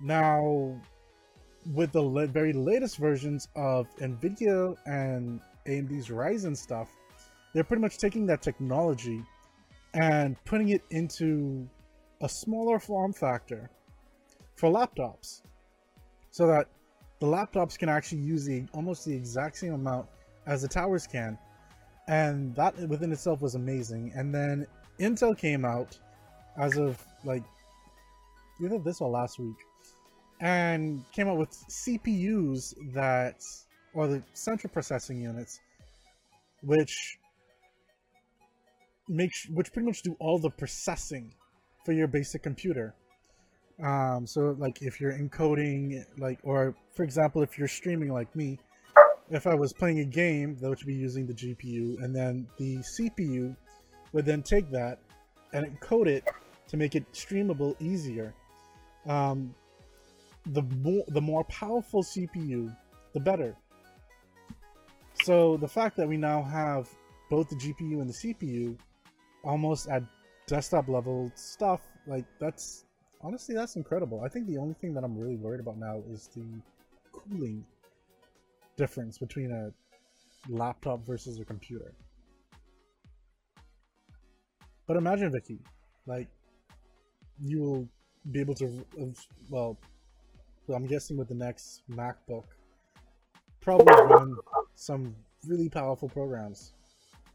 Now, 0.00 0.80
with 1.74 1.92
the 1.92 2.26
very 2.26 2.52
latest 2.52 2.96
versions 2.96 3.48
of 3.54 3.86
NVIDIA 3.98 4.76
and 4.86 5.40
AMD's 5.66 6.08
Ryzen 6.08 6.56
stuff, 6.56 6.90
they're 7.52 7.64
pretty 7.64 7.80
much 7.80 7.98
taking 7.98 8.26
that 8.26 8.42
technology 8.42 9.22
and 9.94 10.36
putting 10.44 10.70
it 10.70 10.82
into 10.90 11.68
a 12.20 12.28
smaller 12.28 12.78
form 12.78 13.12
factor 13.12 13.70
for 14.56 14.70
laptops 14.70 15.42
so 16.30 16.46
that 16.46 16.68
the 17.18 17.26
laptops 17.26 17.78
can 17.78 17.88
actually 17.88 18.20
use 18.20 18.44
the 18.44 18.64
almost 18.72 19.04
the 19.04 19.14
exact 19.14 19.56
same 19.56 19.74
amount 19.74 20.06
as 20.46 20.62
the 20.62 20.68
towers 20.68 21.06
can. 21.06 21.38
And 22.08 22.54
that 22.56 22.76
within 22.88 23.12
itself 23.12 23.42
was 23.42 23.54
amazing. 23.54 24.12
And 24.14 24.34
then 24.34 24.66
intel 24.98 25.36
came 25.36 25.64
out 25.64 25.98
as 26.56 26.76
of 26.76 27.02
like 27.24 27.44
either 28.62 28.78
this 28.78 29.00
or 29.00 29.08
last 29.10 29.38
week 29.38 29.56
and 30.40 31.04
came 31.12 31.28
out 31.28 31.36
with 31.36 31.50
cpus 31.68 32.74
that 32.92 33.42
or 33.94 34.06
the 34.06 34.22
central 34.34 34.72
processing 34.72 35.20
units 35.20 35.60
which 36.62 37.18
make 39.08 39.32
which 39.50 39.72
pretty 39.72 39.86
much 39.86 40.02
do 40.02 40.16
all 40.20 40.38
the 40.38 40.50
processing 40.50 41.32
for 41.84 41.92
your 41.92 42.06
basic 42.06 42.42
computer. 42.42 42.94
Um, 43.82 44.26
so 44.26 44.54
like 44.58 44.82
if 44.82 45.00
you're 45.00 45.12
encoding 45.12 46.04
like 46.18 46.38
or 46.42 46.74
for 46.94 47.02
example 47.02 47.42
if 47.42 47.58
you're 47.58 47.68
streaming 47.68 48.12
like 48.12 48.34
me 48.36 48.58
if 49.30 49.46
i 49.46 49.54
was 49.54 49.72
playing 49.72 50.00
a 50.00 50.04
game 50.04 50.56
that 50.60 50.68
would 50.68 50.84
be 50.84 50.92
using 50.92 51.26
the 51.26 51.32
gpu 51.32 52.02
and 52.02 52.14
then 52.14 52.46
the 52.58 52.76
cpu 52.78 53.56
would 54.12 54.26
then 54.26 54.42
take 54.42 54.70
that 54.70 54.98
and 55.54 55.64
encode 55.64 56.08
it 56.08 56.28
to 56.68 56.76
make 56.76 56.94
it 56.94 57.10
streamable 57.12 57.74
easier 57.80 58.34
um, 59.06 59.54
the 60.46 60.62
more 60.62 61.04
the 61.08 61.20
more 61.20 61.44
powerful 61.44 62.02
cpu 62.02 62.74
the 63.14 63.20
better 63.20 63.56
so 65.22 65.56
the 65.56 65.68
fact 65.68 65.96
that 65.96 66.08
we 66.08 66.16
now 66.16 66.42
have 66.42 66.88
both 67.28 67.48
the 67.48 67.56
gpu 67.56 68.00
and 68.00 68.08
the 68.08 68.14
cpu 68.34 68.76
almost 69.44 69.88
at 69.88 70.02
desktop 70.46 70.88
level 70.88 71.30
stuff 71.34 71.80
like 72.06 72.24
that's 72.38 72.84
honestly, 73.22 73.54
that's 73.54 73.76
incredible. 73.76 74.22
I 74.24 74.28
think 74.28 74.46
the 74.46 74.56
only 74.56 74.74
thing 74.74 74.94
that 74.94 75.04
I'm 75.04 75.16
really 75.16 75.36
worried 75.36 75.60
about 75.60 75.78
now 75.78 76.02
is 76.10 76.28
the 76.34 76.44
cooling 77.12 77.64
difference 78.76 79.18
between 79.18 79.50
a 79.52 79.72
laptop 80.48 81.06
versus 81.06 81.38
a 81.38 81.44
computer. 81.44 81.92
But 84.86 84.96
imagine, 84.96 85.30
Vicky, 85.30 85.60
like, 86.06 86.28
you 87.42 87.60
will 87.60 87.88
be 88.32 88.40
able 88.40 88.54
to, 88.54 88.84
well, 89.48 89.78
I'm 90.74 90.86
guessing 90.86 91.16
with 91.16 91.28
the 91.28 91.34
next 91.34 91.82
MacBook, 91.90 92.44
probably 93.60 93.92
run 93.92 94.36
some 94.80 95.14
really 95.46 95.68
powerful 95.68 96.08
programs 96.08 96.72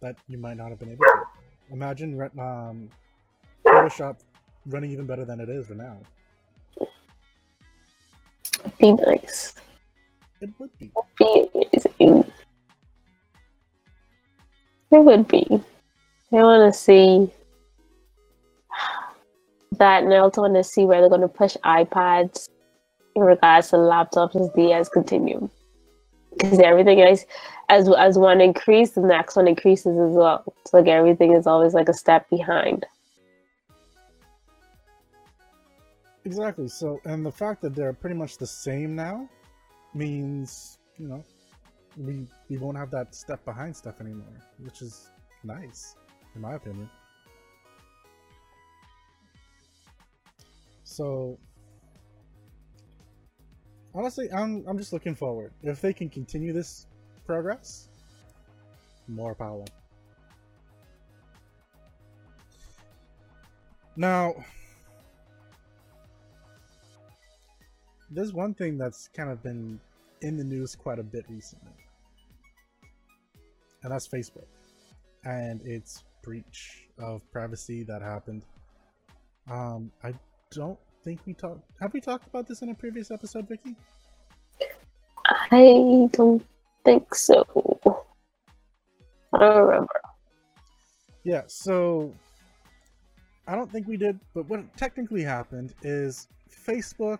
that 0.02 0.16
you 0.28 0.38
might 0.38 0.58
not 0.58 0.70
have 0.70 0.80
been 0.80 0.90
able 0.90 1.06
to. 1.06 1.24
Imagine 1.72 2.20
um, 2.40 2.90
Photoshop 3.66 4.18
running 4.66 4.92
even 4.92 5.06
better 5.06 5.26
than 5.26 5.40
it 5.40 5.48
is 5.48 5.68
for 5.68 5.76
now. 5.76 5.98
Be 8.80 8.94
nice. 8.94 9.54
It 10.42 10.50
would 10.58 10.76
be. 10.80 10.92
Be 11.20 11.48
amazing. 11.54 12.32
It 14.92 15.00
would 15.04 15.28
be. 15.28 15.46
I 15.52 16.36
want 16.38 16.74
to 16.74 16.78
see 16.78 17.32
that, 19.78 20.04
and 20.04 20.14
I 20.14 20.18
also 20.18 20.42
want 20.42 20.56
to 20.56 20.64
see 20.64 20.86
where 20.86 21.00
they're 21.00 21.10
going 21.10 21.22
to 21.22 21.28
push 21.28 21.56
iPads 21.64 22.50
in 23.16 23.22
regards 23.22 23.70
to 23.70 23.76
laptops 23.78 24.36
as 24.36 24.52
the 24.54 24.74
as 24.74 24.90
continue. 24.90 25.48
Because 26.38 26.60
everything 26.60 27.00
is, 27.00 27.26
as 27.70 27.90
as 27.98 28.18
one 28.18 28.42
increases, 28.42 28.96
the 28.96 29.02
next 29.02 29.36
one 29.36 29.48
increases 29.48 29.98
as 29.98 30.14
well. 30.14 30.44
It's 30.62 30.74
like 30.74 30.88
everything 30.88 31.34
is 31.34 31.48
always 31.48 31.74
like 31.74 31.90
a 31.90 31.94
step 31.94 32.30
behind. 32.30 32.86
Exactly. 36.26 36.68
So, 36.68 37.00
and 37.06 37.26
the 37.26 37.32
fact 37.32 37.62
that 37.62 37.76
they're 37.76 37.94
pretty 37.94 38.16
much 38.16 38.38
the 38.38 38.48
same 38.48 38.96
now 38.96 39.30
means, 39.94 40.80
you 40.98 41.08
know, 41.08 41.24
we 41.98 42.28
we 42.50 42.58
won't 42.58 42.78
have 42.78 42.92
that 42.92 43.16
step 43.16 43.44
behind 43.46 43.76
stuff 43.76 44.02
anymore, 44.02 44.42
which 44.60 44.82
is 44.82 45.10
nice, 45.44 45.96
in 46.36 46.42
my 46.42 46.56
opinion. 46.56 46.90
So, 50.84 51.38
honestly, 53.96 54.32
I'm 54.32 54.64
I'm 54.68 54.78
just 54.78 54.94
looking 54.94 55.16
forward. 55.16 55.52
If 55.64 55.82
they 55.82 55.94
can 55.94 56.10
continue 56.10 56.54
this 56.54 56.88
progress, 57.26 57.90
more 59.08 59.34
power. 59.34 59.66
Now, 63.96 64.36
there's 68.12 68.34
one 68.34 68.54
thing 68.54 68.78
that's 68.78 69.08
kind 69.08 69.30
of 69.30 69.42
been 69.42 69.80
in 70.22 70.38
the 70.38 70.44
news 70.44 70.76
quite 70.76 71.00
a 71.00 71.04
bit 71.04 71.26
recently, 71.30 71.72
and 73.84 73.92
that's 73.92 74.08
Facebook 74.08 74.48
and 75.24 75.62
its 75.66 76.04
breach 76.22 76.88
of 77.00 77.22
privacy 77.32 77.84
that 77.84 78.02
happened. 78.02 78.44
Um, 79.50 79.92
I 80.04 80.14
don't 80.52 80.80
think 81.06 81.22
we 81.26 81.34
talked. 81.34 81.62
Have 81.80 81.94
we 81.94 82.02
talked 82.02 82.28
about 82.28 82.48
this 82.48 82.64
in 82.64 82.70
a 82.70 82.74
previous 82.74 83.12
episode, 83.12 83.48
Vicky? 83.48 83.76
I 85.52 86.10
don't 86.12 86.44
think 86.84 87.14
so. 87.14 87.46
I 89.32 89.38
don't 89.38 89.66
remember. 89.66 90.02
Yeah, 91.24 91.44
so 91.48 92.12
I 93.48 93.56
don't 93.56 93.72
think 93.72 93.88
we 93.88 93.98
did, 93.98 94.20
but 94.34 94.50
what 94.50 94.76
technically 94.78 95.24
happened 95.24 95.76
is 95.84 96.28
Facebook 96.66 97.20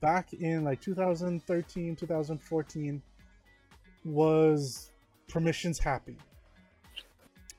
back 0.00 0.32
in 0.32 0.64
like 0.64 0.80
2013, 0.80 1.96
2014 1.96 3.02
was 4.04 4.90
permissions 5.28 5.78
happy. 5.78 6.16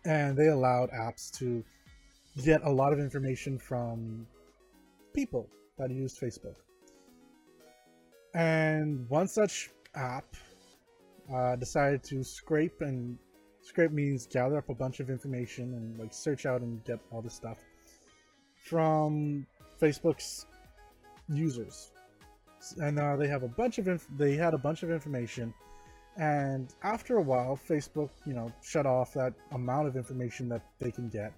And 0.05 0.35
they 0.35 0.47
allowed 0.47 0.89
apps 0.91 1.31
to 1.37 1.63
get 2.43 2.63
a 2.63 2.69
lot 2.69 2.93
of 2.93 2.99
information 2.99 3.59
from 3.59 4.25
people 5.13 5.49
that 5.77 5.91
used 5.91 6.19
Facebook. 6.19 6.55
And 8.33 9.07
one 9.09 9.27
such 9.27 9.69
app 9.95 10.35
uh, 11.33 11.55
decided 11.55 12.03
to 12.05 12.23
scrape 12.23 12.81
and 12.81 13.17
scrape 13.61 13.91
means 13.91 14.27
gather 14.27 14.57
up 14.57 14.69
a 14.69 14.75
bunch 14.75 14.99
of 14.99 15.09
information 15.09 15.73
and 15.75 15.97
like 15.99 16.13
search 16.13 16.45
out 16.45 16.61
and 16.61 16.83
get 16.83 16.99
all 17.11 17.21
this 17.21 17.33
stuff 17.33 17.59
from 18.55 19.45
Facebook's 19.81 20.45
users. 21.29 21.91
And 22.81 22.99
uh, 22.99 23.15
they 23.15 23.27
have 23.27 23.43
a 23.43 23.47
bunch 23.47 23.77
of 23.77 23.87
inf- 23.87 24.07
they 24.17 24.35
had 24.35 24.53
a 24.53 24.57
bunch 24.57 24.83
of 24.83 24.89
information. 24.89 25.53
And 26.17 26.73
after 26.83 27.17
a 27.17 27.21
while 27.21 27.57
facebook 27.57 28.11
you 28.25 28.33
know 28.33 28.51
shut 28.61 28.85
off 28.85 29.13
that 29.13 29.33
amount 29.51 29.87
of 29.87 29.95
information 29.95 30.47
that 30.49 30.63
they 30.79 30.91
can 30.91 31.09
get 31.09 31.33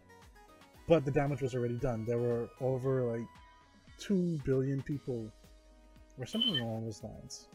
but 0.87 1.05
the 1.05 1.11
damage 1.11 1.41
was 1.41 1.55
already 1.55 1.77
done. 1.77 2.05
There 2.05 2.17
were 2.17 2.49
over 2.61 3.17
like 3.17 3.27
2 3.99 4.39
billion 4.45 4.81
people 4.81 5.31
or 6.17 6.25
something 6.25 6.57
along 6.59 6.85
those 6.85 7.03
lines 7.03 7.47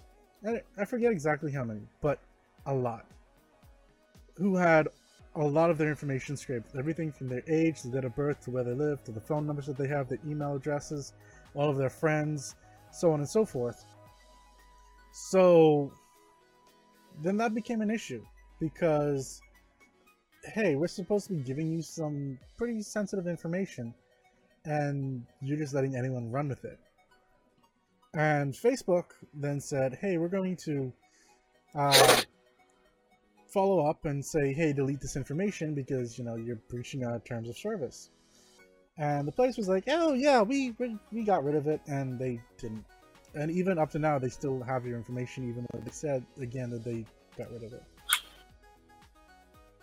I, 0.47 0.61
I 0.81 0.85
forget 0.85 1.13
exactly 1.13 1.53
how 1.53 1.65
many 1.65 1.81
but 2.01 2.19
a 2.67 2.75
lot 2.75 3.07
who 4.37 4.57
had 4.57 4.89
a 5.37 5.45
lot 5.45 5.71
of 5.71 5.79
their 5.79 5.89
information 5.89 6.37
scraped. 6.37 6.75
Everything 6.77 7.13
from 7.13 7.29
their 7.29 7.43
age, 7.49 7.83
the 7.83 7.91
date 7.91 8.05
of 8.05 8.17
birth, 8.17 8.41
to 8.45 8.51
where 8.51 8.65
they 8.65 8.73
live, 8.73 9.05
to 9.05 9.13
the 9.13 9.21
phone 9.21 9.47
numbers 9.47 9.67
that 9.67 9.77
they 9.77 9.87
have, 9.87 10.09
their 10.09 10.19
email 10.27 10.57
addresses, 10.57 11.13
all 11.55 11.71
of 11.71 11.77
their 11.77 11.91
friends, 11.91 12.57
so 12.91 13.13
on 13.13 13.21
and 13.21 13.29
so 13.29 13.45
forth. 13.45 13.85
So 15.13 15.93
then 17.23 17.37
that 17.37 17.55
became 17.55 17.81
an 17.81 17.91
issue 17.91 18.25
because 18.59 19.41
hey, 20.55 20.75
we're 20.75 20.89
supposed 20.89 21.27
to 21.27 21.35
be 21.35 21.43
giving 21.43 21.71
you 21.71 21.83
some 21.83 22.39
pretty 22.57 22.81
sensitive 22.81 23.27
information 23.27 23.93
and 24.65 25.25
you're 25.41 25.59
just 25.59 25.75
letting 25.75 25.97
anyone 25.97 26.31
run 26.31 26.49
with 26.49 26.65
it. 26.65 26.79
And 28.15 28.53
Facebook 28.53 29.13
then 29.35 29.61
said, 29.61 29.99
hey, 30.01 30.19
we're 30.19 30.29
going 30.29 30.57
to 30.65 30.93
uh, 31.75 32.21
follow 33.53 33.89
up 33.89 34.05
and 34.05 34.25
say, 34.25 34.53
hey, 34.53 34.73
delete 34.73 35.01
this 35.01 35.17
information 35.17 35.75
because, 35.75 36.19
you 36.19 36.25
know, 36.25 36.37
you're 36.37 36.61
breaching 36.69 37.05
our 37.05 37.21
terms 37.21 37.49
of 37.49 37.57
service. 37.57 38.11
And 38.99 39.27
the 39.27 39.33
place 39.33 39.57
was 39.57 39.69
like, 39.69 39.85
oh, 39.89 40.15
yeah, 40.15 40.43
we, 40.43 40.75
we, 40.79 40.97
we 41.13 41.25
got 41.25 41.45
rid 41.45 41.55
of 41.55 41.67
it, 41.67 41.81
and 41.87 42.19
they 42.19 42.41
didn't. 42.59 42.85
And 43.35 43.51
even 43.51 43.79
up 43.79 43.91
to 43.93 43.99
now, 43.99 44.19
they 44.19 44.29
still 44.29 44.61
have 44.63 44.85
your 44.85 44.97
information, 44.97 45.49
even 45.49 45.65
though 45.73 45.81
they 45.81 45.93
said, 45.93 46.27
again, 46.39 46.69
that 46.71 46.85
they 46.85 47.05
got 47.39 47.51
rid 47.53 47.63
of 47.63 47.73
it. 47.73 47.83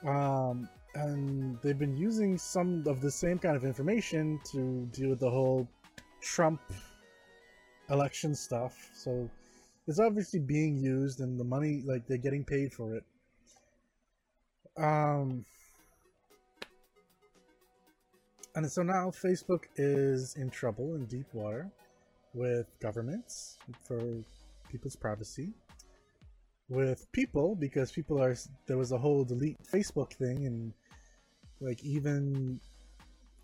Um, 0.06 0.70
and 0.98 1.58
they've 1.62 1.78
been 1.78 1.96
using 1.96 2.38
some 2.38 2.84
of 2.88 3.02
the 3.02 3.12
same 3.12 3.38
kind 3.38 3.56
of 3.56 3.64
information 3.64 4.40
to 4.52 4.88
deal 4.92 5.10
with 5.10 5.20
the 5.20 5.30
whole 5.30 5.68
Trump 6.22 6.60
election 7.90 8.34
stuff. 8.34 8.90
So 8.96 9.30
it's 9.88 10.00
obviously 10.00 10.40
being 10.40 10.76
used, 10.78 11.22
and 11.22 11.40
the 11.40 11.44
money, 11.44 11.84
like, 11.86 12.08
they're 12.08 12.18
getting 12.18 12.44
paid 12.44 12.74
for 12.74 12.96
it. 12.96 13.04
Um, 14.76 15.46
and 18.56 18.70
so 18.72 18.82
now 18.82 19.12
Facebook 19.12 19.64
is 19.76 20.36
in 20.36 20.50
trouble 20.50 20.96
in 20.96 21.06
deep 21.06 21.28
water 21.34 21.70
with 22.34 22.68
governments 22.80 23.58
for 23.88 24.00
people's 24.70 24.96
privacy 24.96 25.54
with 26.70 27.10
people 27.12 27.56
because 27.56 27.92
people 27.92 28.22
are 28.22 28.36
there 28.68 28.78
was 28.78 28.92
a 28.92 28.98
whole 28.98 29.24
delete 29.24 29.58
Facebook 29.64 30.14
thing 30.14 30.46
and 30.46 30.74
like 31.60 31.84
even 31.84 32.60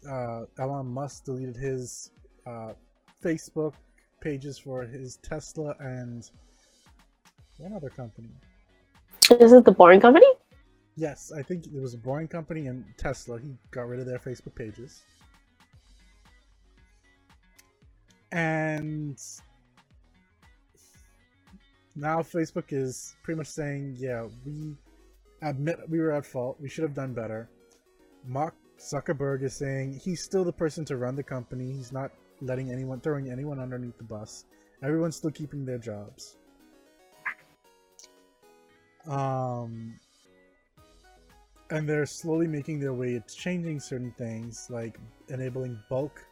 uh, 0.10 0.42
Elon 0.60 0.88
Musk 0.88 1.26
deleted 1.26 1.56
his 1.56 2.12
uh, 2.46 2.74
Facebook 3.24 3.74
pages 4.22 4.58
for 4.58 4.84
his 4.84 5.18
Tesla 5.18 5.76
and 5.80 6.30
one 7.58 7.74
other 7.74 7.90
company. 7.90 8.30
Is 9.30 9.54
it 9.54 9.66
the 9.66 9.72
Boring 9.72 10.02
Company? 10.02 10.26
Yes, 10.96 11.32
I 11.36 11.42
think 11.42 11.66
it 11.66 11.82
was 11.82 11.94
a 11.94 11.98
Boring 11.98 12.28
Company 12.28 12.68
and 12.68 12.86
Tesla. 12.98 13.40
He 13.40 13.56
got 13.72 13.88
rid 13.88 14.00
of 14.00 14.06
their 14.06 14.20
Facebook 14.20 14.54
pages. 14.56 15.04
And 18.32 19.20
now 21.96 22.22
Facebook 22.22 22.66
is 22.72 23.16
pretty 23.24 23.38
much 23.38 23.48
saying, 23.48 23.96
yeah, 24.00 24.28
we 24.46 24.76
admit 25.42 25.78
we 25.90 26.00
were 26.00 26.12
at 26.12 26.26
fault. 26.26 26.58
We 26.60 26.70
should 26.70 26.84
have 26.84 26.96
done 26.96 27.14
better. 27.14 27.50
Mark 28.26 28.56
Zuckerberg 28.80 29.44
is 29.44 29.54
saying 29.54 30.00
he's 30.04 30.22
still 30.22 30.44
the 30.44 30.54
person 30.54 30.86
to 30.86 30.98
run 30.98 31.16
the 31.16 31.24
company. 31.24 31.72
He's 31.72 31.92
not 31.92 32.12
letting 32.42 32.72
anyone, 32.72 33.00
throwing 33.00 33.30
anyone 33.32 33.60
underneath 33.60 33.98
the 33.98 34.04
bus. 34.04 34.46
Everyone's 34.82 35.16
still 35.16 35.32
keeping 35.32 35.66
their 35.66 35.78
jobs. 35.78 36.38
Um, 39.08 40.00
and 41.70 41.88
they're 41.88 42.06
slowly 42.06 42.48
making 42.48 42.80
their 42.80 42.94
way 42.94 43.14
to 43.14 43.36
changing 43.36 43.80
certain 43.80 44.12
things, 44.18 44.68
like 44.70 44.98
enabling 45.30 45.80
bulk 45.90 46.26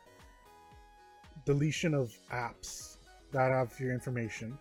deletion 1.46 1.94
of 1.94 2.14
apps 2.32 2.98
that 3.32 3.52
have 3.52 3.78
your 3.80 3.92
information. 3.92 4.58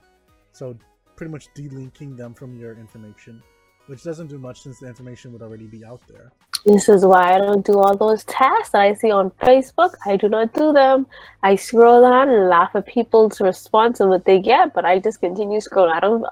So 0.52 0.76
pretty 1.16 1.30
much 1.30 1.48
delinking 1.54 2.16
them 2.16 2.34
from 2.34 2.58
your 2.58 2.72
information, 2.72 3.42
which 3.90 4.04
doesn't 4.04 4.28
do 4.28 4.38
much 4.38 4.62
since 4.62 4.78
the 4.78 4.86
information 4.86 5.32
would 5.32 5.42
already 5.42 5.66
be 5.66 5.84
out 5.84 6.00
there. 6.06 6.30
This 6.64 6.88
is 6.88 7.04
why 7.04 7.34
I 7.34 7.38
don't 7.38 7.66
do 7.66 7.80
all 7.80 7.96
those 7.96 8.22
tasks 8.22 8.70
that 8.70 8.82
I 8.82 8.94
see 8.94 9.10
on 9.10 9.32
Facebook. 9.42 9.94
I 10.06 10.16
do 10.16 10.28
not 10.28 10.54
do 10.54 10.72
them. 10.72 11.08
I 11.42 11.56
scroll 11.56 12.04
on 12.04 12.28
and 12.28 12.48
laugh 12.48 12.70
at 12.76 12.86
people's 12.86 13.40
response 13.40 13.98
and 13.98 14.08
what 14.08 14.24
they 14.24 14.38
get, 14.38 14.74
but 14.74 14.84
I 14.84 15.00
just 15.00 15.20
continue 15.20 15.58
scrolling. 15.58 15.96
I 15.96 15.98
don't, 15.98 16.24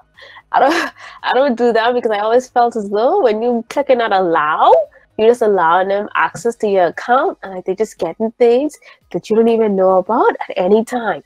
I 0.53 0.59
don't, 0.61 0.93
I 1.23 1.33
don't 1.33 1.57
do 1.57 1.73
that 1.73 1.93
because 1.93 2.11
I 2.11 2.19
always 2.19 2.47
felt 2.47 2.77
as 2.77 2.89
though 2.89 3.21
when 3.21 3.41
you 3.41 3.65
click 3.69 3.89
on 3.89 4.13
allow, 4.13 4.73
you're 5.17 5.27
just 5.27 5.41
allowing 5.41 5.89
them 5.89 6.07
access 6.15 6.55
to 6.57 6.67
your 6.69 6.85
account, 6.87 7.39
and 7.43 7.55
like 7.55 7.65
they're 7.65 7.75
just 7.75 7.97
getting 7.97 8.31
things 8.39 8.77
that 9.11 9.29
you 9.29 9.35
don't 9.35 9.49
even 9.49 9.75
know 9.75 9.97
about 9.97 10.33
at 10.47 10.57
any 10.57 10.85
time. 10.85 11.23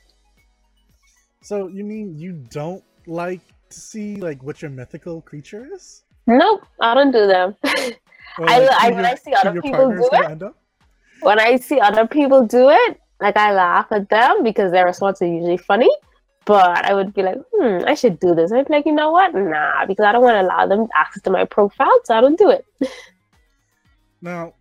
So 1.42 1.68
you 1.68 1.84
mean 1.84 2.18
you 2.18 2.32
don't 2.50 2.82
like 3.06 3.40
to 3.74 3.80
see 3.80 4.16
like 4.16 4.42
what 4.42 4.62
your 4.62 4.70
mythical 4.70 5.20
creature 5.20 5.68
is? 5.72 6.03
Nope, 6.26 6.66
I 6.80 6.94
don't 6.94 7.10
do 7.10 7.26
them. 7.26 7.54
I, 7.64 8.58
like, 8.58 8.70
I 8.70 8.90
when 8.90 9.04
I 9.04 9.14
see 9.14 9.32
other 9.34 9.60
people 9.60 9.90
do 9.90 10.08
it, 10.12 10.42
when 11.20 11.38
I 11.38 11.56
see 11.56 11.78
other 11.78 12.06
people 12.06 12.44
do 12.46 12.70
it, 12.70 13.00
like 13.20 13.36
I 13.36 13.52
laugh 13.52 13.86
at 13.92 14.08
them 14.08 14.42
because 14.42 14.72
their 14.72 14.86
response 14.86 15.22
is 15.22 15.28
usually 15.28 15.56
funny. 15.56 15.90
But 16.46 16.84
I 16.84 16.92
would 16.92 17.14
be 17.14 17.22
like, 17.22 17.38
hmm, 17.54 17.84
I 17.86 17.94
should 17.94 18.20
do 18.20 18.34
this. 18.34 18.52
I'd 18.52 18.68
be 18.68 18.74
like, 18.74 18.84
you 18.84 18.92
know 18.92 19.10
what? 19.10 19.34
Nah, 19.34 19.86
because 19.86 20.04
I 20.04 20.12
don't 20.12 20.22
want 20.22 20.34
to 20.34 20.42
allow 20.42 20.66
them 20.66 20.88
access 20.94 21.22
to 21.22 21.30
my 21.30 21.46
profile, 21.46 21.98
so 22.04 22.14
I 22.14 22.20
don't 22.20 22.36
do 22.36 22.50
it. 22.50 22.66
now, 24.20 24.52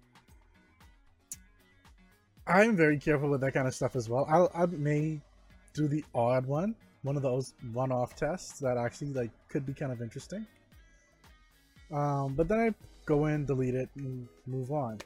I'm 2.48 2.78
very 2.78 2.98
careful 2.98 3.30
with 3.30 3.42
that 3.42 3.54
kind 3.54 3.68
of 3.68 3.76
stuff 3.76 3.98
as 3.98 4.08
well. 4.08 4.26
I'll, 4.30 4.50
I 4.56 4.66
may 4.68 5.20
do 5.74 5.90
the 5.90 6.06
odd 6.16 6.46
one 6.46 6.74
one 7.04 7.18
of 7.18 7.22
those 7.22 7.54
one-off 7.74 8.16
tests 8.16 8.60
that 8.60 8.78
actually 8.78 9.14
like 9.14 9.30
could 9.50 9.66
be 9.66 9.74
kind 9.74 9.92
of 9.92 10.02
interesting. 10.02 10.48
Um, 11.92 12.34
but 12.36 12.48
then 12.48 12.60
I 12.60 12.74
go 13.06 13.26
in, 13.26 13.46
delete 13.46 13.76
it, 13.76 13.90
and 13.98 14.28
move 14.48 14.72
on. 14.72 15.00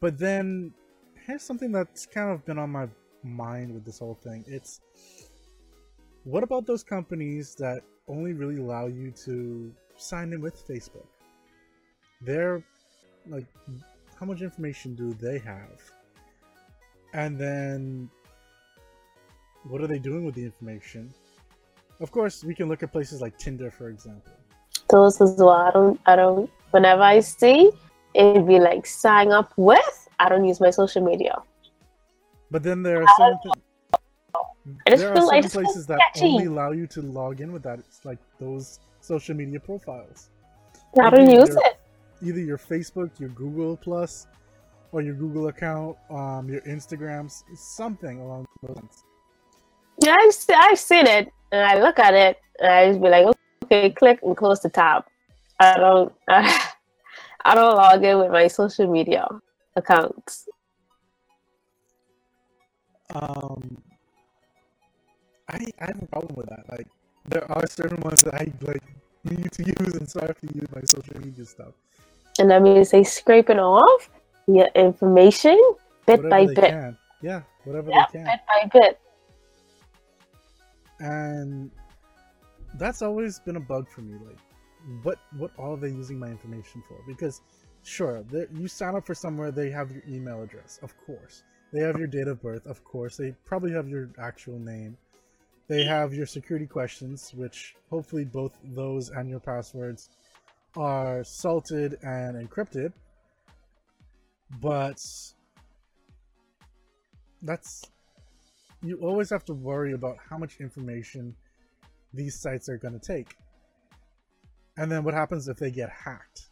But 0.00 0.18
then 0.18 0.72
here's 1.26 1.42
something 1.42 1.72
that's 1.72 2.06
kind 2.06 2.30
of 2.30 2.44
been 2.44 2.58
on 2.58 2.70
my 2.70 2.88
mind 3.22 3.74
with 3.74 3.84
this 3.84 3.98
whole 3.98 4.18
thing. 4.22 4.44
It's 4.46 4.80
what 6.24 6.42
about 6.42 6.66
those 6.66 6.82
companies 6.82 7.54
that 7.56 7.82
only 8.06 8.32
really 8.32 8.60
allow 8.60 8.86
you 8.86 9.10
to 9.24 9.72
sign 9.96 10.32
in 10.32 10.40
with 10.40 10.66
Facebook? 10.66 11.06
They're 12.20 12.62
like, 13.26 13.46
how 14.18 14.26
much 14.26 14.42
information 14.42 14.94
do 14.94 15.12
they 15.14 15.38
have? 15.38 15.80
And 17.12 17.38
then 17.38 18.10
what 19.64 19.80
are 19.80 19.86
they 19.86 19.98
doing 19.98 20.24
with 20.24 20.34
the 20.34 20.44
information? 20.44 21.12
Of 22.00 22.10
course, 22.10 22.44
we 22.44 22.54
can 22.54 22.68
look 22.68 22.82
at 22.82 22.92
places 22.92 23.20
like 23.20 23.38
Tinder, 23.38 23.70
for 23.70 23.88
example. 23.88 24.32
Those 24.90 25.20
as 25.20 25.36
well. 25.36 25.50
I 25.50 25.70
don't. 25.70 26.00
I 26.06 26.16
don't. 26.16 26.50
Whenever 26.70 27.02
I 27.02 27.20
see, 27.20 27.70
it'd 28.14 28.46
be 28.46 28.58
like 28.58 28.86
sign 28.86 29.32
up 29.32 29.52
with. 29.56 30.08
I 30.18 30.28
don't 30.28 30.44
use 30.44 30.60
my 30.60 30.70
social 30.70 31.02
media. 31.02 31.36
But 32.50 32.62
then 32.62 32.82
there 32.82 33.02
are 33.02 33.06
some. 33.16 33.38
Th- 33.42 34.98
there 34.98 35.12
are 35.12 35.16
some 35.16 35.62
places 35.62 35.86
that 35.86 36.00
only 36.20 36.44
allow 36.44 36.72
you 36.72 36.86
to 36.88 37.02
log 37.02 37.40
in 37.40 37.52
with 37.52 37.62
that. 37.62 37.78
It's 37.78 38.04
like 38.04 38.18
those 38.38 38.80
social 39.00 39.34
media 39.34 39.60
profiles. 39.60 40.30
I 41.00 41.10
don't 41.10 41.30
use 41.30 41.48
your, 41.48 41.58
it. 41.58 41.80
Either 42.22 42.40
your 42.40 42.58
Facebook, 42.58 43.10
your 43.18 43.30
Google 43.30 43.76
Plus, 43.76 44.26
or 44.92 45.00
your 45.02 45.14
Google 45.14 45.48
account, 45.48 45.96
um, 46.10 46.48
your 46.48 46.60
Instagrams, 46.62 47.44
something 47.54 48.20
along 48.20 48.46
those 48.62 48.76
lines. 48.76 49.04
Yeah, 50.02 50.16
I've, 50.18 50.34
I've 50.54 50.78
seen 50.78 51.06
it, 51.06 51.28
and 51.52 51.64
I 51.64 51.80
look 51.80 51.98
at 51.98 52.14
it, 52.14 52.38
and 52.60 52.70
I 52.70 52.88
just 52.88 53.00
be 53.00 53.08
like, 53.08 53.26
okay, 53.70 53.90
click 53.90 54.20
and 54.22 54.36
close 54.36 54.60
the 54.60 54.68
tab. 54.68 55.04
I 55.60 55.76
don't, 55.76 56.12
I, 56.28 56.70
I 57.44 57.54
don't 57.54 57.76
log 57.76 58.04
in 58.04 58.18
with 58.18 58.30
my 58.30 58.48
social 58.48 58.90
media 58.90 59.26
accounts. 59.76 60.48
Um, 63.14 63.82
I 65.48 65.66
I 65.80 65.86
have 65.86 66.02
a 66.02 66.06
problem 66.06 66.34
with 66.36 66.48
that. 66.48 66.64
Like, 66.68 66.86
there 67.26 67.50
are 67.50 67.66
certain 67.66 68.00
ones 68.00 68.20
that 68.20 68.34
I 68.34 68.52
like 68.60 68.82
need 69.24 69.50
to 69.52 69.64
use, 69.80 69.94
and 69.94 70.08
so 70.08 70.20
I 70.20 70.26
have 70.26 70.40
to 70.40 70.54
use 70.54 70.68
my 70.74 70.82
social 70.84 71.18
media 71.20 71.44
stuff. 71.44 71.74
And 72.38 72.50
that 72.50 72.62
means 72.62 72.90
they 72.90 73.04
scraping 73.04 73.58
off 73.58 74.10
your 74.46 74.68
information 74.74 75.58
bit 76.06 76.22
whatever 76.22 76.28
by 76.28 76.46
bit. 76.46 76.70
Can. 76.70 76.98
Yeah, 77.22 77.42
whatever 77.64 77.90
yep, 77.90 78.12
they 78.12 78.18
can. 78.18 78.26
Bit 78.26 78.40
by 78.46 78.80
bit 78.80 79.00
and 81.00 81.70
that's 82.78 83.02
always 83.02 83.40
been 83.40 83.56
a 83.56 83.60
bug 83.60 83.88
for 83.88 84.02
me 84.02 84.14
like 84.26 84.38
what 85.02 85.18
what 85.36 85.50
are 85.58 85.76
they 85.76 85.88
using 85.88 86.18
my 86.18 86.28
information 86.28 86.82
for? 86.88 86.98
Because 87.06 87.42
sure 87.82 88.24
you 88.54 88.68
sign 88.68 88.96
up 88.96 89.06
for 89.06 89.14
somewhere 89.14 89.50
they 89.50 89.70
have 89.70 89.90
your 89.90 90.02
email 90.08 90.42
address 90.42 90.78
of 90.82 90.94
course. 91.04 91.42
They 91.72 91.80
have 91.80 91.98
your 91.98 92.06
date 92.06 92.28
of 92.28 92.40
birth 92.42 92.66
of 92.66 92.82
course. 92.84 93.16
They 93.16 93.34
probably 93.44 93.72
have 93.72 93.88
your 93.88 94.10
actual 94.18 94.58
name. 94.58 94.96
They 95.68 95.84
have 95.84 96.14
your 96.14 96.26
security 96.26 96.66
questions 96.66 97.32
which 97.34 97.74
hopefully 97.90 98.24
both 98.24 98.58
those 98.64 99.10
and 99.10 99.28
your 99.28 99.40
passwords 99.40 100.08
are 100.76 101.24
salted 101.24 101.98
and 102.02 102.48
encrypted, 102.48 102.92
but 104.60 104.98
that's 107.42 107.82
you 108.82 108.96
always 109.02 109.28
have 109.30 109.44
to 109.44 109.54
worry 109.54 109.92
about 109.92 110.16
how 110.30 110.38
much 110.38 110.58
information 110.60 111.34
these 112.12 112.38
sites 112.38 112.68
are 112.68 112.78
going 112.78 112.98
to 112.98 113.04
take. 113.04 113.36
And 114.76 114.90
then 114.90 115.04
what 115.04 115.14
happens 115.14 115.48
if 115.48 115.56
they 115.56 115.70
get 115.70 115.90
hacked? 115.90 116.48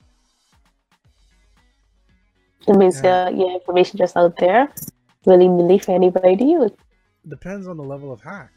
It 2.66 2.76
means 2.76 3.00
Yeah. 3.02 3.26
uh, 3.26 3.30
your 3.30 3.52
information 3.52 3.98
just 3.98 4.16
out 4.16 4.36
there, 4.38 4.72
willy 5.24 5.48
nilly 5.48 5.78
for 5.78 5.92
anybody 5.94 6.36
to 6.36 6.44
use. 6.44 6.72
Depends 7.28 7.68
on 7.68 7.76
the 7.76 7.84
level 7.84 8.12
of 8.12 8.20
hack. 8.20 8.50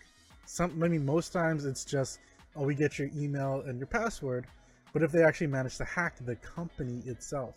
Some, 0.45 0.83
I 0.83 0.87
mean, 0.87 1.05
most 1.05 1.31
times 1.31 1.65
it's 1.65 1.85
just, 1.85 2.19
oh, 2.55 2.63
we 2.63 2.73
get 2.73 2.97
your 2.97 3.09
email 3.15 3.61
and 3.67 3.77
your 3.77 3.87
password. 3.87 4.47
But 4.93 5.03
if 5.03 5.11
they 5.11 5.23
actually 5.23 5.47
manage 5.47 5.77
to 5.77 5.85
hack 5.85 6.15
the 6.21 6.35
company 6.37 7.03
itself 7.05 7.55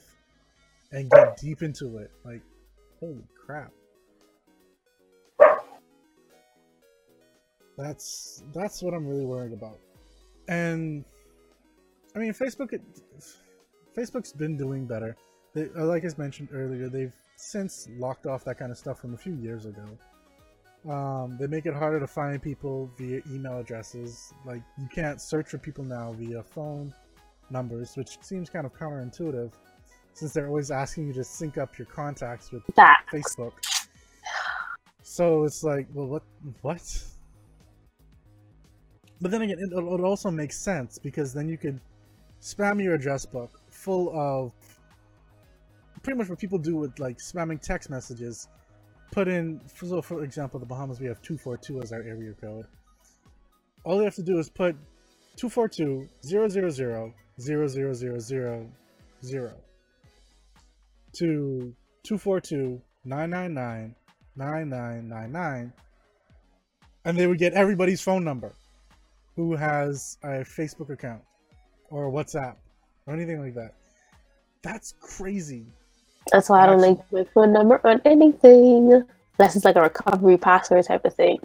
and 0.91 1.11
get 1.11 1.39
deep 1.39 1.63
into 1.63 1.97
it, 1.97 2.11
like, 2.25 2.43
holy 3.01 3.25
crap. 3.35 3.73
That's 7.77 8.43
that's 8.55 8.83
what 8.83 8.95
I'm 8.95 9.07
really 9.07 9.25
worried 9.25 9.53
about. 9.53 9.79
And 10.49 11.05
I 12.15 12.19
mean, 12.19 12.33
Facebook, 12.33 12.73
it, 12.73 12.83
Facebook's 13.97 14.33
been 14.33 14.57
doing 14.57 14.87
better. 14.87 15.17
They, 15.55 15.69
uh, 15.77 15.85
like 15.85 16.05
I 16.05 16.09
mentioned 16.19 16.49
earlier, 16.53 16.89
they've 16.89 17.15
since 17.37 17.89
locked 17.99 18.27
off 18.27 18.45
that 18.45 18.59
kind 18.59 18.71
of 18.71 18.79
stuff 18.79 19.01
from 19.01 19.15
a 19.15 19.17
few 19.17 19.35
years 19.35 19.67
ago. 19.67 19.85
Um, 20.89 21.37
they 21.39 21.47
make 21.47 21.67
it 21.67 21.75
harder 21.75 22.01
to 22.01 22.07
find 22.07 22.43
people 22.43 22.91
via 22.99 23.21
email 23.31 23.59
addresses. 23.59 24.33
Like 24.45 24.63
you 24.79 24.89
can't 24.89 25.21
search 25.21 25.49
for 25.49 25.59
people 25.59 25.85
now 25.85 26.13
via 26.13 26.43
phone 26.43 26.93
numbers, 27.51 27.97
which 27.97 28.19
seems 28.21 28.51
kind 28.51 28.67
of 28.67 28.73
counterintuitive, 28.75 29.53
since 30.15 30.33
they're 30.33 30.49
always 30.49 30.71
asking 30.71 31.09
you 31.09 31.13
to 31.15 31.25
sync 31.25 31.59
up 31.59 31.79
your 31.79 31.87
contacts 31.87 32.51
with 32.51 32.63
That 32.77 33.05
Facebook. 33.13 33.53
So 35.03 35.45
it's 35.45 35.63
like, 35.63 35.87
well, 35.93 36.07
what, 36.07 36.23
what? 36.63 37.05
But 39.23 39.31
then 39.31 39.43
again, 39.43 39.59
it, 39.61 39.73
it 39.73 40.01
also 40.01 40.33
makes 40.33 40.59
sense 40.59 40.99
because 40.99 41.33
then 41.33 41.49
you 41.49 41.57
could 41.57 41.81
spam 42.41 42.83
your 42.83 42.95
address 42.95 43.25
book 43.25 43.61
full 43.71 44.11
of 44.19 44.53
pretty 46.03 46.19
much 46.19 46.29
what 46.29 46.41
people 46.41 46.59
do 46.59 46.75
with 46.75 46.99
like 46.99 47.19
spamming 47.19 47.63
text 47.63 47.89
messages. 47.89 48.49
Put 49.13 49.29
in, 49.29 49.61
so 49.73 50.03
for 50.03 50.25
example, 50.25 50.59
the 50.59 50.67
Bahamas 50.67 50.99
we 50.99 51.07
have 51.07 51.23
two 51.23 51.39
four 51.39 51.57
two 51.57 51.81
as 51.81 51.93
our 51.93 52.03
area 52.03 52.33
code. 52.33 52.67
All 53.85 53.99
you 53.99 54.03
have 54.03 54.17
to 54.17 54.25
do 54.25 54.41
is 54.41 54.51
put 54.51 54.75
242 55.37 56.09
000 56.23 56.49
0000 56.49 57.15
to 61.13 61.75
242 62.03 62.83
999 63.05 63.95
9999 64.35 65.73
and 67.05 67.19
they 67.19 67.27
would 67.27 67.39
get 67.39 67.53
everybody's 67.53 68.01
phone 68.01 68.25
number 68.25 68.53
who 69.37 69.57
has 69.57 70.19
a 70.23 70.45
Facebook 70.45 70.91
account 70.91 71.23
or 71.91 72.11
WhatsApp 72.11 72.57
or 73.07 73.15
anything 73.15 73.41
like 73.41 73.55
that. 73.55 73.75
That's 74.63 74.95
crazy. 75.01 75.67
that's 76.31 76.49
why 76.49 76.63
I 76.63 76.67
don't 76.67 76.81
like 76.81 76.99
my 77.13 77.25
phone 77.35 77.53
number 77.53 77.81
on 77.87 78.01
anything. 78.05 79.03
Unless 79.39 79.57
it's 79.57 79.65
like 79.65 79.77
a 79.77 79.83
recovery 79.83 80.37
password 80.37 80.85
type 80.85 81.05
of 81.05 81.15
thing. 81.15 81.39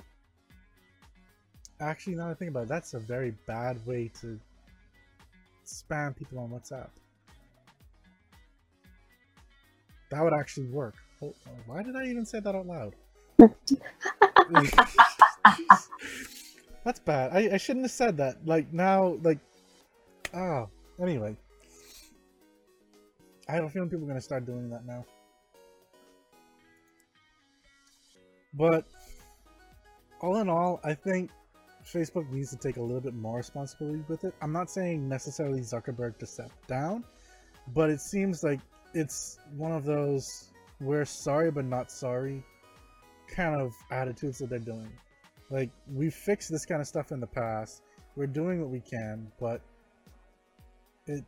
Actually, 1.79 2.15
now 2.15 2.25
that 2.25 2.31
I 2.31 2.33
think 2.35 2.51
about 2.51 2.63
it, 2.63 2.69
that's 2.69 2.93
a 2.93 2.99
very 2.99 3.33
bad 3.47 3.83
way 3.85 4.11
to 4.21 4.39
spam 5.65 6.15
people 6.15 6.39
on 6.39 6.49
WhatsApp. 6.49 6.89
That 10.11 10.23
would 10.23 10.33
actually 10.33 10.67
work. 10.67 10.95
Why 11.65 11.83
did 11.83 11.95
I 11.95 12.05
even 12.05 12.25
say 12.25 12.39
that 12.39 12.55
out 12.55 12.67
loud? 12.67 12.95
That's 16.87 16.99
bad. 16.99 17.31
I, 17.33 17.55
I 17.55 17.57
shouldn't 17.57 17.83
have 17.83 17.91
said 17.91 18.15
that. 18.15 18.37
Like 18.45 18.71
now, 18.71 19.17
like, 19.21 19.39
ah. 20.33 20.67
Anyway, 21.01 21.35
I 23.49 23.51
have 23.51 23.65
a 23.65 23.69
feeling 23.69 23.89
people 23.89 24.05
are 24.05 24.07
gonna 24.07 24.21
start 24.21 24.45
doing 24.45 24.69
that 24.69 24.85
now. 24.85 25.03
But 28.53 28.85
all 30.21 30.37
in 30.37 30.47
all, 30.47 30.79
I 30.85 30.93
think 30.93 31.29
Facebook 31.85 32.31
needs 32.31 32.51
to 32.51 32.57
take 32.57 32.77
a 32.77 32.81
little 32.81 33.01
bit 33.01 33.13
more 33.13 33.35
responsibility 33.35 34.05
with 34.07 34.23
it. 34.23 34.33
I'm 34.41 34.53
not 34.53 34.69
saying 34.69 35.09
necessarily 35.09 35.59
Zuckerberg 35.59 36.17
to 36.19 36.25
step 36.25 36.51
down, 36.67 37.03
but 37.73 37.89
it 37.89 37.99
seems 37.99 38.45
like 38.45 38.61
it's 38.93 39.39
one 39.57 39.73
of 39.73 39.83
those 39.83 40.51
we're 40.79 41.03
sorry 41.03 41.51
but 41.51 41.65
not 41.65 41.91
sorry 41.91 42.45
kind 43.27 43.59
of 43.59 43.73
attitudes 43.91 44.37
that 44.37 44.49
they're 44.49 44.59
doing. 44.59 44.89
Like 45.49 45.69
we've 45.93 46.13
fixed 46.13 46.51
this 46.51 46.65
kind 46.65 46.81
of 46.81 46.87
stuff 46.87 47.11
in 47.11 47.19
the 47.19 47.27
past. 47.27 47.81
We're 48.15 48.27
doing 48.27 48.61
what 48.61 48.69
we 48.69 48.81
can, 48.81 49.31
but 49.39 49.61
it 51.05 51.23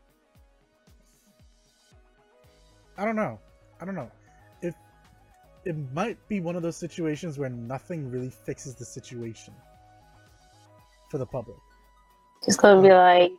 I 2.98 3.06
don't 3.06 3.16
know. 3.16 3.40
I 3.80 3.86
don't 3.86 3.96
know. 3.96 4.12
If 4.62 4.76
it 5.64 5.76
might 5.94 6.18
be 6.28 6.42
one 6.42 6.58
of 6.58 6.62
those 6.62 6.76
situations 6.76 7.38
where 7.38 7.50
nothing 7.50 8.12
really 8.12 8.30
fixes 8.30 8.76
the 8.76 8.86
situation 8.86 9.54
for 11.10 11.18
the 11.18 11.26
public. 11.26 11.58
It's 12.46 12.58
gonna 12.58 12.82
be 12.82 12.92
like, 12.92 13.32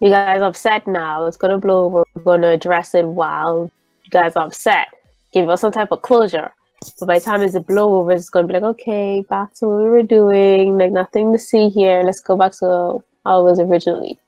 you 0.00 0.10
guys 0.10 0.42
upset 0.42 0.86
now. 0.86 1.26
It's 1.26 1.36
gonna 1.36 1.58
blow 1.58 1.84
over. 1.84 2.04
We're 2.14 2.22
gonna 2.22 2.48
address 2.48 2.94
it 2.94 3.06
while 3.06 3.70
you 4.04 4.10
guys 4.10 4.34
are 4.34 4.46
upset. 4.46 4.88
Give 5.32 5.48
us 5.48 5.60
some 5.60 5.72
type 5.72 5.92
of 5.92 6.02
closure. 6.02 6.52
But 6.98 7.06
by 7.06 7.18
the 7.18 7.24
time 7.24 7.42
it's 7.42 7.54
a 7.54 7.60
blowover, 7.60 8.14
it's 8.14 8.30
gonna 8.30 8.46
be 8.46 8.54
like, 8.54 8.62
okay, 8.62 9.24
back 9.28 9.54
to 9.54 9.68
what 9.68 9.82
we 9.84 9.90
were 9.90 10.02
doing. 10.02 10.78
Like 10.78 10.92
nothing 10.92 11.32
to 11.32 11.38
see 11.38 11.68
here. 11.68 12.02
Let's 12.02 12.20
go 12.20 12.36
back 12.36 12.52
to 12.60 13.02
how 13.24 13.40
it 13.40 13.44
was 13.44 13.60
originally. 13.60 14.18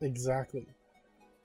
Exactly. 0.00 0.66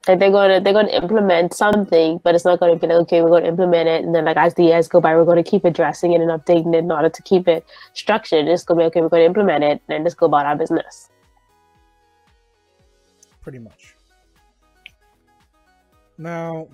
Like 0.07 0.19
they're 0.19 0.31
gonna 0.31 0.61
they're 0.61 0.73
gonna 0.73 0.91
implement 0.91 1.53
something, 1.53 2.19
but 2.23 2.35
it's 2.35 2.45
not 2.45 2.59
gonna 2.59 2.75
be 2.75 2.87
like, 2.87 2.97
okay, 3.03 3.21
we're 3.21 3.29
gonna 3.29 3.47
implement 3.47 3.89
it, 3.89 4.05
and 4.05 4.13
then 4.13 4.25
like 4.25 4.37
as 4.37 4.53
the 4.53 4.63
years 4.63 4.87
go 4.87 5.01
by, 5.01 5.15
we're 5.15 5.25
gonna 5.25 5.43
keep 5.43 5.65
addressing 5.65 6.13
it 6.13 6.21
and 6.21 6.29
updating 6.29 6.73
it 6.73 6.79
in 6.79 6.91
order 6.91 7.09
to 7.09 7.21
keep 7.23 7.47
it 7.47 7.65
structured. 7.93 8.47
It's 8.47 8.63
gonna 8.63 8.81
be 8.81 8.85
okay, 8.85 9.01
we're 9.01 9.09
gonna 9.09 9.23
implement 9.23 9.63
it, 9.63 9.81
and 9.89 10.05
just 10.05 10.17
go 10.17 10.27
about 10.27 10.45
our 10.45 10.55
business. 10.55 11.09
pretty 13.45 13.59
much. 13.59 13.95
Now, 16.17 16.67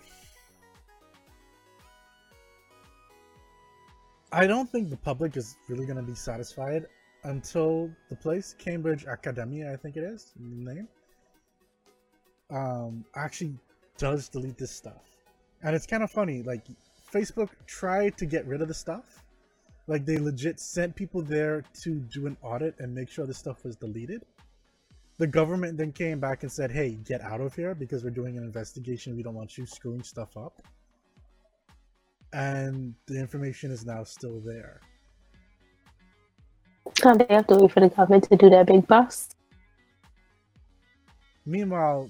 I 4.31 4.47
don't 4.47 4.69
think 4.69 4.89
the 4.89 4.97
public 4.97 5.35
is 5.37 5.57
really 5.67 5.85
going 5.85 5.97
to 5.97 6.03
be 6.03 6.15
satisfied 6.15 6.85
until 7.23 7.89
the 8.09 8.15
place, 8.15 8.55
Cambridge 8.57 9.05
Academia, 9.05 9.71
I 9.71 9.75
think 9.75 9.97
it 9.97 10.03
is 10.03 10.33
name, 10.39 10.87
um, 12.49 13.05
actually 13.15 13.53
does 13.97 14.29
delete 14.29 14.57
this 14.57 14.71
stuff. 14.71 15.03
And 15.63 15.75
it's 15.75 15.85
kind 15.85 16.01
of 16.01 16.11
funny, 16.11 16.41
like, 16.43 16.63
Facebook 17.13 17.49
tried 17.67 18.17
to 18.17 18.25
get 18.25 18.47
rid 18.47 18.61
of 18.61 18.67
the 18.67 18.73
stuff. 18.73 19.23
Like, 19.87 20.05
they 20.05 20.17
legit 20.17 20.59
sent 20.59 20.95
people 20.95 21.21
there 21.21 21.63
to 21.83 21.95
do 21.99 22.25
an 22.25 22.37
audit 22.41 22.75
and 22.79 22.95
make 22.95 23.09
sure 23.09 23.25
the 23.25 23.33
stuff 23.33 23.63
was 23.63 23.75
deleted 23.75 24.25
the 25.21 25.27
government 25.27 25.77
then 25.77 25.91
came 25.91 26.19
back 26.19 26.41
and 26.41 26.51
said, 26.51 26.71
"Hey, 26.71 26.95
get 26.95 27.21
out 27.21 27.41
of 27.41 27.55
here 27.55 27.75
because 27.75 28.03
we're 28.03 28.09
doing 28.09 28.39
an 28.39 28.43
investigation. 28.43 29.15
We 29.15 29.21
don't 29.21 29.35
want 29.35 29.55
you 29.55 29.67
screwing 29.67 30.01
stuff 30.01 30.35
up." 30.35 30.63
And 32.33 32.95
the 33.07 33.19
information 33.19 33.71
is 33.71 33.85
now 33.85 34.03
still 34.03 34.39
there. 34.39 34.79
Can't 36.95 37.19
they 37.19 37.33
have 37.33 37.47
to 37.47 37.55
wait 37.55 37.71
for 37.71 37.79
the 37.79 37.89
government 37.89 38.25
to 38.25 38.37
do 38.37 38.49
their 38.49 38.63
big 38.63 38.87
bust? 38.87 39.35
Meanwhile, 41.45 42.09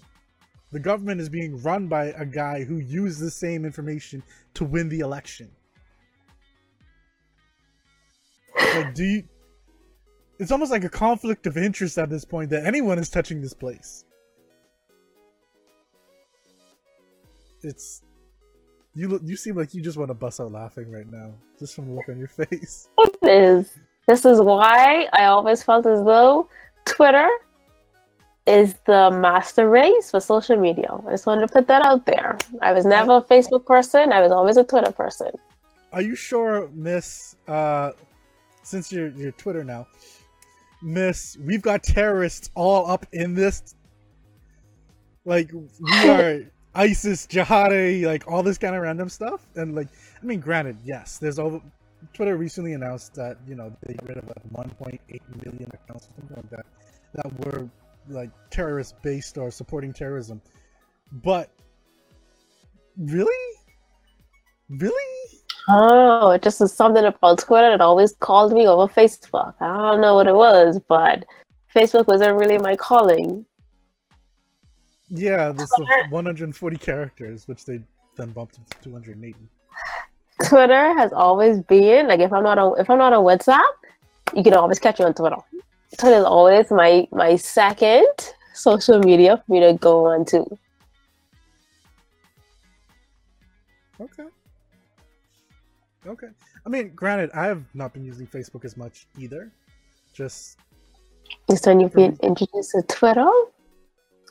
the 0.71 0.79
government 0.79 1.19
is 1.21 1.29
being 1.29 1.61
run 1.61 1.87
by 1.87 2.05
a 2.07 2.25
guy 2.25 2.63
who 2.63 2.77
used 2.77 3.19
the 3.19 3.31
same 3.31 3.65
information 3.65 4.23
to 4.53 4.63
win 4.63 4.89
the 4.89 4.99
election. 4.99 5.49
Like, 8.55 8.93
do 8.93 9.03
you? 9.03 9.23
It's 10.39 10.51
almost 10.51 10.71
like 10.71 10.83
a 10.83 10.89
conflict 10.89 11.45
of 11.45 11.57
interest 11.57 11.97
at 11.97 12.09
this 12.09 12.25
point 12.25 12.49
that 12.49 12.65
anyone 12.65 12.97
is 12.99 13.09
touching 13.09 13.41
this 13.41 13.53
place. 13.53 14.05
It's 17.63 18.01
you. 18.95 19.07
Look, 19.07 19.21
you 19.25 19.35
seem 19.35 19.55
like 19.55 19.73
you 19.73 19.81
just 19.81 19.97
want 19.97 20.09
to 20.09 20.13
bust 20.13 20.39
out 20.39 20.51
laughing 20.51 20.91
right 20.91 21.09
now, 21.11 21.33
just 21.59 21.75
from 21.75 21.87
the 21.87 21.93
look 21.93 22.09
on 22.09 22.17
your 22.17 22.27
face. 22.47 22.89
It 22.97 23.17
is. 23.23 23.77
This 24.07 24.25
is 24.25 24.41
why 24.41 25.07
I 25.13 25.25
always 25.25 25.63
felt 25.63 25.85
as 25.85 26.03
though 26.03 26.49
Twitter 26.85 27.29
is 28.47 28.75
the 28.85 29.11
master 29.11 29.69
race 29.69 30.11
for 30.11 30.19
social 30.19 30.57
media. 30.57 30.89
I 31.07 31.11
just 31.11 31.25
wanted 31.25 31.47
to 31.47 31.53
put 31.53 31.67
that 31.67 31.85
out 31.85 32.05
there. 32.05 32.37
I 32.61 32.73
was 32.73 32.85
never 32.85 33.17
a 33.17 33.21
Facebook 33.21 33.65
person. 33.65 34.11
I 34.11 34.21
was 34.21 34.31
always 34.31 34.57
a 34.57 34.63
Twitter 34.63 34.91
person. 34.91 35.31
Are 35.93 36.01
you 36.01 36.15
sure, 36.15 36.69
Miss? 36.73 37.35
Uh, 37.47 37.91
since 38.63 38.91
you're 38.91 39.09
you're 39.09 39.31
Twitter 39.33 39.63
now, 39.63 39.87
Miss, 40.81 41.37
we've 41.39 41.61
got 41.61 41.83
terrorists 41.83 42.49
all 42.55 42.89
up 42.89 43.05
in 43.11 43.35
this. 43.35 43.75
Like 45.25 45.51
we 45.53 46.09
are 46.09 46.51
ISIS, 46.75 47.27
jihadi, 47.27 48.05
like 48.05 48.27
all 48.27 48.43
this 48.43 48.57
kind 48.57 48.75
of 48.75 48.81
random 48.81 49.09
stuff. 49.09 49.41
And 49.55 49.75
like, 49.75 49.87
I 50.21 50.25
mean, 50.25 50.39
granted, 50.39 50.77
yes, 50.83 51.17
there's 51.17 51.39
all. 51.39 51.61
Twitter 52.13 52.35
recently 52.35 52.73
announced 52.73 53.13
that 53.13 53.37
you 53.47 53.53
know 53.53 53.71
they 53.83 53.93
got 53.93 54.07
rid 54.07 54.17
of 54.17 54.27
like 54.27 54.77
1.8 54.79 54.99
million 55.45 55.71
accounts, 55.71 56.07
or 56.07 56.21
something 56.21 56.37
like 56.37 56.49
that, 56.49 56.65
that 57.13 57.45
were 57.45 57.69
like 58.09 58.31
terrorist 58.49 58.95
based 59.03 59.37
or 59.37 59.51
supporting 59.51 59.93
terrorism. 59.93 60.41
But 61.11 61.51
really, 62.97 63.35
really, 64.69 65.41
Oh, 65.67 66.31
it 66.31 66.41
just 66.41 66.59
was 66.59 66.73
something 66.73 67.05
about 67.05 67.39
Twitter 67.39 67.69
that 67.69 67.81
always 67.81 68.13
called 68.19 68.51
me 68.51 68.67
over 68.67 68.91
Facebook. 68.91 69.53
I 69.59 69.91
don't 69.91 70.01
know 70.01 70.15
what 70.15 70.27
it 70.27 70.35
was, 70.35 70.79
but 70.87 71.25
Facebook 71.73 72.07
wasn't 72.07 72.37
really 72.37 72.57
my 72.57 72.75
calling. 72.75 73.45
Yeah, 75.11 75.51
this 75.51 75.69
is 75.71 75.85
140 76.09 76.77
characters, 76.77 77.47
which 77.47 77.65
they 77.65 77.81
then 78.15 78.29
bumped 78.31 78.55
to 78.55 78.77
280. 78.81 79.35
Twitter 80.47 80.97
has 80.97 81.13
always 81.13 81.59
been 81.61 82.07
like 82.07 82.19
if 82.19 82.33
I'm 82.33 82.43
not 82.43 82.57
on 82.57 82.79
if 82.79 82.89
I'm 82.89 82.97
not 82.97 83.13
on 83.13 83.23
WhatsApp, 83.23 83.59
you 84.33 84.43
can 84.43 84.53
always 84.53 84.79
catch 84.79 84.99
me 84.99 85.05
on 85.05 85.13
Twitter. 85.13 85.35
Twitter 85.97 86.17
is 86.17 86.23
always 86.23 86.71
my 86.71 87.07
my 87.11 87.35
second 87.35 88.07
social 88.53 88.99
media 88.99 89.37
for 89.37 89.51
me 89.51 89.59
to 89.59 89.73
go 89.73 90.07
on 90.07 90.25
to. 90.25 90.45
Okay. 93.99 94.23
Okay. 96.07 96.27
I 96.65 96.69
mean, 96.69 96.91
granted, 96.95 97.29
I 97.33 97.45
have 97.45 97.63
not 97.73 97.93
been 97.93 98.03
using 98.03 98.25
Facebook 98.25 98.65
as 98.65 98.75
much 98.77 99.05
either. 99.19 99.51
Just 100.13 100.57
Just 101.49 101.67
when 101.67 101.79
you've 101.79 101.93
been 101.93 102.17
introduced 102.23 102.71
to 102.71 102.81
Twitter, 102.87 103.29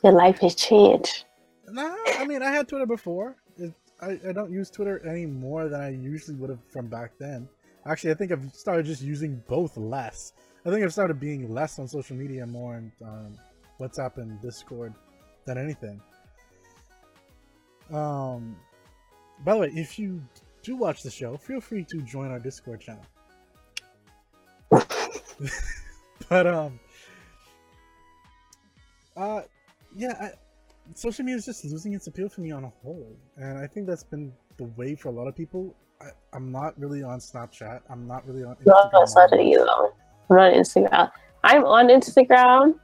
your 0.03 0.13
life 0.13 0.39
has 0.39 0.55
changed. 0.55 1.25
nah. 1.69 1.95
I 2.17 2.25
mean, 2.25 2.41
I 2.41 2.51
had 2.51 2.67
Twitter 2.67 2.85
before. 2.85 3.35
It, 3.57 3.73
I 4.01 4.19
I 4.27 4.31
don't 4.31 4.51
use 4.51 4.69
Twitter 4.69 5.05
any 5.07 5.25
more 5.25 5.67
than 5.69 5.81
I 5.81 5.89
usually 5.89 6.37
would 6.37 6.49
have 6.49 6.63
from 6.71 6.87
back 6.87 7.11
then. 7.19 7.47
Actually, 7.85 8.11
I 8.11 8.13
think 8.15 8.31
I've 8.31 8.53
started 8.53 8.85
just 8.85 9.01
using 9.01 9.41
both 9.47 9.75
less. 9.77 10.33
I 10.65 10.69
think 10.69 10.83
I've 10.83 10.93
started 10.93 11.19
being 11.19 11.51
less 11.51 11.79
on 11.79 11.87
social 11.87 12.15
media, 12.15 12.45
more 12.45 12.75
on 12.75 12.91
um, 13.03 13.37
WhatsApp 13.79 14.17
and 14.17 14.39
Discord 14.41 14.93
than 15.45 15.57
anything. 15.57 15.99
Um, 17.91 18.55
by 19.43 19.53
the 19.53 19.59
way, 19.61 19.71
if 19.73 19.97
you 19.97 20.21
do 20.61 20.75
watch 20.75 21.01
the 21.01 21.09
show, 21.09 21.35
feel 21.37 21.59
free 21.59 21.83
to 21.85 22.01
join 22.01 22.29
our 22.29 22.39
Discord 22.39 22.81
channel. 22.81 23.05
but 26.29 26.47
um, 26.47 26.79
uh, 29.17 29.41
yeah, 29.95 30.13
I, 30.19 30.29
social 30.95 31.23
media 31.25 31.37
is 31.37 31.45
just 31.45 31.65
losing 31.65 31.93
its 31.93 32.07
appeal 32.07 32.29
for 32.29 32.41
me 32.41 32.51
on 32.51 32.63
a 32.63 32.71
whole, 32.83 33.15
and 33.37 33.57
I 33.57 33.67
think 33.67 33.87
that's 33.87 34.03
been 34.03 34.31
the 34.57 34.65
way 34.77 34.95
for 34.95 35.09
a 35.09 35.11
lot 35.11 35.27
of 35.27 35.35
people. 35.35 35.75
I, 36.01 36.09
I'm 36.33 36.51
not 36.51 36.79
really 36.79 37.03
on 37.03 37.19
Snapchat. 37.19 37.81
I'm 37.89 38.07
not 38.07 38.25
really 38.27 38.43
on. 38.43 38.55
No, 38.65 38.73
Instagram 38.73 39.15
not 39.15 39.31
much. 39.31 39.39
either. 39.39 39.67
I'm 40.29 40.37
not 40.37 40.53
on 40.53 40.53
Instagram. 40.53 41.11
I'm 41.43 41.65
on 41.65 41.87
Instagram, 41.87 42.75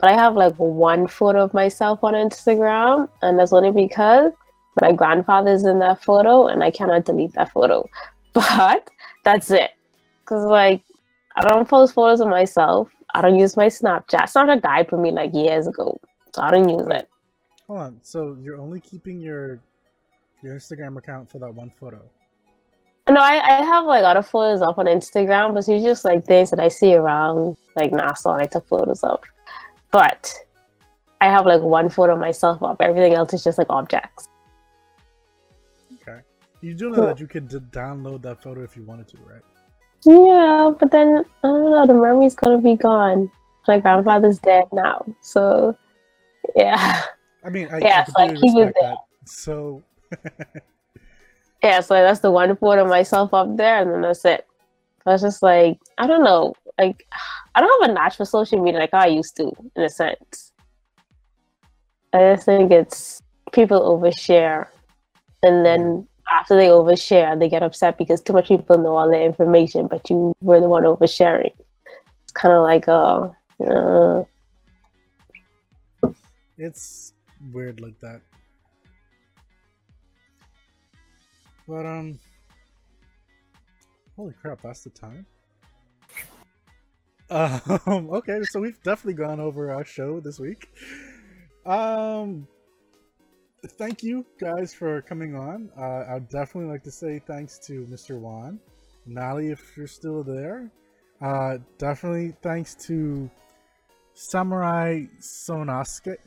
but 0.00 0.10
I 0.10 0.14
have 0.14 0.34
like 0.34 0.54
one 0.56 1.06
photo 1.06 1.44
of 1.44 1.54
myself 1.54 2.02
on 2.02 2.14
Instagram, 2.14 3.08
and 3.22 3.38
that's 3.38 3.52
only 3.52 3.72
because 3.72 4.32
my 4.80 4.92
grandfather's 4.92 5.64
in 5.64 5.78
that 5.80 6.02
photo, 6.02 6.48
and 6.48 6.62
I 6.62 6.70
cannot 6.70 7.04
delete 7.04 7.32
that 7.34 7.52
photo. 7.52 7.88
But 8.34 8.90
that's 9.24 9.50
it. 9.50 9.70
Cause 10.26 10.44
like 10.44 10.82
I 11.36 11.48
don't 11.48 11.66
post 11.66 11.94
photos 11.94 12.20
of 12.20 12.28
myself. 12.28 12.88
I 13.14 13.22
don't 13.22 13.38
use 13.38 13.56
my 13.56 13.68
Snapchat. 13.68 14.30
Snapchat 14.30 14.60
died 14.60 14.90
for 14.90 14.98
me 14.98 15.10
like 15.10 15.32
years 15.32 15.66
ago, 15.66 15.98
so 16.36 16.42
I 16.42 16.50
don't 16.50 16.68
use 16.68 16.86
it. 16.90 17.08
Hold 17.66 17.80
on. 17.80 18.00
So 18.02 18.36
you're 18.42 18.58
only 18.58 18.78
keeping 18.80 19.18
your 19.18 19.58
your 20.42 20.54
Instagram 20.54 20.98
account 20.98 21.30
for 21.30 21.38
that 21.38 21.52
one 21.52 21.72
photo. 21.80 22.02
No, 23.08 23.20
I, 23.20 23.38
I 23.38 23.64
have 23.64 23.86
like 23.86 24.04
other 24.04 24.22
photos 24.22 24.60
up 24.60 24.78
on 24.78 24.84
Instagram, 24.84 25.54
but 25.54 25.66
it's 25.66 25.82
just 25.82 26.04
like 26.04 26.26
things 26.26 26.50
that 26.50 26.60
I 26.60 26.68
see 26.68 26.94
around 26.94 27.56
like 27.74 27.90
Nassau 27.90 28.34
and 28.34 28.42
I 28.42 28.46
took 28.46 28.68
photos 28.68 29.02
of. 29.02 29.20
But 29.90 30.34
I 31.22 31.26
have 31.26 31.46
like 31.46 31.62
one 31.62 31.88
photo 31.88 32.12
of 32.12 32.18
myself 32.18 32.62
up. 32.62 32.76
Everything 32.80 33.14
else 33.14 33.32
is 33.32 33.42
just 33.42 33.56
like 33.56 33.70
objects. 33.70 34.28
Okay. 36.02 36.20
You 36.60 36.74
do 36.74 36.90
know 36.90 37.06
that 37.06 37.18
you 37.18 37.26
could 37.26 37.48
d- 37.48 37.60
download 37.70 38.20
that 38.22 38.42
photo 38.42 38.62
if 38.62 38.76
you 38.76 38.82
wanted 38.82 39.08
to, 39.08 39.16
right? 39.24 39.42
Yeah, 40.04 40.72
but 40.78 40.90
then 40.90 41.24
I 41.42 41.48
don't 41.48 41.70
know, 41.70 41.86
the 41.86 41.94
memory's 41.94 42.34
gonna 42.34 42.58
be 42.58 42.76
gone. 42.76 43.30
My 43.66 43.80
grandfather's 43.80 44.38
dead 44.38 44.64
now. 44.72 45.04
So 45.22 45.76
yeah. 46.54 47.02
I 47.44 47.50
mean, 47.50 47.68
I, 47.70 47.78
Yeah, 47.78 48.04
I 48.06 48.10
so 48.10 48.12
I 48.16 48.26
completely 48.28 48.64
keep 48.64 48.68
it 48.68 48.76
that. 48.80 48.98
So 49.24 49.82
Yeah, 51.62 51.80
so 51.80 51.94
that's 51.94 52.20
the 52.20 52.30
one 52.30 52.54
photo 52.56 52.82
of 52.82 52.88
myself 52.88 53.32
up 53.34 53.56
there 53.56 53.80
and 53.80 53.90
then 53.90 54.00
that's 54.02 54.24
it. 54.24 54.46
I 55.06 55.12
was 55.12 55.22
just 55.22 55.42
like 55.42 55.78
I 55.98 56.06
don't 56.06 56.24
know, 56.24 56.54
like 56.78 57.06
I 57.54 57.60
don't 57.60 57.82
have 57.82 57.90
a 57.90 57.94
notch 57.94 58.16
for 58.16 58.24
social 58.24 58.62
media 58.62 58.80
like 58.80 58.94
I 58.94 59.06
used 59.06 59.36
to, 59.36 59.52
in 59.74 59.82
a 59.82 59.88
sense. 59.88 60.52
I 62.12 62.34
just 62.34 62.46
think 62.46 62.70
it's 62.70 63.22
people 63.52 63.80
overshare 63.80 64.68
and 65.42 65.64
then 65.64 66.06
after 66.32 66.56
they 66.56 66.66
overshare 66.66 67.38
they 67.38 67.48
get 67.48 67.62
upset 67.62 67.98
because 67.98 68.20
too 68.20 68.32
much 68.32 68.48
people 68.48 68.78
know 68.78 68.96
all 68.96 69.08
the 69.08 69.20
information 69.20 69.86
but 69.86 70.08
you 70.10 70.34
were 70.40 70.60
the 70.60 70.68
one 70.68 70.82
oversharing. 70.84 71.54
It's 72.24 72.32
kinda 72.32 72.60
like 72.60 72.88
uh, 72.88 73.28
uh 73.64 74.24
it's 76.58 77.14
weird 77.52 77.80
like 77.80 77.98
that. 78.00 78.20
But 81.68 81.84
um, 81.86 82.18
holy 84.16 84.34
crap, 84.40 84.62
that's 84.62 84.84
the 84.84 84.90
time. 84.90 85.26
Um, 87.28 88.08
okay, 88.12 88.40
so 88.44 88.60
we've 88.60 88.80
definitely 88.84 89.14
gone 89.14 89.40
over 89.40 89.72
our 89.72 89.84
show 89.84 90.20
this 90.20 90.38
week. 90.38 90.68
Um, 91.66 92.46
thank 93.66 94.04
you 94.04 94.24
guys 94.38 94.72
for 94.72 95.02
coming 95.02 95.34
on. 95.34 95.70
Uh, 95.76 96.04
I'd 96.14 96.28
definitely 96.28 96.70
like 96.70 96.84
to 96.84 96.92
say 96.92 97.20
thanks 97.26 97.58
to 97.66 97.84
Mr. 97.86 98.16
Juan, 98.16 98.60
Nali, 99.08 99.50
if 99.50 99.76
you're 99.76 99.88
still 99.88 100.22
there. 100.22 100.70
Uh, 101.20 101.58
definitely 101.78 102.36
thanks 102.42 102.76
to 102.86 103.28
Samurai 104.14 105.06
Sonosuke. 105.20 106.18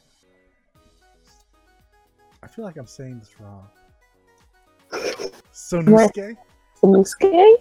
I 2.41 2.47
feel 2.47 2.65
like 2.65 2.77
I'm 2.77 2.87
saying 2.87 3.19
this 3.19 3.39
wrong. 3.39 3.67
Sonusuke. 5.53 6.37
Samusuke? 6.81 7.55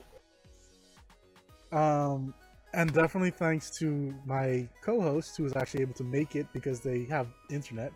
Um, 1.72 2.34
and 2.74 2.92
definitely 2.92 3.30
thanks 3.30 3.70
to 3.78 4.14
my 4.24 4.68
co-host 4.82 5.36
who 5.36 5.44
was 5.44 5.56
actually 5.56 5.82
able 5.82 5.94
to 5.94 6.04
make 6.04 6.36
it 6.36 6.46
because 6.52 6.80
they 6.80 7.04
have 7.04 7.26
internet. 7.50 7.92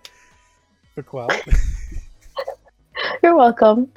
Bequel. 0.97 1.31
You're 3.23 3.37
welcome. 3.37 3.91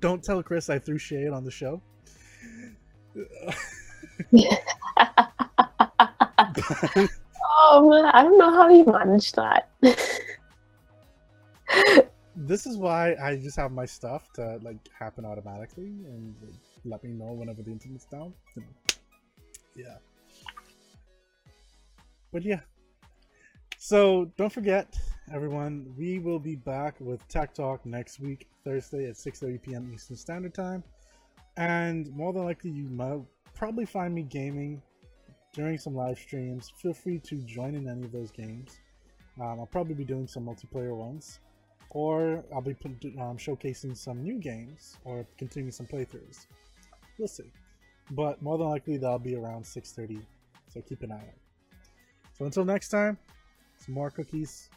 Don't 0.00 0.22
tell 0.22 0.42
Chris 0.42 0.68
I 0.68 0.78
threw 0.78 0.98
shade 0.98 1.28
on 1.28 1.44
the 1.44 1.50
show. 1.50 1.80
Oh 7.58 7.88
man, 7.90 8.06
I 8.06 8.22
don't 8.22 8.38
know 8.38 8.50
how 8.50 8.68
you 8.68 8.84
managed 8.84 9.36
that. 9.36 9.68
This 12.46 12.66
is 12.66 12.76
why 12.76 13.14
I 13.22 13.36
just 13.36 13.56
have 13.56 13.72
my 13.72 13.86
stuff 13.86 14.32
to 14.34 14.58
like 14.62 14.76
happen 14.98 15.24
automatically 15.24 15.86
and 16.06 16.34
like, 16.42 16.54
let 16.84 17.04
me 17.04 17.10
know 17.10 17.32
whenever 17.32 17.62
the 17.62 17.70
internet's 17.70 18.04
down. 18.06 18.32
Yeah. 19.74 19.96
But 22.32 22.42
yeah. 22.42 22.60
So 23.78 24.30
don't 24.36 24.52
forget, 24.52 24.96
everyone, 25.32 25.94
we 25.98 26.18
will 26.18 26.38
be 26.38 26.56
back 26.56 26.96
with 27.00 27.26
Tech 27.28 27.54
Talk 27.54 27.84
next 27.84 28.20
week, 28.20 28.48
Thursday 28.64 29.08
at 29.08 29.16
6:30 29.16 29.62
p.m. 29.62 29.90
Eastern 29.94 30.16
Standard 30.16 30.54
Time. 30.54 30.82
And 31.56 32.10
more 32.14 32.32
than 32.32 32.44
likely, 32.44 32.70
you 32.70 32.88
might 32.88 33.20
probably 33.54 33.86
find 33.86 34.14
me 34.14 34.22
gaming 34.22 34.82
during 35.52 35.78
some 35.78 35.94
live 35.94 36.18
streams. 36.18 36.72
Feel 36.82 36.92
free 36.92 37.18
to 37.20 37.36
join 37.42 37.74
in 37.74 37.88
any 37.88 38.04
of 38.04 38.12
those 38.12 38.30
games. 38.30 38.78
Um, 39.40 39.60
I'll 39.60 39.68
probably 39.70 39.94
be 39.94 40.04
doing 40.04 40.26
some 40.26 40.44
multiplayer 40.44 40.94
ones 40.94 41.40
or 41.96 42.44
I'll 42.52 42.60
be 42.60 42.76
um, 43.18 43.38
showcasing 43.38 43.96
some 43.96 44.22
new 44.22 44.38
games 44.38 44.98
or 45.04 45.26
continuing 45.38 45.72
some 45.72 45.86
playthroughs. 45.86 46.44
We'll 47.18 47.26
see. 47.26 47.50
But 48.10 48.42
more 48.42 48.58
than 48.58 48.68
likely, 48.68 48.98
that'll 48.98 49.18
be 49.18 49.34
around 49.34 49.64
6:30, 49.64 50.20
so 50.68 50.82
keep 50.82 51.02
an 51.02 51.12
eye 51.12 51.28
out. 51.32 51.40
So 52.34 52.44
until 52.44 52.66
next 52.66 52.90
time, 52.90 53.16
some 53.78 53.94
more 53.94 54.10
cookies. 54.10 54.68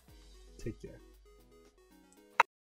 Take 0.57 0.81
care. 0.81 1.01